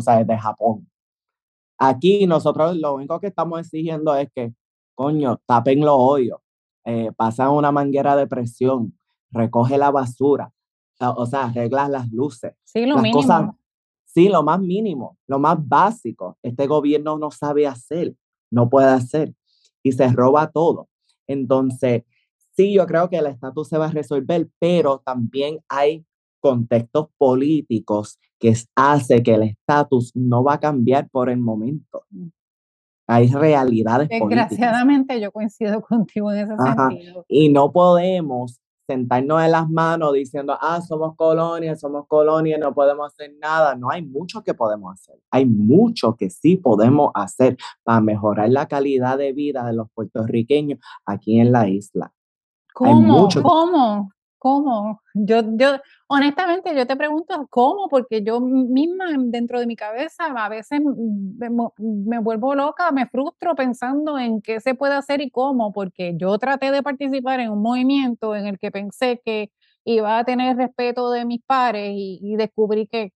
sabes, 0.02 0.26
de 0.26 0.38
Japón. 0.38 0.90
Aquí 1.78 2.26
nosotros 2.26 2.78
lo 2.78 2.96
único 2.96 3.20
que 3.20 3.28
estamos 3.28 3.60
exigiendo 3.60 4.16
es 4.16 4.32
que, 4.34 4.54
coño, 4.96 5.42
tapen 5.46 5.82
los 5.82 5.98
hoyos, 5.98 6.40
eh, 6.86 7.12
pasan 7.18 7.50
una 7.50 7.74
manguera 7.74 8.16
de 8.16 8.26
presión, 8.26 8.98
recoge 9.32 9.78
la 9.78 9.92
basura, 9.92 10.54
o 11.02 11.26
sea, 11.26 11.48
arreglas 11.48 11.90
las 11.90 12.10
luces. 12.10 12.54
Sí, 12.64 12.86
lo 12.86 12.98
mínimo. 13.00 13.58
sí, 14.06 14.30
lo 14.30 14.44
más 14.44 14.62
mínimo, 14.62 15.18
lo 15.28 15.40
más 15.40 15.58
básico. 15.60 16.38
Este 16.42 16.68
gobierno 16.68 17.18
no 17.18 17.32
sabe 17.32 17.68
hacer, 17.68 18.16
no 18.50 18.70
puede 18.70 18.88
hacer 18.88 19.36
y 19.84 19.92
se 19.92 20.08
roba 20.08 20.50
todo. 20.52 20.88
Entonces, 21.28 22.04
sí, 22.62 22.74
yo 22.74 22.86
creo 22.86 23.10
que 23.10 23.18
el 23.18 23.26
estatus 23.26 23.68
se 23.68 23.78
va 23.78 23.88
a 23.88 23.92
resolver, 23.92 24.48
pero 24.60 25.00
también 25.00 25.60
hay 25.68 26.06
contextos 26.40 27.08
políticos 27.18 28.20
que 28.40 28.54
hace 28.76 29.22
que 29.24 29.34
el 29.34 29.44
estatus 29.44 30.12
no 30.16 30.44
va 30.44 30.54
a 30.56 30.60
cambiar 30.60 31.10
por 31.10 31.30
el 31.30 31.40
momento. 31.40 32.04
Mm. 32.10 32.28
Hay 33.08 33.28
realidades 33.28 34.08
Desgraciadamente 34.10 35.20
yo 35.20 35.32
coincido 35.32 35.82
contigo 35.82 36.32
en 36.32 36.52
ese 36.52 36.56
sentido. 36.56 37.26
Y 37.28 37.50
no 37.50 37.72
podemos 37.72 38.62
sentarnos 38.88 39.44
en 39.44 39.52
las 39.52 39.70
manos 39.70 40.14
diciendo, 40.14 40.58
ah, 40.60 40.82
somos 40.82 41.16
colonia, 41.16 41.76
somos 41.76 42.08
colonia, 42.08 42.58
no 42.58 42.74
podemos 42.74 43.12
hacer 43.12 43.34
nada. 43.40 43.76
No 43.76 43.90
hay 43.90 44.02
mucho 44.02 44.44
que 44.44 44.54
podemos 44.54 44.94
hacer. 44.94 45.20
Hay 45.30 45.46
mucho 45.46 46.16
que 46.16 46.30
sí 46.30 46.58
podemos 46.58 47.12
hacer 47.14 47.58
para 47.84 48.02
mejorar 48.02 48.50
la 48.50 48.68
calidad 48.68 49.18
de 49.18 49.34
vida 49.34 49.66
de 49.66 49.74
los 49.74 49.88
puertorriqueños 49.94 50.80
aquí 51.06 51.40
en 51.40 51.52
la 51.52 51.68
isla. 51.68 52.14
¿Cómo? 52.74 53.30
¿Cómo? 53.42 54.12
¿Cómo? 54.38 55.02
Yo, 55.14 55.42
yo, 55.56 55.78
honestamente, 56.08 56.76
yo 56.76 56.88
te 56.88 56.96
pregunto 56.96 57.48
cómo, 57.52 57.88
porque 57.90 58.24
yo 58.24 58.40
misma 58.42 59.06
dentro 59.26 59.60
de 59.60 59.68
mi 59.68 59.76
cabeza 59.76 60.26
a 60.36 60.50
veces 60.50 60.82
me, 60.82 62.20
vuelvo 62.20 62.56
loca, 62.56 62.92
me 62.92 63.06
frustro 63.06 63.54
pensando 63.54 64.18
en 64.18 64.42
qué 64.42 64.60
se 64.60 64.74
puede 64.74 64.96
hacer 64.96 65.22
y 65.22 65.30
cómo, 65.30 65.72
porque 65.72 66.16
yo 66.18 66.40
traté 66.40 66.72
de 66.72 66.82
participar 66.82 67.40
en 67.40 67.52
un 67.52 67.62
movimiento 67.62 68.36
en 68.36 68.48
el 68.48 68.58
que 68.58 68.72
pensé 68.72 69.22
que 69.24 69.52
iba 69.86 70.18
a 70.18 70.24
tener 70.24 70.58
respeto 70.58 71.12
de 71.12 71.26
mis 71.26 71.44
pares 71.44 71.92
y, 71.94 72.36
descubrí 72.36 72.88
que, 72.88 73.14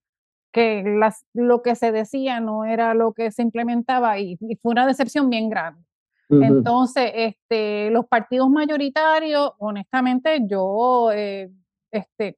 que 0.52 0.84
las, 0.86 1.26
lo 1.34 1.64
que 1.64 1.74
se 1.74 1.92
decía 1.92 2.40
no 2.40 2.66
era 2.66 2.94
lo 2.94 3.14
que 3.14 3.32
se 3.32 3.42
implementaba 3.42 4.20
y 4.20 4.38
fue 4.62 4.74
una 4.74 4.86
decepción 4.86 5.32
bien 5.32 5.50
grande. 5.50 5.82
Entonces, 6.30 7.12
este, 7.14 7.90
los 7.92 8.06
partidos 8.08 8.50
mayoritarios, 8.50 9.52
honestamente, 9.60 10.40
yo, 10.48 11.12
eh, 11.12 11.52
este, 11.92 12.38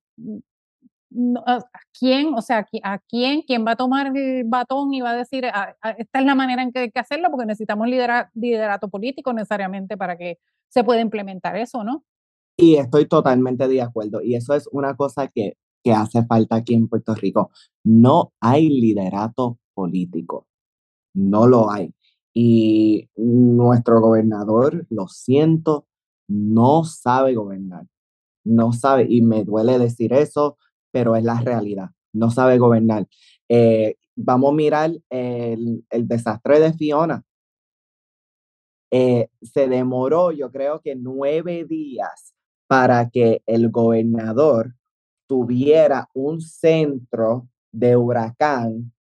¿a 1.45 1.59
quién, 1.97 2.33
o 2.33 2.41
sea, 2.41 2.65
a 2.83 2.99
quién, 2.99 3.41
quién 3.43 3.65
va 3.65 3.71
a 3.71 3.75
tomar 3.75 4.11
el 4.15 4.43
batón 4.45 4.93
y 4.93 5.01
va 5.01 5.11
a 5.11 5.15
decir, 5.15 5.45
ah, 5.45 5.75
ah, 5.81 5.91
esta 5.91 6.19
es 6.19 6.25
la 6.25 6.35
manera 6.35 6.61
en 6.61 6.71
que 6.71 6.79
hay 6.79 6.91
que 6.91 6.99
hacerlo, 6.99 7.29
porque 7.31 7.45
necesitamos 7.45 7.87
liderato 7.87 8.89
político 8.89 9.33
necesariamente 9.33 9.97
para 9.97 10.17
que 10.17 10.37
se 10.69 10.83
pueda 10.83 10.99
implementar 10.99 11.55
eso, 11.55 11.83
¿no? 11.83 12.03
Y 12.57 12.75
estoy 12.75 13.07
totalmente 13.07 13.67
de 13.67 13.81
acuerdo. 13.81 14.21
Y 14.21 14.35
eso 14.35 14.53
es 14.53 14.67
una 14.71 14.95
cosa 14.95 15.27
que, 15.27 15.57
que 15.83 15.91
hace 15.93 16.25
falta 16.25 16.55
aquí 16.55 16.73
en 16.73 16.87
Puerto 16.87 17.13
Rico. 17.15 17.51
No 17.83 18.33
hay 18.41 18.67
liderato 18.69 19.59
político. 19.73 20.47
No 21.13 21.47
lo 21.47 21.71
hay. 21.71 21.93
Y 22.39 23.09
nuestro 23.15 23.99
gobernador, 23.99 24.85
lo 24.91 25.07
siento, 25.07 25.87
no 26.27 26.83
sabe 26.83 27.33
gobernar. 27.33 27.87
No 28.43 28.73
sabe, 28.73 29.07
y 29.09 29.23
me 29.23 29.43
duele 29.43 29.79
decir 29.79 30.13
eso, 30.13 30.55
pero 30.91 31.15
es 31.15 31.23
la 31.23 31.41
realidad. 31.41 31.89
No 32.13 32.29
sabe 32.29 32.59
gobernar. 32.59 33.07
Eh, 33.49 33.95
vamos 34.15 34.51
a 34.51 34.55
mirar 34.55 34.91
el, 35.09 35.83
desastre 35.89 36.59
de 36.59 36.73
Fiona. 36.73 37.23
Eh, 38.91 39.29
se 39.41 39.67
demoró, 39.67 40.31
yo 40.31 40.51
creo 40.51 40.79
que 40.79 40.95
nueve 40.95 41.65
días 41.67 42.35
para 42.67 43.09
que 43.09 43.41
el 43.47 43.71
gobernador 43.71 44.75
tuviera 45.25 46.07
un 46.13 46.41
centro 46.41 47.49
de 47.71 47.97
huracán 47.97 48.93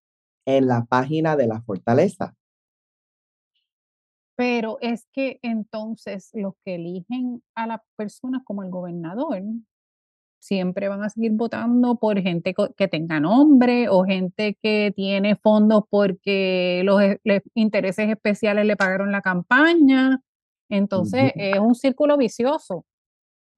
en 0.46 0.68
la 0.68 0.84
página 0.84 1.34
de 1.34 1.48
la 1.48 1.62
fortaleza. 1.62 2.36
Pero 4.36 4.78
es 4.80 5.06
que 5.12 5.38
entonces 5.42 6.30
los 6.32 6.54
que 6.64 6.74
eligen 6.74 7.42
a 7.54 7.66
las 7.66 7.80
personas 7.96 8.42
como 8.44 8.62
el 8.62 8.70
gobernador 8.70 9.42
siempre 10.44 10.88
van 10.88 11.02
a 11.02 11.08
seguir 11.08 11.32
votando 11.32 11.96
por 11.96 12.20
gente 12.20 12.54
que 12.76 12.88
tenga 12.88 13.18
nombre 13.18 13.88
o 13.88 14.04
gente 14.04 14.58
que 14.62 14.92
tiene 14.94 15.36
fondos 15.36 15.84
porque 15.88 16.82
los 16.84 17.00
e, 17.00 17.20
intereses 17.54 18.10
especiales 18.10 18.66
le 18.66 18.76
pagaron 18.76 19.10
la 19.10 19.22
campaña. 19.22 20.20
Entonces 20.68 21.32
es 21.34 21.58
un 21.58 21.74
círculo 21.74 22.16
vicioso. 22.18 22.84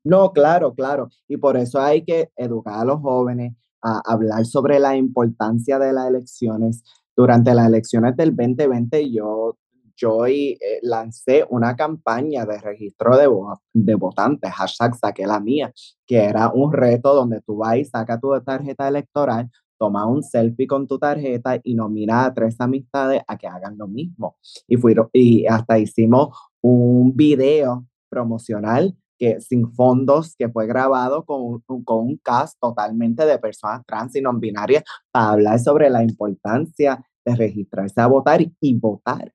No, 0.05 0.33
claro, 0.33 0.75
claro. 0.75 1.09
Y 1.27 1.37
por 1.37 1.57
eso 1.57 1.81
hay 1.81 2.05
que 2.05 2.31
educar 2.37 2.81
a 2.81 2.85
los 2.85 3.01
jóvenes 3.01 3.55
a 3.83 4.01
hablar 4.05 4.45
sobre 4.47 4.79
la 4.79 4.97
importancia 4.97 5.81
de 5.81 5.93
las 5.93 6.07
elecciones. 6.09 6.85
Durante 7.17 7.53
las 7.55 7.67
elecciones 7.67 8.17
del 8.17 8.37
2020 8.37 9.11
yo 9.11 9.57
yo 9.97 10.27
eh, 10.27 10.59
lancé 10.83 11.45
una 11.49 11.75
campaña 11.75 12.45
de 12.45 12.59
registro 12.59 13.17
de, 13.17 13.95
votantes, 13.95 14.53
hashtag 14.53 14.95
saqué 14.95 15.27
la 15.27 15.41
mía, 15.41 15.73
que 16.07 16.19
era 16.19 16.51
un 16.53 16.73
reto 16.73 17.15
donde 17.15 17.41
tú 17.41 17.57
vas 17.57 17.77
y 17.79 17.85
sacas 17.85 18.21
tu 18.21 18.39
tarjeta 18.43 18.89
electoral, 18.89 19.51
toma 19.79 20.07
un 20.07 20.23
selfie 20.23 20.67
con 20.67 20.87
tu 20.87 20.99
tarjeta 20.99 21.59
y 21.63 21.75
nomina 21.75 22.27
a 22.27 22.35
tres 22.35 22.57
amistades 22.61 23.23
a 23.27 23.37
que 23.37 23.47
hagan 23.47 23.77
lo 23.79 23.89
mismo. 23.89 24.37
Y, 24.67 24.77
fui, 24.77 24.95
y 25.13 25.47
hasta 25.47 25.79
hicimos 25.79 26.37
un 26.61 27.15
video 27.15 27.87
promocional 28.09 28.97
que 29.19 29.41
sin 29.41 29.73
fondos, 29.73 30.35
que 30.37 30.49
fue 30.49 30.67
grabado 30.67 31.25
con, 31.25 31.61
con 31.85 32.07
un 32.07 32.21
cast 32.23 32.59
totalmente 32.61 33.25
de 33.25 33.39
personas 33.39 33.83
trans 33.87 34.15
y 34.15 34.21
no 34.21 34.33
binarias 34.35 34.85
para 35.11 35.31
hablar 35.31 35.59
sobre 35.59 35.89
la 35.89 36.03
importancia 36.03 37.03
de 37.25 37.35
registrarse 37.35 38.01
a 38.01 38.07
votar 38.07 38.41
y 38.61 38.79
votar. 38.79 39.33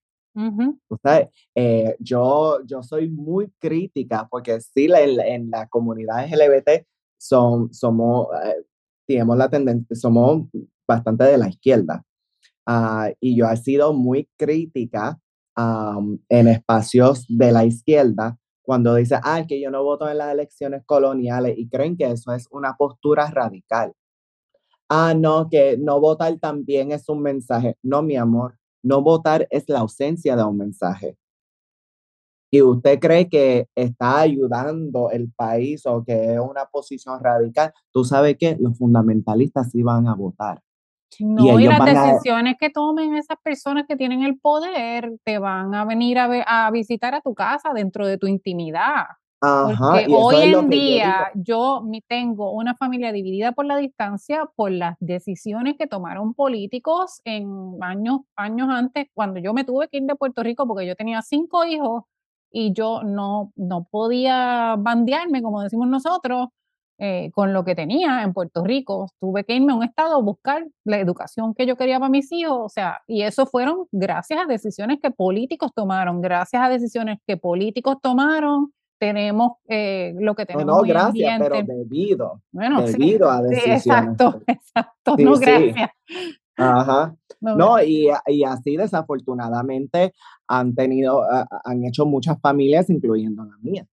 Eh, 1.56 1.96
yo, 2.00 2.60
yo 2.66 2.84
soy 2.84 3.10
muy 3.10 3.52
crítica 3.60 4.28
porque 4.30 4.60
sí, 4.62 4.88
en, 4.94 5.50
la 5.50 5.68
comunidad 5.68 6.28
LGBT 6.28 6.86
son, 7.18 7.74
somos, 7.74 8.28
eh, 8.46 8.64
tenemos 9.08 9.38
la 9.38 9.50
tendencia, 9.50 9.96
somos 9.96 10.48
bastante 10.88 11.26
de 11.26 11.38
la 11.38 11.50
izquierda. 11.50 12.04
Ah, 12.66 13.12
y 13.20 13.36
yo 13.36 13.50
he 13.50 13.58
sido 13.58 13.94
muy 13.94 14.30
crítica 14.38 15.20
en 16.30 16.48
espacios 16.48 17.26
de 17.28 17.52
la 17.52 17.66
izquierda 17.66 18.38
cuando 18.62 18.96
dice, 18.96 19.20
ah, 19.24 19.44
que 19.48 19.60
yo 19.60 19.70
no 19.70 19.84
voto 19.84 20.10
en 20.10 20.18
las 20.18 20.32
elecciones 20.32 20.84
coloniales 20.86 21.58
y 21.58 21.68
creen 21.68 21.98
que 21.98 22.06
eso 22.06 22.32
es 22.34 22.48
una 22.52 22.76
postura 22.78 23.30
radical. 23.30 23.94
Ah, 24.88 25.14
no, 25.14 25.50
que 25.50 25.78
no 25.78 26.00
votar 26.00 26.38
también 26.40 26.92
es 26.92 27.08
un 27.10 27.22
mensaje. 27.22 27.78
No, 27.82 28.02
mi 28.02 28.18
amor, 28.18 28.58
no 28.84 29.02
votar 29.02 29.48
es 29.50 29.68
la 29.68 29.80
ausencia 29.80 30.36
de 30.36 30.44
un 30.44 30.58
mensaje. 30.58 31.18
Y 32.54 32.62
usted 32.62 33.00
cree 33.00 33.30
que 33.30 33.68
está 33.76 34.20
ayudando 34.20 35.10
el 35.10 35.32
país 35.32 35.86
o 35.86 36.04
que 36.04 36.34
es 36.34 36.40
una 36.40 36.66
posición 36.66 37.24
radical, 37.24 37.72
tú 37.92 38.04
sabes 38.04 38.36
que 38.38 38.58
los 38.60 38.78
fundamentalistas 38.78 39.72
sí 39.72 39.84
van 39.84 40.08
a 40.08 40.16
votar. 40.16 40.62
No, 41.20 41.60
y, 41.60 41.66
las 41.66 41.86
decisiones 41.86 42.56
que 42.60 42.70
tomen 42.70 43.16
esas 43.16 43.38
personas 43.44 43.86
que 43.88 43.96
tienen 43.96 44.24
el 44.24 44.40
poder 44.40 45.14
te 45.24 45.40
van 45.40 45.74
a 45.76 45.86
venir 45.86 46.18
a, 46.20 46.68
a 46.68 46.72
visitar 46.72 47.14
a 47.14 47.22
tu 47.22 47.34
casa 47.34 47.72
dentro 47.74 48.08
de 48.08 48.18
tu 48.18 48.28
intimidad. 48.28 49.06
Porque 49.42 50.06
hoy 50.14 50.54
en 50.54 50.70
día 50.70 51.32
yo, 51.34 51.84
tengo 52.08 52.52
una 52.52 52.76
familia 52.76 53.12
dividida 53.12 53.54
por 53.54 53.66
la 53.66 53.78
distancia 53.78 54.48
por 54.56 54.72
las 54.72 54.96
decisiones 55.00 55.78
que 55.80 55.88
tomaron 55.88 56.36
políticos 56.36 57.22
en 57.26 57.76
años, 57.82 58.20
años 58.36 58.70
antes, 58.70 59.08
cuando 59.16 59.40
yo 59.40 59.54
me 59.54 59.64
tuve 59.64 59.88
que 59.88 59.98
ir 59.98 60.04
de 60.04 60.16
Puerto 60.16 60.44
Rico 60.44 60.68
porque 60.68 60.86
yo 60.86 60.96
tenía 60.96 61.24
cinco 61.24 61.66
hijos 61.66 62.04
y 62.52 62.74
yo 62.74 63.02
no, 63.04 63.52
no 63.56 63.88
podía 63.90 64.76
bandearme, 64.78 65.42
como 65.42 65.64
decimos 65.64 65.88
nosotros, 65.88 66.50
eh, 67.00 67.32
con 67.34 67.52
lo 67.52 67.66
que 67.66 67.74
tenía 67.74 68.22
en 68.22 68.34
Puerto 68.34 68.64
Rico. 68.64 69.08
Tuve 69.20 69.44
que 69.44 69.56
irme 69.56 69.74
a 69.74 69.76
un 69.76 69.84
estado 69.84 70.18
a 70.18 70.22
buscar 70.22 70.68
la 70.84 71.00
educación 71.00 71.56
que 71.56 71.66
yo 71.66 71.78
quería 71.78 71.98
para 71.98 72.12
mis 72.12 72.32
hijos, 72.32 72.60
o 72.60 72.70
sea, 72.70 73.00
y 73.08 73.24
eso 73.24 73.48
fueron 73.48 73.88
gracias 73.92 74.40
a 74.40 74.46
decisiones 74.46 75.00
que 75.02 75.10
políticos 75.10 75.72
tomaron, 75.74 76.22
gracias 76.22 76.62
a 76.62 76.70
decisiones 76.70 77.18
que 77.26 77.38
políticos 77.38 77.96
tomaron, 78.04 78.72
tenemos 79.02 79.54
eh, 79.68 80.14
lo 80.20 80.36
que 80.36 80.46
tenemos. 80.46 80.68
No, 80.68 80.82
no, 80.84 80.88
gracias, 80.88 81.40
pero 81.42 81.64
debido. 81.64 82.44
Bueno, 82.52 82.84
debido 82.84 83.32
a 83.32 83.42
decisiones. 83.42 83.88
exacto, 83.88 84.44
exacto, 84.48 85.16
no 85.18 85.40
gracias. 85.40 85.90
Ajá. 86.56 87.16
No, 87.40 87.82
y, 87.82 88.10
y, 88.28 88.44
así 88.44 88.78
desafortunadamente 88.78 90.14
han 90.48 90.76
tenido, 90.76 91.24
han 91.64 91.84
hecho 91.84 92.06
muchas 92.06 92.40
familias, 92.40 92.92
incluyendo 92.92 93.44
la 93.44 93.58
mía. 93.62 93.88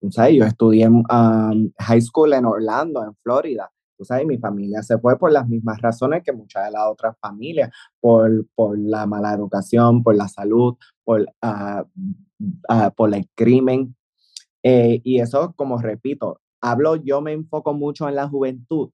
Tú 0.00 0.12
sabes, 0.12 0.36
yo 0.36 0.44
estudié 0.44 0.86
um, 0.86 1.72
high 1.76 2.00
school 2.00 2.32
en 2.32 2.44
Orlando, 2.44 3.02
en 3.02 3.16
Florida. 3.24 3.68
Tú 3.98 4.04
sabes, 4.04 4.24
mi 4.24 4.38
familia 4.38 4.84
se 4.84 4.98
fue 4.98 5.18
por 5.18 5.32
las 5.32 5.48
mismas 5.48 5.82
razones 5.82 6.22
que 6.22 6.32
muchas 6.32 6.66
de 6.66 6.70
las 6.70 6.82
otras 6.86 7.16
familias, 7.18 7.72
por, 7.98 8.46
por 8.54 8.78
la 8.78 9.06
mala 9.06 9.34
educación, 9.34 10.04
por 10.04 10.14
la 10.14 10.28
salud, 10.28 10.76
por, 11.02 11.22
uh, 11.22 11.82
uh, 12.68 12.90
por 12.94 13.12
el 13.12 13.28
crimen. 13.34 13.96
Eh, 14.64 15.00
y 15.04 15.20
eso, 15.20 15.52
como 15.54 15.78
repito, 15.78 16.40
hablo, 16.60 16.96
yo 16.96 17.20
me 17.20 17.32
enfoco 17.32 17.74
mucho 17.74 18.08
en 18.08 18.16
la 18.16 18.26
juventud 18.26 18.90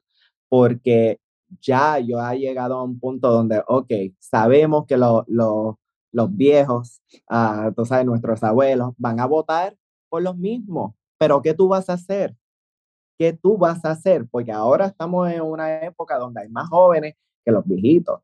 porque 0.48 1.20
ya 1.60 1.98
yo 2.00 2.18
he 2.20 2.38
llegado 2.38 2.74
a 2.76 2.82
un 2.82 2.98
punto 2.98 3.30
donde, 3.30 3.62
ok, 3.66 3.90
sabemos 4.18 4.84
que 4.86 4.96
los 4.96 6.36
viejos, 6.36 7.00
uh, 7.30 7.72
tú 7.72 7.86
sabes, 7.86 8.04
nuestros 8.04 8.42
abuelos, 8.42 8.94
van 8.98 9.20
a 9.20 9.26
votar 9.26 9.76
por 10.08 10.22
los 10.22 10.36
mismos. 10.36 10.94
Pero 11.18 11.40
¿qué 11.40 11.54
tú 11.54 11.68
vas 11.68 11.88
a 11.88 11.94
hacer? 11.94 12.34
¿Qué 13.16 13.32
tú 13.32 13.56
vas 13.56 13.84
a 13.84 13.92
hacer? 13.92 14.26
Porque 14.28 14.50
ahora 14.50 14.86
estamos 14.86 15.30
en 15.30 15.42
una 15.42 15.84
época 15.84 16.18
donde 16.18 16.40
hay 16.42 16.48
más 16.48 16.68
jóvenes 16.68 17.14
que 17.44 17.52
los 17.52 17.64
viejitos. 17.64 18.20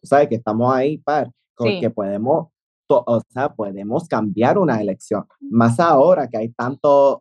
Tú 0.00 0.06
sabes 0.06 0.28
que 0.28 0.34
estamos 0.34 0.72
ahí 0.74 0.98
para 0.98 1.30
que 1.56 1.90
podemos, 1.90 2.48
o 2.90 3.20
sea, 3.28 3.54
podemos 3.54 4.08
cambiar 4.08 4.58
una 4.58 4.80
elección. 4.80 5.26
Más 5.40 5.80
ahora 5.80 6.28
que 6.28 6.38
hay 6.38 6.48
tantos 6.50 7.18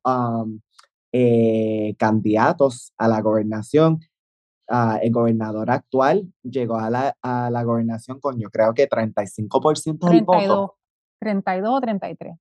eh, 1.11 1.95
candidatos 1.97 2.93
a 2.97 3.07
la 3.07 3.21
gobernación. 3.21 3.99
Uh, 4.71 4.99
el 5.01 5.11
gobernador 5.11 5.71
actual 5.71 6.31
llegó 6.43 6.77
a 6.77 6.91
la, 6.91 7.17
a 7.23 7.49
la 7.49 7.63
gobernación 7.63 8.19
con 8.19 8.39
yo 8.39 8.51
creo 8.51 8.71
que 8.75 8.87
35% 8.87 9.83
del 9.83 10.25
32, 10.25 10.25
voto. 10.25 10.75
32 11.19 11.69
o 11.71 11.81
33. 11.81 12.35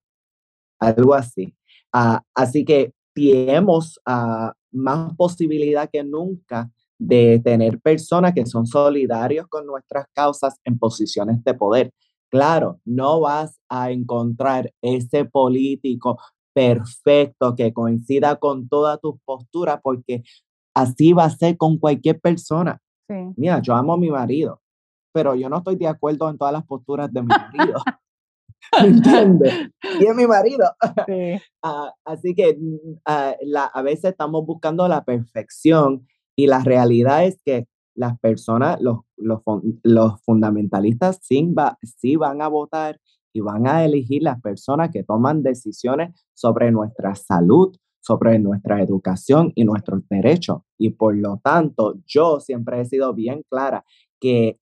Algo 0.78 1.14
así. 1.14 1.54
Ah, 1.90 2.22
así 2.34 2.66
que 2.66 2.92
tenemos 3.14 3.98
uh, 4.06 4.50
más 4.72 5.14
posibilidad 5.16 5.88
que 5.90 6.04
nunca 6.04 6.70
de 6.98 7.40
tener 7.42 7.80
personas 7.80 8.34
que 8.34 8.44
son 8.44 8.66
solidarios 8.66 9.46
con 9.46 9.66
nuestras 9.66 10.06
causas 10.12 10.58
en 10.64 10.78
posiciones 10.78 11.42
de 11.42 11.54
poder. 11.54 11.92
Claro, 12.30 12.80
no 12.84 13.20
vas 13.20 13.58
a 13.68 13.90
encontrar 13.90 14.72
ese 14.82 15.24
político 15.24 16.18
perfecto 16.54 17.54
que 17.54 17.72
coincida 17.72 18.36
con 18.36 18.68
todas 18.68 19.00
tus 19.00 19.14
posturas 19.24 19.80
porque 19.82 20.22
así 20.74 21.12
va 21.12 21.24
a 21.24 21.30
ser 21.30 21.56
con 21.56 21.78
cualquier 21.78 22.20
persona. 22.20 22.80
Mira, 23.36 23.62
yo 23.62 23.74
amo 23.74 23.94
a 23.94 23.98
mi 23.98 24.10
marido, 24.10 24.60
pero 25.12 25.34
yo 25.34 25.48
no 25.48 25.58
estoy 25.58 25.76
de 25.76 25.86
acuerdo 25.86 26.28
en 26.28 26.36
todas 26.36 26.52
las 26.52 26.66
posturas 26.66 27.10
de 27.12 27.22
mi 27.22 27.28
marido. 27.28 27.80
¿Me 28.82 28.88
entiendes? 28.88 29.54
Y 30.00 30.06
es 30.06 30.14
mi 30.14 30.26
marido. 30.26 30.64
Ah, 31.62 31.92
así 32.04 32.34
que 32.34 32.56
mm, 32.56 33.00
ah, 33.04 33.34
a 33.74 33.82
veces 33.82 34.12
estamos 34.12 34.46
buscando 34.46 34.86
la 34.86 35.04
perfección 35.04 36.06
y 36.36 36.46
la 36.46 36.60
realidad 36.60 37.24
es 37.24 37.40
que 37.44 37.66
las 37.98 38.18
personas, 38.20 38.80
los, 38.80 39.00
los, 39.16 40.22
fundamentalistas 40.22 41.18
sí, 41.20 41.52
va, 41.52 41.76
sí 41.82 42.14
van 42.14 42.40
a 42.40 42.48
votar 42.48 43.00
y 43.32 43.40
van 43.40 43.66
a 43.66 43.84
elegir 43.84 44.22
las 44.22 44.40
personas 44.40 44.90
que 44.92 45.02
toman 45.02 45.42
decisiones 45.42 46.14
sobre 46.32 46.70
nuestra 46.70 47.16
salud, 47.16 47.76
sobre 48.00 48.38
nuestra 48.38 48.80
educación 48.82 49.52
y 49.56 49.64
nuestros 49.64 50.08
derechos. 50.08 50.62
Y 50.78 50.90
por 50.90 51.16
lo 51.16 51.40
tanto, 51.42 51.96
yo 52.06 52.38
siempre 52.38 52.80
he 52.80 52.84
sido 52.84 53.14
bien 53.14 53.42
clara 53.50 53.84
que 54.20 54.60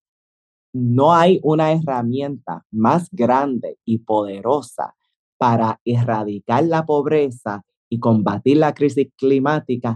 no 0.72 1.12
hay 1.12 1.38
una 1.42 1.72
herramienta 1.72 2.64
más 2.70 3.08
grande 3.12 3.78
y 3.84 3.98
poderosa 3.98 4.94
para 5.38 5.78
erradicar 5.84 6.64
la 6.64 6.86
pobreza 6.86 7.66
y 7.90 8.00
combatir 8.00 8.56
la 8.56 8.72
crisis 8.72 9.08
climática 9.14 9.94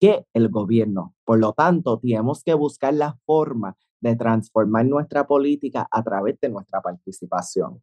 que 0.00 0.24
el 0.32 0.48
gobierno. 0.48 1.14
Por 1.24 1.38
lo 1.38 1.52
tanto, 1.52 1.98
tenemos 1.98 2.42
que 2.42 2.54
buscar 2.54 2.94
la 2.94 3.16
forma 3.26 3.76
de 4.00 4.16
transformar 4.16 4.86
nuestra 4.86 5.26
política 5.26 5.88
a 5.90 6.02
través 6.02 6.38
de 6.40 6.48
nuestra 6.48 6.80
participación. 6.80 7.82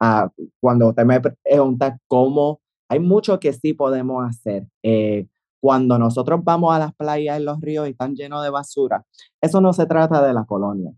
Ah, 0.00 0.30
cuando 0.60 0.88
usted 0.88 1.04
me 1.04 1.20
pregunta 1.20 1.98
cómo, 2.06 2.60
hay 2.88 3.00
mucho 3.00 3.38
que 3.40 3.52
sí 3.52 3.74
podemos 3.74 4.24
hacer. 4.24 4.66
Eh, 4.82 5.26
cuando 5.60 5.98
nosotros 5.98 6.40
vamos 6.44 6.72
a 6.74 6.78
las 6.78 6.94
playas 6.94 7.40
y 7.40 7.42
los 7.42 7.60
ríos 7.60 7.88
y 7.88 7.90
están 7.90 8.14
llenos 8.14 8.42
de 8.44 8.50
basura, 8.50 9.04
eso 9.40 9.60
no 9.60 9.72
se 9.72 9.86
trata 9.86 10.24
de 10.24 10.32
la 10.32 10.44
colonia. 10.44 10.92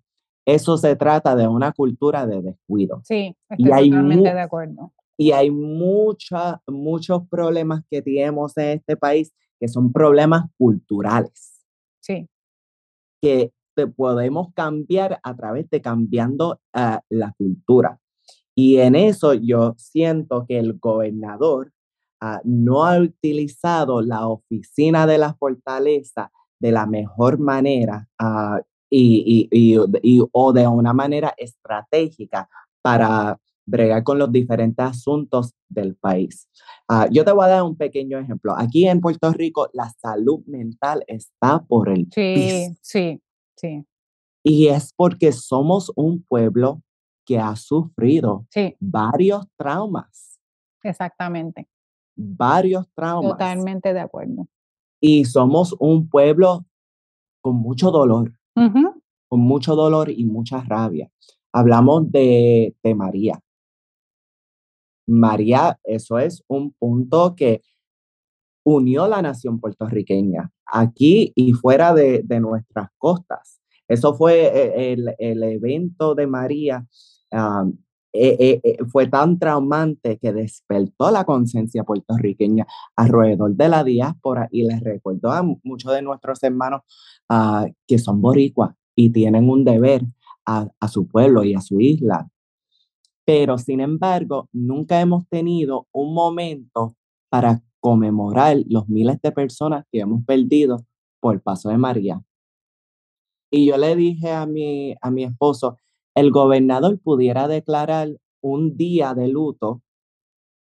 Eso 0.47 0.77
se 0.77 0.97
trata 0.97 1.37
de 1.37 1.47
una 1.47 1.73
cultura 1.73 2.27
de 2.27 2.43
descuido. 2.43 3.01
Sí, 3.05 3.37
estoy 3.49 3.91
totalmente 3.91 4.35
de 4.35 4.41
acuerdo. 4.41 4.93
Y 5.17 5.33
hay 5.33 5.51
mucha, 5.51 6.63
muchos 6.67 7.29
problemas 7.29 7.83
que 7.91 8.03
tenemos 8.03 8.57
en 8.57 8.79
este 8.79 8.97
país 8.97 9.33
que 9.61 9.69
son 9.69 9.93
problemas 9.93 10.47
culturales. 10.57 11.63
Sí. 12.01 12.29
Que 13.21 13.53
podemos 13.97 14.53
cambiar 14.55 15.21
a 15.23 15.37
través 15.37 15.71
de 15.71 15.81
cambiando 15.81 16.61
uh, 16.75 16.99
la 17.09 17.33
cultura. 17.37 18.01
Y 18.55 18.79
en 18.79 18.95
eso 18.95 19.35
yo 19.35 19.75
siento 19.77 20.45
que 20.47 20.59
el 20.59 20.79
gobernador 20.79 21.73
uh, 22.21 22.41
no 22.45 22.85
ha 22.85 22.99
utilizado 22.99 24.03
la 24.03 24.27
oficina 24.27 25.07
de 25.07 25.19
la 25.19 25.35
fortaleza 25.35 26.31
de 26.59 26.73
la 26.73 26.87
mejor 26.87 27.39
manera 27.39 28.07
uh, 28.23 28.61
y, 28.91 29.49
y, 29.51 29.79
y, 30.03 30.23
o 30.33 30.53
de 30.53 30.67
una 30.67 30.93
manera 30.93 31.33
estratégica 31.37 32.49
para 32.83 33.39
bregar 33.67 34.03
con 34.03 34.19
los 34.19 34.31
diferentes 34.33 34.85
asuntos 34.85 35.55
del 35.69 35.95
país. 35.95 36.49
Uh, 36.89 37.11
yo 37.11 37.25
te 37.25 37.33
voy 37.33 37.45
a 37.45 37.49
dar 37.49 37.63
un 37.63 37.77
pequeño 37.77 38.19
ejemplo. 38.19 38.55
Aquí 38.57 38.87
en 38.89 39.01
Puerto 39.01 39.33
Rico, 39.33 39.69
la 39.73 39.91
salud 39.91 40.41
mental 40.47 41.05
está 41.07 41.63
por 41.63 41.89
el 41.89 42.09
sí, 42.13 42.35
piso. 42.35 42.79
Sí, 42.83 43.23
sí. 43.57 43.85
Y 44.43 44.69
es 44.69 44.93
porque 44.97 45.33
somos 45.33 45.93
un 45.95 46.23
pueblo 46.23 46.83
que 47.25 47.39
ha 47.39 47.55
sufrido 47.57 48.47
sí. 48.51 48.75
varios 48.81 49.47
traumas. 49.57 50.41
Exactamente. 50.83 51.69
Varios 52.17 52.89
traumas. 52.95 53.33
Totalmente 53.33 53.93
de 53.93 54.01
acuerdo. 54.01 54.49
Y 55.01 55.25
somos 55.27 55.77
un 55.79 56.09
pueblo 56.09 56.65
con 57.41 57.57
mucho 57.57 57.91
dolor 57.91 58.33
con 59.31 59.41
mucho 59.41 59.77
dolor 59.77 60.11
y 60.11 60.25
mucha 60.25 60.61
rabia. 60.61 61.09
Hablamos 61.53 62.11
de, 62.11 62.75
de 62.83 62.95
María. 62.95 63.41
María, 65.11 65.79
eso 65.85 66.19
es 66.19 66.43
un 66.49 66.73
punto 66.73 67.35
que 67.37 67.63
unió 68.65 69.09
la 69.09 69.23
nación 69.23 69.59
puertorriqueña 69.61 70.51
aquí 70.67 71.33
y 71.35 71.53
fuera 71.53 71.95
de, 71.95 72.25
nuestras 72.41 72.89
costas. 72.99 73.61
Eso 73.89 74.15
fue 74.15 74.47
eh, 74.47 74.93
el, 74.93 75.15
el 75.19 75.43
evento 75.43 76.15
de 76.15 76.27
María. 76.27 76.87
Um, 77.33 77.77
eh, 78.13 78.61
eh, 78.65 78.79
fue 78.91 79.07
tan 79.07 79.39
traumante 79.39 80.19
que 80.19 80.33
despertó 80.33 81.13
la 81.13 81.25
conciencia 81.25 81.85
puertorriqueña 81.85 82.67
alrededor 82.97 83.55
de 83.55 83.69
la 83.69 83.85
diáspora 83.85 84.49
y 84.51 84.65
les 84.65 84.81
recordó 84.81 85.31
a 85.31 85.45
muchos 85.63 85.93
de 85.93 86.03
nuestros 86.03 86.43
hermanos 86.43 86.81
uh, 87.29 87.73
que 87.87 87.99
son 87.99 88.21
boricuas 88.21 88.75
y 88.97 89.11
tienen 89.11 89.49
un 89.49 89.65
deber 89.65 90.03
a, 90.45 90.67
a 90.81 90.89
su 90.89 91.07
pueblo 91.07 91.45
y 91.45 91.55
a 91.55 91.61
su 91.61 91.81
isla. 91.81 92.29
Pero 93.33 93.59
sin 93.59 93.81
embargo, 93.81 94.49
nunca 94.53 95.01
hemos 95.01 95.25
tenido 95.29 95.87
un 95.93 96.15
momento 96.15 96.97
para 97.29 97.63
conmemorar 97.79 98.57
los 98.69 98.89
miles 98.89 99.23
de 99.23 99.31
personas 99.31 99.85
que 99.93 100.01
hemos 100.01 100.25
perdido 100.25 100.85
por 101.21 101.37
el 101.37 101.41
paso 101.41 101.69
de 101.69 101.79
María. 101.79 102.21
Y 103.49 103.67
yo 103.67 103.77
le 103.77 103.95
dije 103.95 104.33
a 104.33 104.47
mi, 104.47 104.97
a 105.01 105.13
mi 105.13 105.23
esposo, 105.23 105.77
el 106.17 106.33
gobernador 106.33 106.99
pudiera 106.99 107.47
declarar 107.47 108.09
un 108.43 108.77
día 108.77 109.15
de 109.15 109.29
luto 109.29 109.81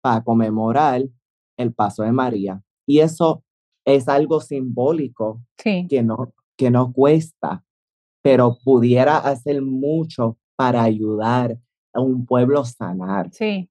para 0.01 0.23
conmemorar 0.23 1.03
el 1.57 1.71
paso 1.71 2.01
de 2.01 2.13
María. 2.13 2.63
Y 2.87 3.01
eso 3.01 3.43
es 3.85 4.07
algo 4.07 4.41
simbólico 4.41 5.39
que, 5.55 6.01
no, 6.01 6.33
que 6.57 6.71
no 6.71 6.91
cuesta, 6.91 7.63
pero 8.23 8.57
pudiera 8.63 9.19
hacer 9.19 9.61
mucho 9.61 10.39
para 10.55 10.81
ayudar 10.81 11.59
un 11.95 12.25
pueblo 12.25 12.63
sanar. 12.65 13.29
Sí. 13.31 13.69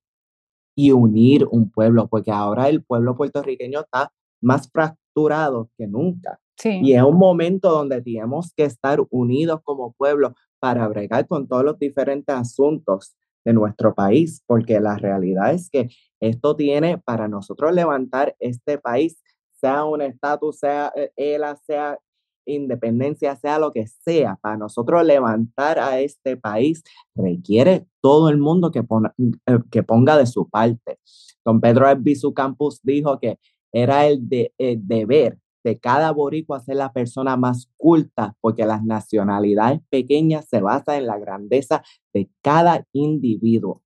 y 0.77 0.91
unir 0.91 1.47
un 1.51 1.71
pueblo, 1.71 2.09
porque 2.09 2.33
ahora 2.33 2.69
el 2.69 2.83
pueblo 2.83 3.17
puertorriqueño 3.17 3.81
está 3.81 4.13
más 4.41 4.69
fracturado 4.71 5.71
que 5.79 5.87
nunca. 5.87 6.41
Y 6.65 6.95
es 6.95 7.03
un 7.03 7.19
momento 7.19 7.71
donde 7.71 8.01
tenemos 8.01 8.53
que 8.57 8.65
estar 8.65 9.01
unidos 9.11 9.61
como 9.65 9.93
pueblo 9.93 10.35
para 10.61 10.89
bregar 10.89 11.27
con 11.27 11.47
todos 11.47 11.65
los 11.65 11.79
diferentes 11.79 12.35
asuntos 12.35 13.15
de 13.45 13.53
nuestro 13.53 13.95
país, 13.95 14.43
porque 14.47 14.81
la 14.81 14.97
realidad 14.97 15.53
es 15.53 15.69
que 15.69 15.89
esto 16.21 16.57
tiene 16.57 16.99
para 16.99 17.29
nosotros 17.29 17.73
levantar 17.75 18.35
este 18.39 18.79
país, 18.79 19.23
sea 19.53 19.85
un 19.85 20.01
estatus, 20.01 20.59
sea 20.61 20.93
ELA, 21.17 21.53
eh, 21.53 21.57
sea 21.67 21.99
independencia, 22.47 23.37
sea 23.37 23.59
lo 23.59 23.73
que 23.73 23.87
sea, 23.87 24.37
para 24.41 24.57
nosotros 24.57 25.05
levantar 25.05 25.79
a 25.79 26.01
este 26.01 26.37
país 26.37 26.83
requiere 27.15 27.87
todo 28.01 28.29
el 28.29 28.39
mundo 28.39 28.71
que, 28.71 28.81
eh, 28.81 29.59
que 29.71 29.83
ponga 29.83 30.17
de 30.17 30.27
su 30.27 30.49
parte. 30.49 30.99
Don 31.45 31.61
Pedro 31.61 31.87
Albizu 31.87 32.33
Campus 32.33 32.81
dijo 32.83 33.19
que 33.19 33.39
era 33.73 34.07
el, 34.07 34.29
de, 34.29 34.53
el 34.59 34.87
deber 34.87 35.39
de 35.65 35.79
cada 35.79 36.13
boricua 36.13 36.61
ser 36.61 36.77
la 36.77 36.93
persona 36.93 37.37
más 37.37 37.71
culta, 37.77 38.37
porque 38.41 38.67
las 38.67 38.85
nacionalidades 38.85 39.81
pequeñas 39.89 40.47
se 40.49 40.61
basan 40.61 40.97
en 40.97 41.07
la 41.07 41.19
grandeza 41.19 41.83
de 42.13 42.31
cada 42.43 42.87
individuo. 42.93 43.83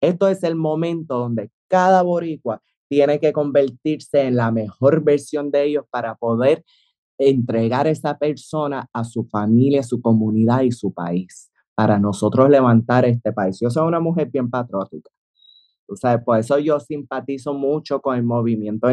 Esto 0.00 0.28
es 0.28 0.44
el 0.44 0.54
momento 0.54 1.18
donde 1.18 1.50
cada 1.66 2.02
boricua 2.02 2.62
tiene 2.88 3.18
que 3.18 3.32
convertirse 3.32 4.22
en 4.22 4.36
la 4.36 4.50
mejor 4.50 5.02
versión 5.02 5.50
de 5.50 5.64
ellos 5.64 5.84
para 5.90 6.14
poder 6.14 6.64
entregar 7.18 7.86
a 7.86 7.90
esa 7.90 8.16
persona 8.16 8.88
a 8.92 9.04
su 9.04 9.24
familia, 9.24 9.82
su 9.82 10.00
comunidad 10.00 10.62
y 10.62 10.72
su 10.72 10.92
país, 10.92 11.50
para 11.74 11.98
nosotros 11.98 12.48
levantar 12.48 13.04
este 13.04 13.32
país. 13.32 13.58
Yo 13.60 13.70
soy 13.70 13.86
una 13.86 14.00
mujer 14.00 14.30
bien 14.30 14.48
patriótica. 14.48 15.10
O 15.88 15.96
sea, 15.96 16.22
por 16.22 16.38
eso 16.38 16.58
yo 16.58 16.78
simpatizo 16.80 17.54
mucho 17.54 18.00
con 18.00 18.16
el 18.16 18.22
movimiento 18.22 18.88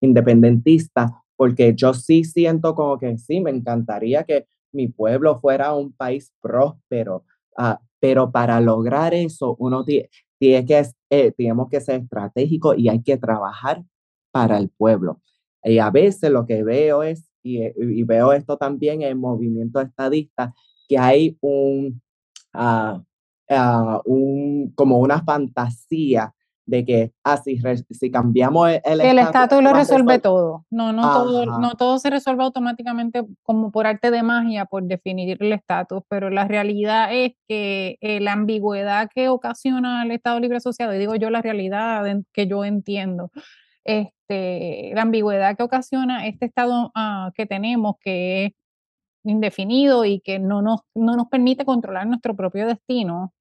independentista, 0.00 1.22
porque 1.36 1.74
yo 1.74 1.92
sí 1.92 2.24
siento 2.24 2.74
como 2.74 2.98
que 2.98 3.18
sí, 3.18 3.40
me 3.40 3.50
encantaría 3.50 4.24
que 4.24 4.46
mi 4.72 4.88
pueblo 4.88 5.38
fuera 5.38 5.74
un 5.74 5.92
país 5.92 6.32
próspero, 6.40 7.24
uh, 7.58 7.74
pero 8.00 8.32
para 8.32 8.60
lograr 8.60 9.12
eso 9.12 9.54
uno 9.58 9.84
tiene, 9.84 10.08
que, 10.40 10.86
eh, 11.10 11.32
tenemos 11.32 11.68
que 11.68 11.80
ser 11.80 12.00
estratégicos 12.00 12.76
y 12.78 12.88
hay 12.88 13.02
que 13.02 13.16
trabajar 13.18 13.84
para 14.32 14.58
el 14.58 14.70
pueblo. 14.70 15.20
Y 15.64 15.78
a 15.78 15.90
veces 15.90 16.30
lo 16.30 16.46
que 16.46 16.62
veo 16.62 17.02
es, 17.02 17.30
y, 17.42 17.60
y 17.76 18.02
veo 18.04 18.32
esto 18.32 18.56
también 18.56 19.02
en 19.02 19.08
el 19.08 19.16
movimiento 19.16 19.80
estadista, 19.80 20.54
que 20.88 20.98
hay 20.98 21.36
un, 21.40 22.00
uh, 22.54 23.00
un, 24.04 24.72
como 24.74 24.98
una 24.98 25.22
fantasía 25.22 26.34
de 26.64 26.84
que 26.84 27.12
ah, 27.24 27.36
si, 27.38 27.60
si 27.90 28.10
cambiamos 28.10 28.70
e, 28.70 28.80
el, 28.84 29.00
el 29.00 29.18
estatus 29.18 29.62
lo 29.62 29.72
resuelve 29.72 30.20
todo. 30.20 30.64
No, 30.70 30.92
no 30.92 31.02
todo, 31.12 31.44
no 31.58 31.74
todo 31.74 31.98
se 31.98 32.08
resuelve 32.08 32.44
automáticamente 32.44 33.26
como 33.42 33.72
por 33.72 33.86
arte 33.86 34.10
de 34.10 34.22
magia, 34.22 34.64
por 34.66 34.84
definir 34.84 35.36
el 35.40 35.52
estatus, 35.52 36.02
pero 36.08 36.30
la 36.30 36.46
realidad 36.46 37.08
es 37.12 37.32
que 37.48 37.98
eh, 38.00 38.20
la 38.20 38.32
ambigüedad 38.32 39.10
que 39.12 39.28
ocasiona 39.28 40.04
el 40.04 40.12
Estado 40.12 40.38
Libre 40.38 40.58
Asociado, 40.58 40.94
y 40.94 40.98
digo 40.98 41.16
yo 41.16 41.30
la 41.30 41.42
realidad 41.42 42.04
que 42.32 42.46
yo 42.46 42.64
entiendo, 42.64 43.30
este, 43.84 44.92
la 44.94 45.02
ambigüedad 45.02 45.56
que 45.56 45.62
ocasiona 45.62 46.26
este 46.26 46.46
Estado 46.46 46.92
ah, 46.94 47.30
que 47.34 47.46
tenemos, 47.46 47.96
que 48.00 48.46
es 48.46 48.52
indefinido 49.24 50.04
y 50.04 50.20
que 50.20 50.38
no 50.38 50.62
nos, 50.62 50.80
no 50.94 51.16
nos 51.16 51.28
permite 51.28 51.64
controlar 51.64 52.06
nuestro 52.06 52.36
propio 52.36 52.66
destino, 52.66 53.32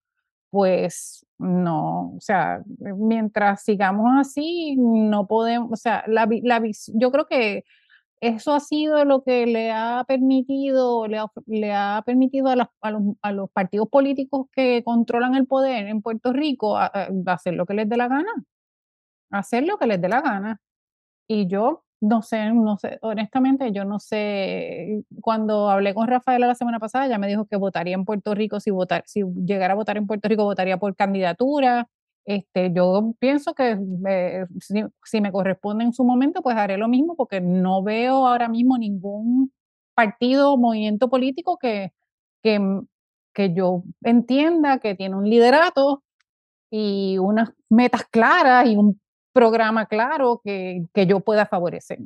pues 0.51 1.25
no, 1.39 2.13
o 2.17 2.21
sea, 2.21 2.61
mientras 2.97 3.63
sigamos 3.63 4.11
así, 4.19 4.75
no 4.77 5.27
podemos, 5.27 5.71
o 5.71 5.75
sea, 5.77 6.03
la, 6.07 6.27
la, 6.43 6.61
yo 6.93 7.11
creo 7.11 7.25
que 7.27 7.63
eso 8.21 8.53
ha 8.53 8.59
sido 8.59 9.03
lo 9.05 9.23
que 9.23 9.47
le 9.47 9.71
ha 9.71 10.05
permitido, 10.07 11.07
le 11.07 11.17
ha, 11.17 11.27
le 11.47 11.73
ha 11.73 12.03
permitido 12.05 12.49
a, 12.49 12.71
a, 12.81 12.91
los, 12.91 13.01
a, 13.21 13.31
los, 13.31 13.49
partidos 13.51 13.89
políticos 13.89 14.47
que 14.53 14.83
controlan 14.83 15.35
el 15.35 15.47
poder 15.47 15.87
en 15.87 16.01
Puerto 16.03 16.31
Rico 16.33 16.77
hacer 16.77 17.55
lo 17.55 17.65
que 17.65 17.73
les 17.73 17.89
dé 17.89 17.97
la 17.97 18.07
gana, 18.07 18.31
hacer 19.31 19.63
lo 19.65 19.77
que 19.77 19.87
les 19.87 20.01
dé 20.01 20.09
la 20.09 20.21
gana. 20.21 20.61
Y 21.27 21.47
yo 21.47 21.83
no 22.01 22.23
sé, 22.23 22.51
no 22.51 22.77
sé, 22.77 22.97
honestamente 23.03 23.71
yo 23.71 23.85
no 23.85 23.99
sé, 23.99 25.03
cuando 25.21 25.69
hablé 25.69 25.93
con 25.93 26.07
Rafaela 26.07 26.47
la 26.47 26.55
semana 26.55 26.79
pasada, 26.79 27.07
ya 27.07 27.19
me 27.19 27.27
dijo 27.27 27.45
que 27.45 27.57
votaría 27.57 27.93
en 27.93 28.05
Puerto 28.05 28.33
Rico, 28.33 28.59
si, 28.59 28.71
votar, 28.71 29.03
si 29.05 29.23
llegara 29.45 29.73
a 29.73 29.75
votar 29.75 29.97
en 29.97 30.07
Puerto 30.07 30.27
Rico, 30.27 30.43
votaría 30.43 30.77
por 30.77 30.95
candidatura. 30.95 31.87
Este, 32.25 32.71
yo 32.73 33.13
pienso 33.19 33.53
que 33.53 33.77
eh, 34.07 34.45
si, 35.03 35.21
me 35.21 35.31
corresponde 35.31 35.83
en 35.85 35.93
su 35.93 36.03
momento, 36.03 36.41
pues 36.41 36.55
haré 36.57 36.77
lo 36.77 36.87
mismo, 36.87 37.15
porque 37.15 37.41
no 37.41 37.83
veo 37.83 38.27
ahora 38.27 38.47
mismo 38.49 38.77
ningún 38.77 39.51
partido 39.95 40.53
o 40.53 40.57
movimiento 40.57 41.09
político 41.09 41.57
que, 41.57 41.93
que, 42.43 42.59
que 43.33 43.53
yo 43.53 43.83
entienda 44.03 44.79
que 44.79 44.95
tiene 44.95 45.15
un 45.15 45.29
liderato 45.29 46.03
y 46.71 47.17
unas 47.19 47.51
metas 47.69 48.05
claras 48.09 48.67
y 48.67 48.77
un 48.77 49.00
programa 49.33 49.85
claro 49.85 50.41
que, 50.43 50.83
que 50.93 51.05
yo 51.05 51.21
pueda 51.21 51.45
favorecer. 51.45 51.99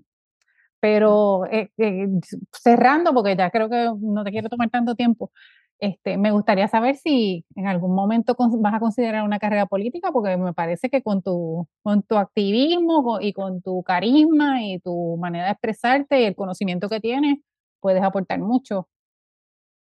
Pero 0.80 1.46
eh, 1.48 1.72
eh, 1.78 2.08
cerrando, 2.52 3.14
porque 3.14 3.36
ya 3.36 3.50
creo 3.50 3.70
que 3.70 3.90
no 4.00 4.24
te 4.24 4.32
quiero 4.32 4.50
tomar 4.50 4.70
tanto 4.70 4.96
tiempo, 4.96 5.32
este, 5.80 6.18
me 6.18 6.32
gustaría 6.32 6.68
saber 6.68 6.96
si 6.96 7.46
en 7.56 7.68
algún 7.68 7.94
momento 7.94 8.36
vas 8.60 8.74
a 8.74 8.80
considerar 8.80 9.24
una 9.24 9.40
carrera 9.40 9.66
política, 9.66 10.12
porque 10.12 10.38
me 10.38 10.54
parece 10.54 10.90
que 10.90 11.02
con 11.02 11.22
tu, 11.22 11.68
con 11.84 12.02
tu 12.04 12.18
activismo 12.18 13.20
y 13.20 13.34
con 13.34 13.62
tu 13.62 13.84
carisma 13.84 14.64
y 14.64 14.80
tu 14.80 15.18
manera 15.18 15.46
de 15.46 15.52
expresarte 15.52 16.22
y 16.22 16.26
el 16.26 16.36
conocimiento 16.36 16.88
que 16.90 17.00
tienes, 17.02 17.40
puedes 17.82 18.04
aportar 18.04 18.40
mucho. 18.40 18.88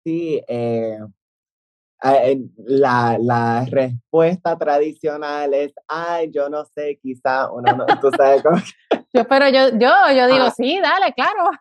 Sí, 0.03 0.41
eh, 0.47 0.99
la, 2.01 3.17
la, 3.19 3.65
respuesta 3.65 4.57
tradicional 4.57 5.53
es, 5.53 5.73
ay, 5.87 6.31
yo 6.31 6.49
no 6.49 6.63
sé, 6.65 6.97
quizá 7.01 7.51
uno 7.51 7.71
no, 7.75 7.85
tú 7.99 8.09
sabes 8.15 8.41
cómo. 8.41 8.57
yo, 9.13 9.27
pero 9.27 9.49
yo, 9.49 9.69
yo, 9.77 9.91
yo 10.15 10.27
digo, 10.27 10.45
ah. 10.45 10.53
sí, 10.55 10.79
dale, 10.81 11.13
claro. 11.13 11.51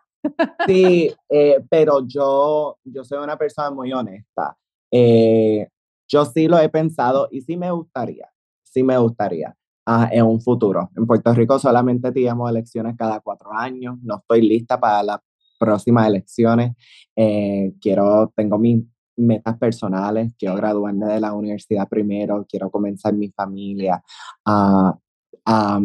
sí, 0.67 1.13
eh, 1.29 1.63
pero 1.69 2.05
yo, 2.07 2.77
yo 2.83 3.03
soy 3.03 3.19
una 3.19 3.37
persona 3.37 3.71
muy 3.71 3.91
honesta. 3.91 4.57
Eh, 4.91 5.67
yo 6.07 6.25
sí 6.25 6.47
lo 6.47 6.57
he 6.59 6.69
pensado 6.69 7.27
y 7.31 7.41
sí 7.41 7.55
me 7.55 7.69
gustaría, 7.71 8.29
sí 8.63 8.81
me 8.81 8.97
gustaría 8.97 9.55
ah, 9.85 10.09
en 10.11 10.25
un 10.25 10.41
futuro. 10.41 10.89
En 10.95 11.05
Puerto 11.05 11.33
Rico 11.33 11.59
solamente 11.59 12.11
tenemos 12.11 12.49
elecciones 12.49 12.95
cada 12.97 13.19
cuatro 13.19 13.53
años, 13.53 13.97
no 14.01 14.17
estoy 14.17 14.41
lista 14.41 14.79
para 14.79 15.03
las 15.03 15.19
próximas 15.59 16.07
elecciones. 16.07 16.75
Eh, 17.15 17.73
quiero, 17.81 18.31
tengo 18.35 18.57
mi 18.57 18.87
metas 19.19 19.57
personales, 19.57 20.33
quiero 20.37 20.55
graduarme 20.55 21.05
de 21.07 21.19
la 21.19 21.33
universidad 21.33 21.87
primero, 21.87 22.45
quiero 22.49 22.69
comenzar 22.71 23.13
mi 23.13 23.29
familia. 23.29 24.01
Ah, 24.45 24.97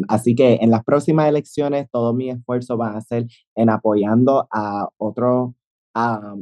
así 0.08 0.34
que 0.34 0.58
en 0.60 0.70
las 0.70 0.84
próximas 0.84 1.28
elecciones 1.28 1.88
todo 1.90 2.12
mi 2.14 2.30
esfuerzo 2.30 2.76
va 2.76 2.96
a 2.96 3.00
ser 3.00 3.26
en 3.54 3.70
apoyando 3.70 4.46
a 4.50 4.88
otros 4.98 5.54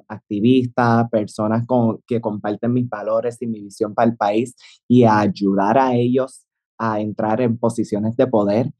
activistas, 0.09 1.09
personas 1.11 1.67
con, 1.67 2.01
que 2.07 2.21
comparten 2.21 2.73
mis 2.73 2.89
valores 2.89 3.41
y 3.43 3.47
mi 3.47 3.61
visión 3.61 3.95
para 3.95 4.11
el 4.11 4.17
país 4.17 4.55
y 4.89 5.05
a 5.05 5.21
ayudar 5.21 5.79
a 5.79 5.95
ellos 5.95 6.47
a 6.79 7.01
entrar 7.01 7.41
en 7.41 7.59
posiciones 7.59 8.17
de 8.17 8.27
poder. 8.27 8.73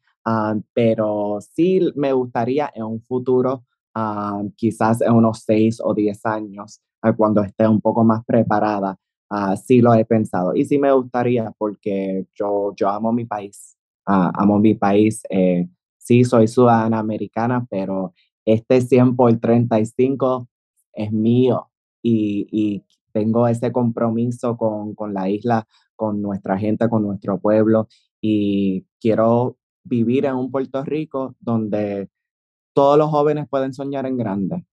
pero 0.73 1.39
sí 1.41 1.81
me 1.97 2.13
gustaría 2.13 2.71
en 2.75 2.85
un 2.85 3.03
futuro, 3.03 3.65
quizás 4.57 5.01
en 5.01 5.13
unos 5.13 5.41
seis 5.41 5.81
o 5.83 5.95
diez 5.95 6.25
años, 6.25 6.81
cuando 7.17 7.43
esté 7.43 7.67
un 7.67 7.81
poco 7.81 8.05
más 8.05 8.25
preparada, 8.25 8.97
uh, 9.31 9.57
sí 9.57 9.81
lo 9.81 9.95
he 9.95 10.05
pensado. 10.05 10.55
Y 10.55 10.65
sí 10.65 10.79
me 10.79 10.93
gustaría 10.93 11.51
porque 11.59 12.27
yo, 12.35 12.73
yo 12.77 12.89
amo 12.89 13.13
mi 13.13 13.25
país, 13.25 13.77
uh, 14.07 14.31
amo 14.35 14.59
mi 14.59 14.75
país. 14.75 15.23
Eh, 15.31 15.69
sí, 15.99 16.25
soy 16.25 16.47
ciudadana 16.47 16.99
americana, 16.99 17.67
pero 17.69 18.15
este 18.45 18.81
100 18.81 19.17
por 19.17 19.37
35 19.39 20.49
es 20.95 21.13
mío 21.13 21.71
y, 22.03 22.47
y 22.51 22.85
tengo 23.13 23.49
ese 23.49 23.73
compromiso 23.73 24.57
con, 24.57 24.95
con 24.95 25.15
la 25.15 25.29
isla, 25.29 25.67
con 25.97 26.23
nuestra 26.23 26.59
gente, 26.59 26.89
con 26.89 27.03
nuestro 27.03 27.39
pueblo 27.41 27.89
y 28.21 28.87
quiero 29.01 29.59
vivir 29.85 30.27
en 30.27 30.37
un 30.37 30.51
Puerto 30.51 30.83
Rico 30.85 31.35
donde 31.41 32.09
todos 32.73 32.99
los 32.99 33.11
jóvenes 33.11 33.49
pueden 33.49 33.73
soñar 33.73 34.07
en 34.07 34.17
grande 34.17 34.65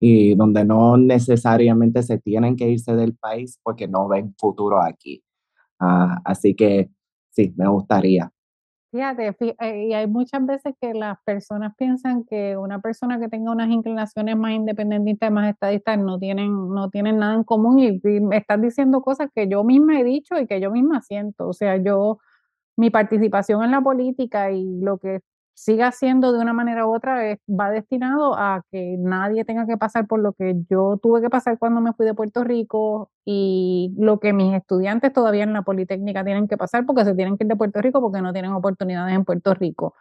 y 0.00 0.34
donde 0.34 0.64
no 0.64 0.96
necesariamente 0.96 2.02
se 2.02 2.18
tienen 2.18 2.56
que 2.56 2.68
irse 2.68 2.94
del 2.94 3.16
país 3.16 3.58
porque 3.62 3.88
no 3.88 4.08
ven 4.08 4.34
futuro 4.38 4.82
aquí. 4.82 5.22
Ah, 5.78 6.20
así 6.24 6.54
que 6.54 6.90
sí, 7.30 7.54
me 7.56 7.68
gustaría. 7.68 8.30
Fíjate, 8.92 9.36
eh, 9.60 9.86
y 9.88 9.92
hay 9.92 10.06
muchas 10.06 10.46
veces 10.46 10.74
que 10.80 10.94
las 10.94 11.18
personas 11.24 11.74
piensan 11.76 12.24
que 12.24 12.56
una 12.56 12.80
persona 12.80 13.18
que 13.20 13.28
tenga 13.28 13.50
unas 13.52 13.68
inclinaciones 13.68 14.36
más 14.36 14.52
independentistas, 14.52 15.30
más 15.30 15.50
estadistas, 15.50 15.98
no 15.98 16.18
tienen, 16.18 16.70
no 16.70 16.88
tienen 16.88 17.18
nada 17.18 17.34
en 17.34 17.44
común 17.44 17.78
y, 17.78 18.00
me 18.20 18.38
estás 18.38 18.60
diciendo 18.62 19.02
cosas 19.02 19.28
que 19.34 19.48
yo 19.48 19.64
misma 19.64 20.00
he 20.00 20.04
dicho 20.04 20.38
y 20.38 20.46
que 20.46 20.60
yo 20.60 20.70
misma 20.70 21.02
siento. 21.02 21.48
O 21.48 21.52
sea, 21.52 21.76
yo 21.76 22.18
mi 22.76 22.90
participación 22.90 23.62
en 23.64 23.72
la 23.72 23.82
política 23.82 24.50
y 24.52 24.64
lo 24.80 24.98
que 24.98 25.20
siga 25.56 25.90
siendo 25.90 26.32
de 26.32 26.38
una 26.40 26.52
manera 26.52 26.86
u 26.86 26.94
otra 26.94 27.30
es, 27.30 27.38
va 27.48 27.70
destinado 27.70 28.34
a 28.36 28.62
que 28.70 28.96
nadie 28.98 29.44
tenga 29.46 29.66
que 29.66 29.78
pasar 29.78 30.06
por 30.06 30.20
lo 30.20 30.34
que 30.34 30.54
yo 30.68 30.98
tuve 31.02 31.22
que 31.22 31.30
pasar 31.30 31.58
cuando 31.58 31.80
me 31.80 31.94
fui 31.94 32.04
de 32.04 32.12
Puerto 32.12 32.44
Rico 32.44 33.10
y 33.24 33.94
lo 33.98 34.20
que 34.20 34.34
mis 34.34 34.54
estudiantes 34.54 35.14
todavía 35.14 35.44
en 35.44 35.54
la 35.54 35.62
Politécnica 35.62 36.22
tienen 36.24 36.46
que 36.46 36.58
pasar 36.58 36.84
porque 36.84 37.06
se 37.06 37.14
tienen 37.14 37.38
que 37.38 37.44
ir 37.44 37.48
de 37.48 37.56
Puerto 37.56 37.80
Rico 37.80 38.02
porque 38.02 38.20
no 38.20 38.34
tienen 38.34 38.52
oportunidades 38.52 39.14
en 39.14 39.24
Puerto 39.24 39.54
Rico. 39.54 39.94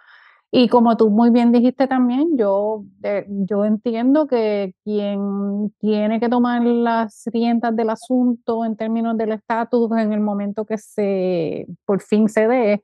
Y 0.52 0.70
como 0.70 0.96
tú 0.98 1.10
muy 1.10 1.32
bien 1.32 1.52
dijiste 1.52 1.88
también, 1.88 2.38
yo, 2.38 2.84
eh, 3.04 3.26
yo 3.28 3.66
entiendo 3.66 4.28
que 4.28 4.74
quien 4.84 5.74
tiene 5.80 6.20
que 6.20 6.30
tomar 6.30 6.64
las 6.64 7.24
riendas 7.34 7.76
del 7.76 7.90
asunto 7.90 8.66
en 8.66 8.76
términos 8.76 9.18
del 9.18 9.34
estatus 9.34 9.92
en 9.98 10.14
el 10.14 10.20
momento 10.20 10.66
que 10.66 10.78
se 10.78 11.66
por 11.86 12.02
fin 12.02 12.30
se 12.30 12.48
dé, 12.48 12.84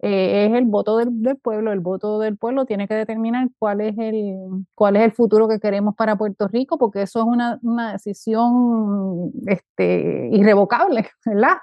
eh, 0.00 0.46
es 0.46 0.54
el 0.54 0.64
voto 0.66 0.96
del, 0.98 1.36
pueblo. 1.42 1.72
El 1.72 1.80
voto 1.80 2.18
del 2.20 2.36
pueblo 2.36 2.64
tiene 2.66 2.86
que 2.86 2.94
determinar 2.94 3.48
cuál 3.58 3.80
es, 3.80 3.94
el, 3.98 4.64
cuál 4.74 4.96
es 4.96 5.02
el 5.02 5.12
futuro 5.12 5.48
que 5.48 5.58
queremos 5.58 5.94
para 5.96 6.16
Puerto 6.16 6.48
Rico, 6.48 6.78
porque 6.78 7.02
eso 7.02 7.20
es 7.20 7.26
una, 7.26 7.58
una 7.62 7.92
decisión 7.92 9.32
este, 9.46 10.28
irrevocable, 10.32 11.08
¿verdad? 11.24 11.58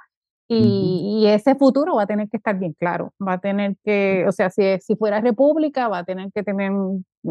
Y, 0.47 1.25
ese 1.27 1.55
futuro 1.55 1.95
va 1.95 2.03
a 2.03 2.07
tener 2.07 2.29
que 2.29 2.37
estar 2.37 2.57
bien 2.59 2.73
claro, 2.73 3.13
va 3.25 3.33
a 3.33 3.39
tener 3.39 3.77
que, 3.83 4.25
o 4.27 4.31
sea, 4.31 4.51
si, 4.51 4.61
si 4.79 4.95
fuera 4.95 5.19
república, 5.19 5.87
va 5.87 5.99
a 5.99 6.03
tener 6.03 6.31
que 6.31 6.43
tener 6.43 6.71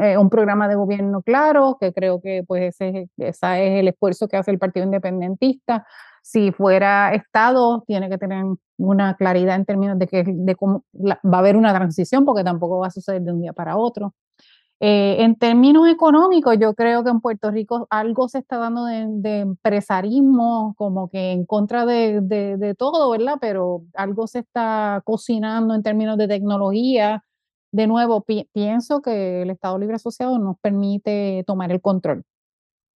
eh, 0.00 0.18
un 0.18 0.28
programa 0.28 0.66
de 0.66 0.74
gobierno 0.74 1.22
claro, 1.22 1.76
que 1.80 1.92
creo 1.92 2.20
que 2.20 2.42
pues 2.44 2.74
ese, 2.74 3.08
ese 3.16 3.66
es 3.66 3.80
el 3.80 3.88
esfuerzo 3.88 4.26
que 4.26 4.36
hace 4.36 4.50
el 4.50 4.58
Partido 4.58 4.84
Independentista. 4.84 5.86
Si 6.24 6.52
fuera 6.52 7.12
Estado, 7.14 7.84
tiene 7.86 8.08
que 8.08 8.16
tener 8.16 8.46
una 8.78 9.14
claridad 9.14 9.56
en 9.56 9.66
términos 9.66 9.98
de 9.98 10.06
que 10.06 10.56
cómo 10.56 10.82
va 10.94 11.18
a 11.36 11.38
haber 11.38 11.54
una 11.54 11.74
transición, 11.74 12.24
porque 12.24 12.42
tampoco 12.42 12.78
va 12.78 12.86
a 12.86 12.90
suceder 12.90 13.20
de 13.20 13.30
un 13.30 13.42
día 13.42 13.52
para 13.52 13.76
otro. 13.76 14.14
Eh, 14.80 15.22
en 15.22 15.36
términos 15.36 15.86
económicos, 15.88 16.56
yo 16.58 16.74
creo 16.74 17.04
que 17.04 17.10
en 17.10 17.20
Puerto 17.20 17.50
Rico 17.50 17.86
algo 17.90 18.28
se 18.30 18.38
está 18.38 18.56
dando 18.56 18.86
de, 18.86 19.40
empresarismo, 19.40 20.74
como 20.78 21.10
que 21.10 21.32
en 21.32 21.44
contra 21.44 21.84
de, 21.84 22.74
todo, 22.78 23.10
¿verdad? 23.10 23.34
Pero 23.38 23.82
algo 23.92 24.26
se 24.26 24.38
está 24.38 25.02
cocinando 25.04 25.74
en 25.74 25.82
términos 25.82 26.16
de 26.16 26.26
tecnología. 26.26 27.22
De 27.70 27.86
nuevo, 27.86 28.24
pienso 28.52 29.02
que 29.02 29.42
el 29.42 29.50
Estado 29.50 29.78
Libre 29.78 29.96
Asociado 29.96 30.38
nos 30.38 30.58
permite 30.60 31.44
tomar 31.46 31.70
el 31.70 31.82
control. 31.82 32.24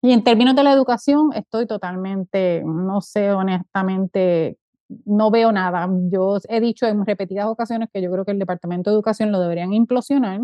Y 0.06 0.12
en 0.12 0.22
términos 0.22 0.54
de 0.54 0.62
la 0.62 0.70
educación, 0.70 1.32
estoy 1.34 1.66
totalmente, 1.66 2.62
no 2.64 3.00
sé, 3.00 3.32
honestamente, 3.32 4.56
no 5.04 5.32
veo 5.32 5.50
nada. 5.50 5.90
Yo 6.08 6.38
he 6.48 6.60
dicho 6.60 6.86
en 6.86 7.04
repetidas 7.04 7.46
ocasiones 7.46 7.88
que 7.92 8.00
yo 8.00 8.12
creo 8.12 8.24
que 8.24 8.30
el 8.30 8.38
Departamento 8.38 8.88
de 8.88 8.94
Educación 8.94 9.32
lo 9.32 9.40
deberían 9.40 9.72
implosionar 9.72 10.42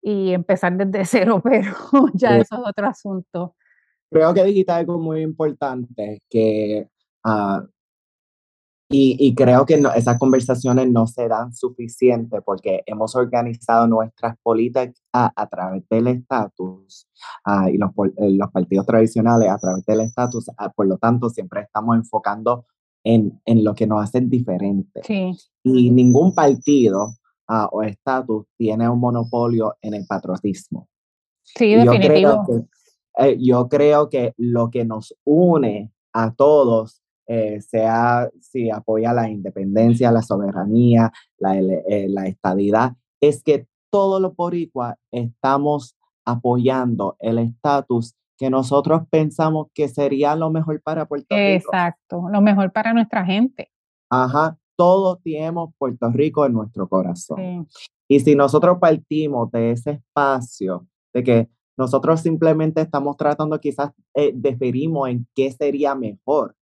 y 0.00 0.32
empezar 0.32 0.78
desde 0.78 1.04
cero, 1.04 1.42
pero 1.44 1.74
ya 2.14 2.38
eso 2.38 2.54
es 2.54 2.60
otro 2.66 2.86
asunto. 2.86 3.54
Creo 4.10 4.32
que 4.32 4.44
dijiste 4.44 4.72
algo 4.72 4.98
muy 4.98 5.20
importante, 5.20 6.22
que, 6.30 6.88
uh, 7.26 7.68
y, 8.88 9.16
y, 9.18 9.34
creo 9.34 9.64
que 9.64 9.82
esas 9.96 10.18
conversaciones 10.18 10.90
no 10.90 11.06
se 11.06 11.26
dan 11.26 11.54
suficiente 11.54 12.42
porque 12.42 12.82
hemos 12.86 13.16
organizado 13.16 13.86
nuestras 13.86 14.36
políticas 14.42 15.02
a, 15.12 15.32
a 15.34 15.48
través 15.48 15.88
del 15.88 16.06
estatus 16.08 17.08
uh, 17.46 17.68
y 17.68 17.78
los, 17.78 17.90
eh, 18.18 18.30
los, 18.30 18.50
partidos 18.50 18.86
tradicionales 18.86 19.48
a 19.48 19.58
través 19.58 19.84
del 19.86 20.00
estatus, 20.00 20.48
uh, 20.48 20.70
por 20.76 20.86
lo 20.86 20.98
tanto 20.98 21.30
siempre 21.30 21.62
estamos 21.62 21.96
enfocando 21.96 22.66
en, 23.02 23.40
en 23.46 23.64
lo 23.64 23.74
que 23.74 23.86
nos 23.86 24.02
hacen 24.02 24.28
diferentes. 24.28 25.04
Sí. 25.06 25.32
Y 25.62 25.90
ningún 25.90 26.34
partido 26.34 27.14
o 27.46 27.82
estatus 27.82 28.46
tiene 28.56 28.88
un 28.88 28.98
monopolio 28.98 29.76
en 29.82 29.94
el 29.94 30.06
patriotismo. 30.06 30.88
Sí, 31.42 31.74
definitivo. 31.74 32.66
Eh, 33.18 33.36
yo 33.38 33.68
creo, 33.68 34.08
que, 34.08 34.34
lo 34.38 34.70
que 34.70 34.84
nos 34.84 35.14
une 35.24 35.92
a 36.12 36.34
todos, 36.34 37.02
eh, 37.26 37.60
sea 37.60 38.28
si 38.40 38.70
apoya 38.70 39.12
la 39.12 39.28
independencia, 39.28 40.10
la 40.10 40.22
soberanía, 40.22 41.12
la, 41.38 41.58
eh, 41.58 42.06
la 42.08 42.26
estadidad, 42.26 42.94
es 43.20 43.42
que 43.42 43.66
todos 43.90 44.20
los 44.20 44.34
boricuas 44.34 44.96
estamos 45.10 45.96
apoyando 46.24 47.16
el 47.20 47.38
estatus 47.38 48.14
que 48.36 48.50
nosotros 48.50 49.02
pensamos 49.10 49.68
que 49.74 49.88
sería 49.88 50.34
lo 50.34 50.50
mejor 50.50 50.82
para 50.82 51.06
Puerto 51.06 51.34
Rico. 51.36 51.66
Exacto, 51.66 52.28
lo 52.30 52.40
mejor 52.40 52.72
para 52.72 52.92
nuestra 52.92 53.24
gente. 53.24 53.70
Ajá, 54.10 54.58
todos 54.76 55.22
tenemos 55.22 55.70
Puerto 55.78 56.10
Rico 56.10 56.44
en 56.46 56.52
nuestro 56.52 56.88
corazón. 56.88 57.68
Y 58.08 58.20
si 58.20 58.34
nosotros 58.34 58.78
partimos 58.80 59.50
de 59.52 59.70
ese 59.70 59.90
espacio, 59.92 60.86
de 61.12 61.22
que 61.22 61.48
nosotros 61.76 62.20
simplemente 62.20 62.80
estamos 62.80 63.16
tratando, 63.16 63.58
quizás 63.60 63.92
eh, 64.14 64.32
deferimos 64.34 65.08
en 65.08 65.26
qué 65.34 65.50
sería 65.50 65.94
mejor, 65.94 66.56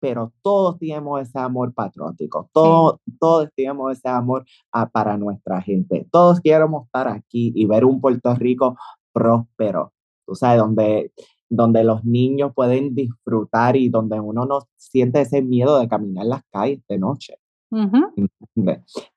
pero 0.00 0.32
todos 0.42 0.78
tenemos 0.78 1.20
ese 1.20 1.38
amor 1.38 1.72
patriótico, 1.72 2.48
todos, 2.52 2.98
todos 3.18 3.48
tenemos 3.54 3.92
ese 3.92 4.08
amor 4.08 4.44
ah, 4.72 4.88
para 4.88 5.16
nuestra 5.16 5.60
gente, 5.62 6.06
todos 6.10 6.40
queremos 6.40 6.86
estar 6.86 7.08
aquí 7.08 7.52
y 7.54 7.66
ver 7.66 7.84
un 7.84 8.00
Puerto 8.00 8.34
Rico 8.34 8.76
próspero, 9.12 9.92
tú 10.26 10.34
sabes, 10.34 10.60
donde, 10.60 11.12
donde 11.48 11.84
los 11.84 12.04
niños 12.04 12.52
pueden 12.54 12.94
disfrutar 12.94 13.76
y 13.76 13.88
donde 13.88 14.20
uno 14.20 14.44
no 14.44 14.60
siente 14.76 15.22
ese 15.22 15.42
miedo 15.42 15.78
de 15.78 15.88
caminar 15.88 16.26
las 16.26 16.42
calles 16.50 16.82
de 16.88 16.98
noche. 16.98 17.38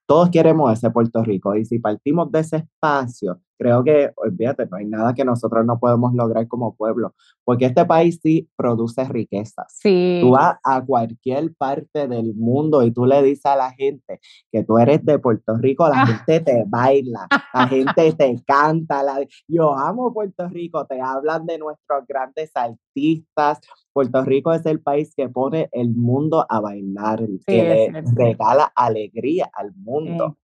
Todos 0.05 0.29
queremos 0.29 0.73
ese 0.73 0.89
Puerto 0.89 1.23
Rico 1.23 1.55
y 1.55 1.65
si 1.65 1.79
partimos 1.79 2.31
de 2.31 2.39
ese 2.39 2.57
espacio, 2.57 3.39
creo 3.59 3.83
que, 3.83 4.11
olvídate, 4.15 4.65
no 4.67 4.77
hay 4.77 4.85
nada 4.85 5.13
que 5.13 5.25
nosotros 5.25 5.65
no 5.65 5.77
podemos 5.79 6.13
lograr 6.13 6.47
como 6.47 6.75
pueblo, 6.75 7.13
porque 7.43 7.65
este 7.65 7.83
país 7.85 8.17
sí 8.23 8.47
produce 8.55 9.03
riquezas. 9.03 9.75
Sí. 9.77 10.19
Tú 10.21 10.31
vas 10.31 10.57
a 10.63 10.83
cualquier 10.83 11.53
parte 11.55 12.07
del 12.07 12.33
mundo 12.35 12.81
y 12.83 12.91
tú 12.91 13.05
le 13.05 13.21
dices 13.21 13.45
a 13.45 13.57
la 13.57 13.71
gente 13.71 14.21
que 14.49 14.63
tú 14.63 14.79
eres 14.79 15.03
de 15.03 15.19
Puerto 15.19 15.57
Rico, 15.57 15.89
la 15.89 16.05
gente 16.05 16.39
te 16.39 16.63
baila, 16.65 17.27
la 17.53 17.67
gente 17.67 18.13
te 18.13 18.41
canta. 18.47 19.03
La, 19.03 19.19
yo 19.47 19.77
amo 19.77 20.13
Puerto 20.13 20.47
Rico, 20.47 20.85
te 20.85 21.01
hablan 21.01 21.45
de 21.45 21.57
nuestros 21.57 22.07
grandes 22.07 22.51
artistas, 22.55 23.59
Puerto 23.91 24.23
Rico 24.23 24.53
es 24.53 24.65
el 24.65 24.79
país 24.79 25.13
que 25.13 25.27
pone 25.27 25.67
el 25.73 25.89
mundo 25.89 26.45
a 26.47 26.61
bailar, 26.61 27.19
que 27.45 27.91
le 27.91 28.03
regala 28.15 28.71
alegría 28.73 29.49
al 29.51 29.73
mundo. 29.75 30.37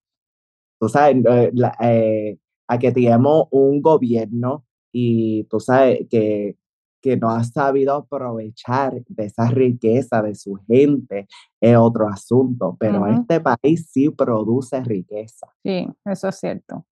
Tú 0.78 0.90
sabes, 0.90 1.16
eh, 1.26 1.52
eh, 1.80 2.38
a 2.68 2.80
que 2.80 2.92
tenemos 2.92 3.48
un 3.52 3.82
gobierno 3.82 4.66
y 4.92 5.44
tú 5.46 5.60
sabes 5.60 6.08
que, 6.10 6.56
que 7.02 7.18
no 7.18 7.30
ha 7.30 7.44
sabido 7.44 7.94
aprovechar 7.94 9.04
de 9.08 9.26
esa 9.26 9.50
riqueza 9.50 10.22
de 10.22 10.36
su 10.36 10.56
gente 10.68 11.28
es 11.62 11.78
otro 11.78 12.08
asunto, 12.08 12.76
pero 12.80 13.06
este 13.08 13.40
país 13.42 13.90
sí 13.92 14.10
produce 14.10 14.82
riqueza. 14.82 15.48
Sí, 15.64 15.88
eso 16.06 16.30
es 16.30 16.40
cierto. 16.40 16.86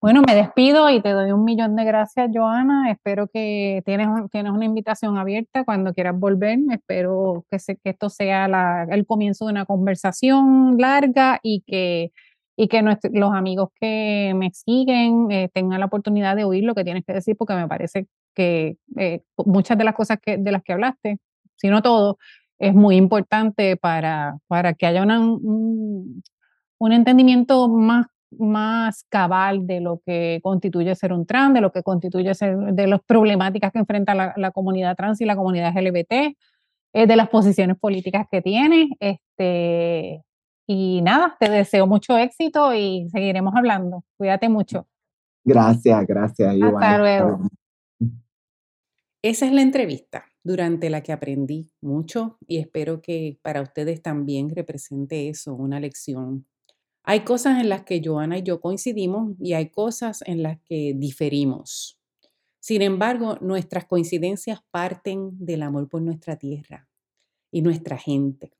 Bueno, 0.00 0.20
me 0.20 0.34
despido 0.34 0.90
y 0.90 1.00
te 1.00 1.12
doy 1.12 1.32
un 1.32 1.44
millón 1.44 1.76
de 1.76 1.84
gracias, 1.84 2.30
Joana. 2.30 2.90
Espero 2.90 3.26
que 3.26 3.82
tienes, 3.86 4.06
tienes 4.30 4.52
una 4.52 4.66
invitación 4.66 5.16
abierta 5.16 5.64
cuando 5.64 5.94
quieras 5.94 6.18
volver. 6.18 6.58
Espero 6.70 7.46
que, 7.50 7.56
que 7.82 7.90
esto 7.90 8.10
sea 8.10 8.86
el 8.90 9.06
comienzo 9.06 9.46
de 9.46 9.52
una 9.52 9.64
conversación 9.64 10.76
larga 10.76 11.40
y 11.42 11.62
que, 11.66 12.12
y 12.56 12.68
que 12.68 12.82
los 12.82 13.34
amigos 13.34 13.70
que 13.80 14.32
me 14.36 14.50
siguen 14.52 15.30
eh, 15.30 15.48
tengan 15.52 15.80
la 15.80 15.86
oportunidad 15.86 16.36
de 16.36 16.44
oír 16.44 16.64
lo 16.64 16.74
que 16.74 16.84
tienes 16.84 17.04
que 17.04 17.12
decir, 17.12 17.36
porque 17.36 17.54
me 17.54 17.68
parece 17.68 18.06
que 18.34 18.76
eh, 18.96 19.22
muchas 19.44 19.76
de 19.78 19.84
las 19.84 19.94
cosas 19.94 20.18
que, 20.20 20.36
de 20.38 20.52
las 20.52 20.62
que 20.62 20.72
hablaste, 20.72 21.18
si 21.56 21.68
no 21.68 21.82
todo, 21.82 22.18
es 22.58 22.74
muy 22.74 22.96
importante 22.96 23.76
para, 23.76 24.38
para 24.46 24.74
que 24.74 24.86
haya 24.86 25.02
un, 25.02 26.22
un 26.78 26.92
entendimiento 26.92 27.68
más 27.68 28.06
más 28.38 29.04
cabal 29.08 29.66
de 29.66 29.80
lo 29.80 30.00
que 30.04 30.40
constituye 30.42 30.94
ser 30.94 31.12
un 31.12 31.26
trans, 31.26 31.54
de 31.54 31.60
lo 31.60 31.72
que 31.72 31.82
constituye 31.82 32.34
ser, 32.34 32.56
de 32.56 32.86
las 32.86 33.00
problemáticas 33.02 33.72
que 33.72 33.78
enfrenta 33.78 34.14
la, 34.14 34.50
comunidad 34.50 34.96
trans 34.96 35.20
y 35.20 35.24
la 35.24 35.36
comunidad 35.36 35.74
LGBT, 35.76 36.12
eh, 36.92 37.06
de 37.06 37.16
las 37.16 37.28
posiciones 37.28 37.78
políticas 37.78 38.26
que 38.30 38.42
tiene. 38.42 38.88
Este, 39.00 40.22
y 40.66 41.02
nada, 41.02 41.36
te 41.38 41.50
deseo 41.50 41.86
mucho 41.86 42.16
éxito 42.16 42.74
y 42.74 43.08
seguiremos 43.10 43.54
hablando. 43.56 44.04
Cuídate 44.16 44.48
mucho. 44.48 44.86
Gracias, 45.44 46.06
gracias. 46.06 46.54
Hasta 46.62 46.98
luego. 46.98 47.40
Esa 49.22 49.46
es 49.46 49.52
la 49.52 49.62
entrevista 49.62 50.26
durante 50.42 50.90
la 50.90 51.02
que 51.02 51.12
aprendí 51.12 51.72
mucho 51.80 52.38
y 52.46 52.58
espero 52.58 53.00
que 53.00 53.38
para 53.42 53.62
ustedes 53.62 54.02
también 54.02 54.50
represente 54.50 55.28
eso, 55.28 55.54
una 55.54 55.80
lección 55.80 56.46
hay 57.06 57.20
cosas 57.20 57.60
en 57.60 57.68
las 57.68 57.84
que 57.84 58.00
Joana 58.02 58.38
y 58.38 58.42
yo 58.42 58.60
coincidimos 58.60 59.34
y 59.38 59.52
hay 59.52 59.68
cosas 59.68 60.22
en 60.24 60.42
las 60.42 60.58
que 60.62 60.94
diferimos. 60.96 62.00
Sin 62.60 62.80
embargo, 62.80 63.36
nuestras 63.42 63.84
coincidencias 63.84 64.60
parten 64.70 65.32
del 65.32 65.62
amor 65.62 65.86
por 65.86 66.00
nuestra 66.00 66.36
tierra 66.36 66.88
y 67.52 67.60
nuestra 67.60 67.98
gente. 67.98 68.52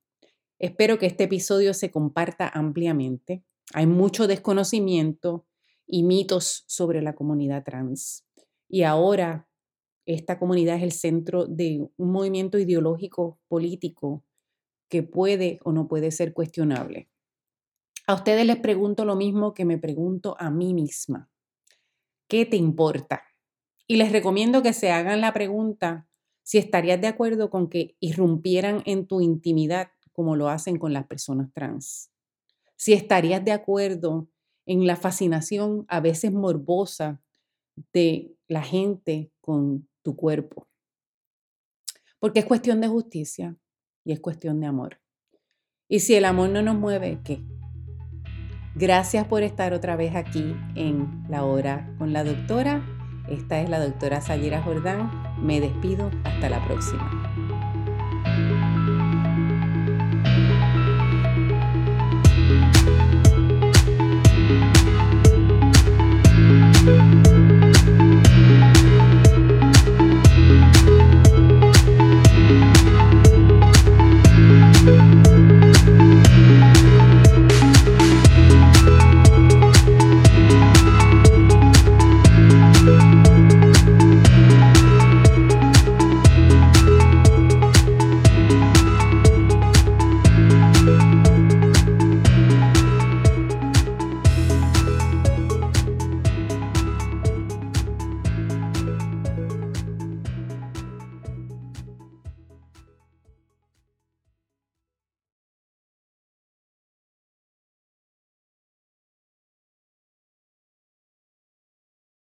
Espero 0.64 0.98
que 0.98 1.04
este 1.04 1.24
episodio 1.24 1.74
se 1.74 1.90
comparta 1.90 2.48
ampliamente. 2.48 3.44
Hay 3.74 3.86
mucho 3.86 4.26
desconocimiento 4.26 5.44
y 5.86 6.04
mitos 6.04 6.64
sobre 6.68 7.02
la 7.02 7.14
comunidad 7.14 7.64
trans. 7.64 8.26
Y 8.66 8.84
ahora 8.84 9.46
esta 10.06 10.38
comunidad 10.38 10.76
es 10.76 10.82
el 10.82 10.92
centro 10.92 11.44
de 11.44 11.86
un 11.98 12.12
movimiento 12.12 12.58
ideológico 12.58 13.38
político 13.46 14.24
que 14.88 15.02
puede 15.02 15.60
o 15.64 15.72
no 15.72 15.86
puede 15.86 16.10
ser 16.10 16.32
cuestionable. 16.32 17.10
A 18.06 18.14
ustedes 18.14 18.46
les 18.46 18.56
pregunto 18.56 19.04
lo 19.04 19.16
mismo 19.16 19.52
que 19.52 19.66
me 19.66 19.76
pregunto 19.76 20.34
a 20.38 20.50
mí 20.50 20.72
misma. 20.72 21.30
¿Qué 22.26 22.46
te 22.46 22.56
importa? 22.56 23.22
Y 23.86 23.96
les 23.96 24.12
recomiendo 24.12 24.62
que 24.62 24.72
se 24.72 24.90
hagan 24.90 25.20
la 25.20 25.34
pregunta 25.34 26.08
si 26.42 26.56
estarías 26.56 27.02
de 27.02 27.08
acuerdo 27.08 27.50
con 27.50 27.68
que 27.68 27.98
irrumpieran 28.00 28.82
en 28.86 29.06
tu 29.06 29.20
intimidad 29.20 29.88
como 30.14 30.36
lo 30.36 30.48
hacen 30.48 30.78
con 30.78 30.94
las 30.94 31.06
personas 31.06 31.52
trans. 31.52 32.10
Si 32.76 32.94
estarías 32.94 33.44
de 33.44 33.52
acuerdo 33.52 34.28
en 34.64 34.86
la 34.86 34.96
fascinación 34.96 35.84
a 35.88 36.00
veces 36.00 36.32
morbosa 36.32 37.20
de 37.92 38.34
la 38.48 38.62
gente 38.62 39.30
con 39.40 39.88
tu 40.02 40.16
cuerpo. 40.16 40.66
Porque 42.18 42.40
es 42.40 42.46
cuestión 42.46 42.80
de 42.80 42.88
justicia 42.88 43.56
y 44.04 44.12
es 44.12 44.20
cuestión 44.20 44.60
de 44.60 44.66
amor. 44.66 45.00
Y 45.88 46.00
si 46.00 46.14
el 46.14 46.24
amor 46.24 46.48
no 46.48 46.62
nos 46.62 46.76
mueve, 46.76 47.20
¿qué? 47.24 47.44
Gracias 48.74 49.26
por 49.26 49.42
estar 49.42 49.72
otra 49.72 49.96
vez 49.96 50.14
aquí 50.16 50.54
en 50.74 51.24
La 51.28 51.44
Hora 51.44 51.94
con 51.98 52.12
la 52.12 52.24
Doctora. 52.24 52.82
Esta 53.28 53.60
es 53.60 53.70
la 53.70 53.78
doctora 53.78 54.20
Sayira 54.20 54.62
Jordán. 54.62 55.10
Me 55.40 55.60
despido. 55.60 56.10
Hasta 56.24 56.48
la 56.48 56.64
próxima. 56.64 57.34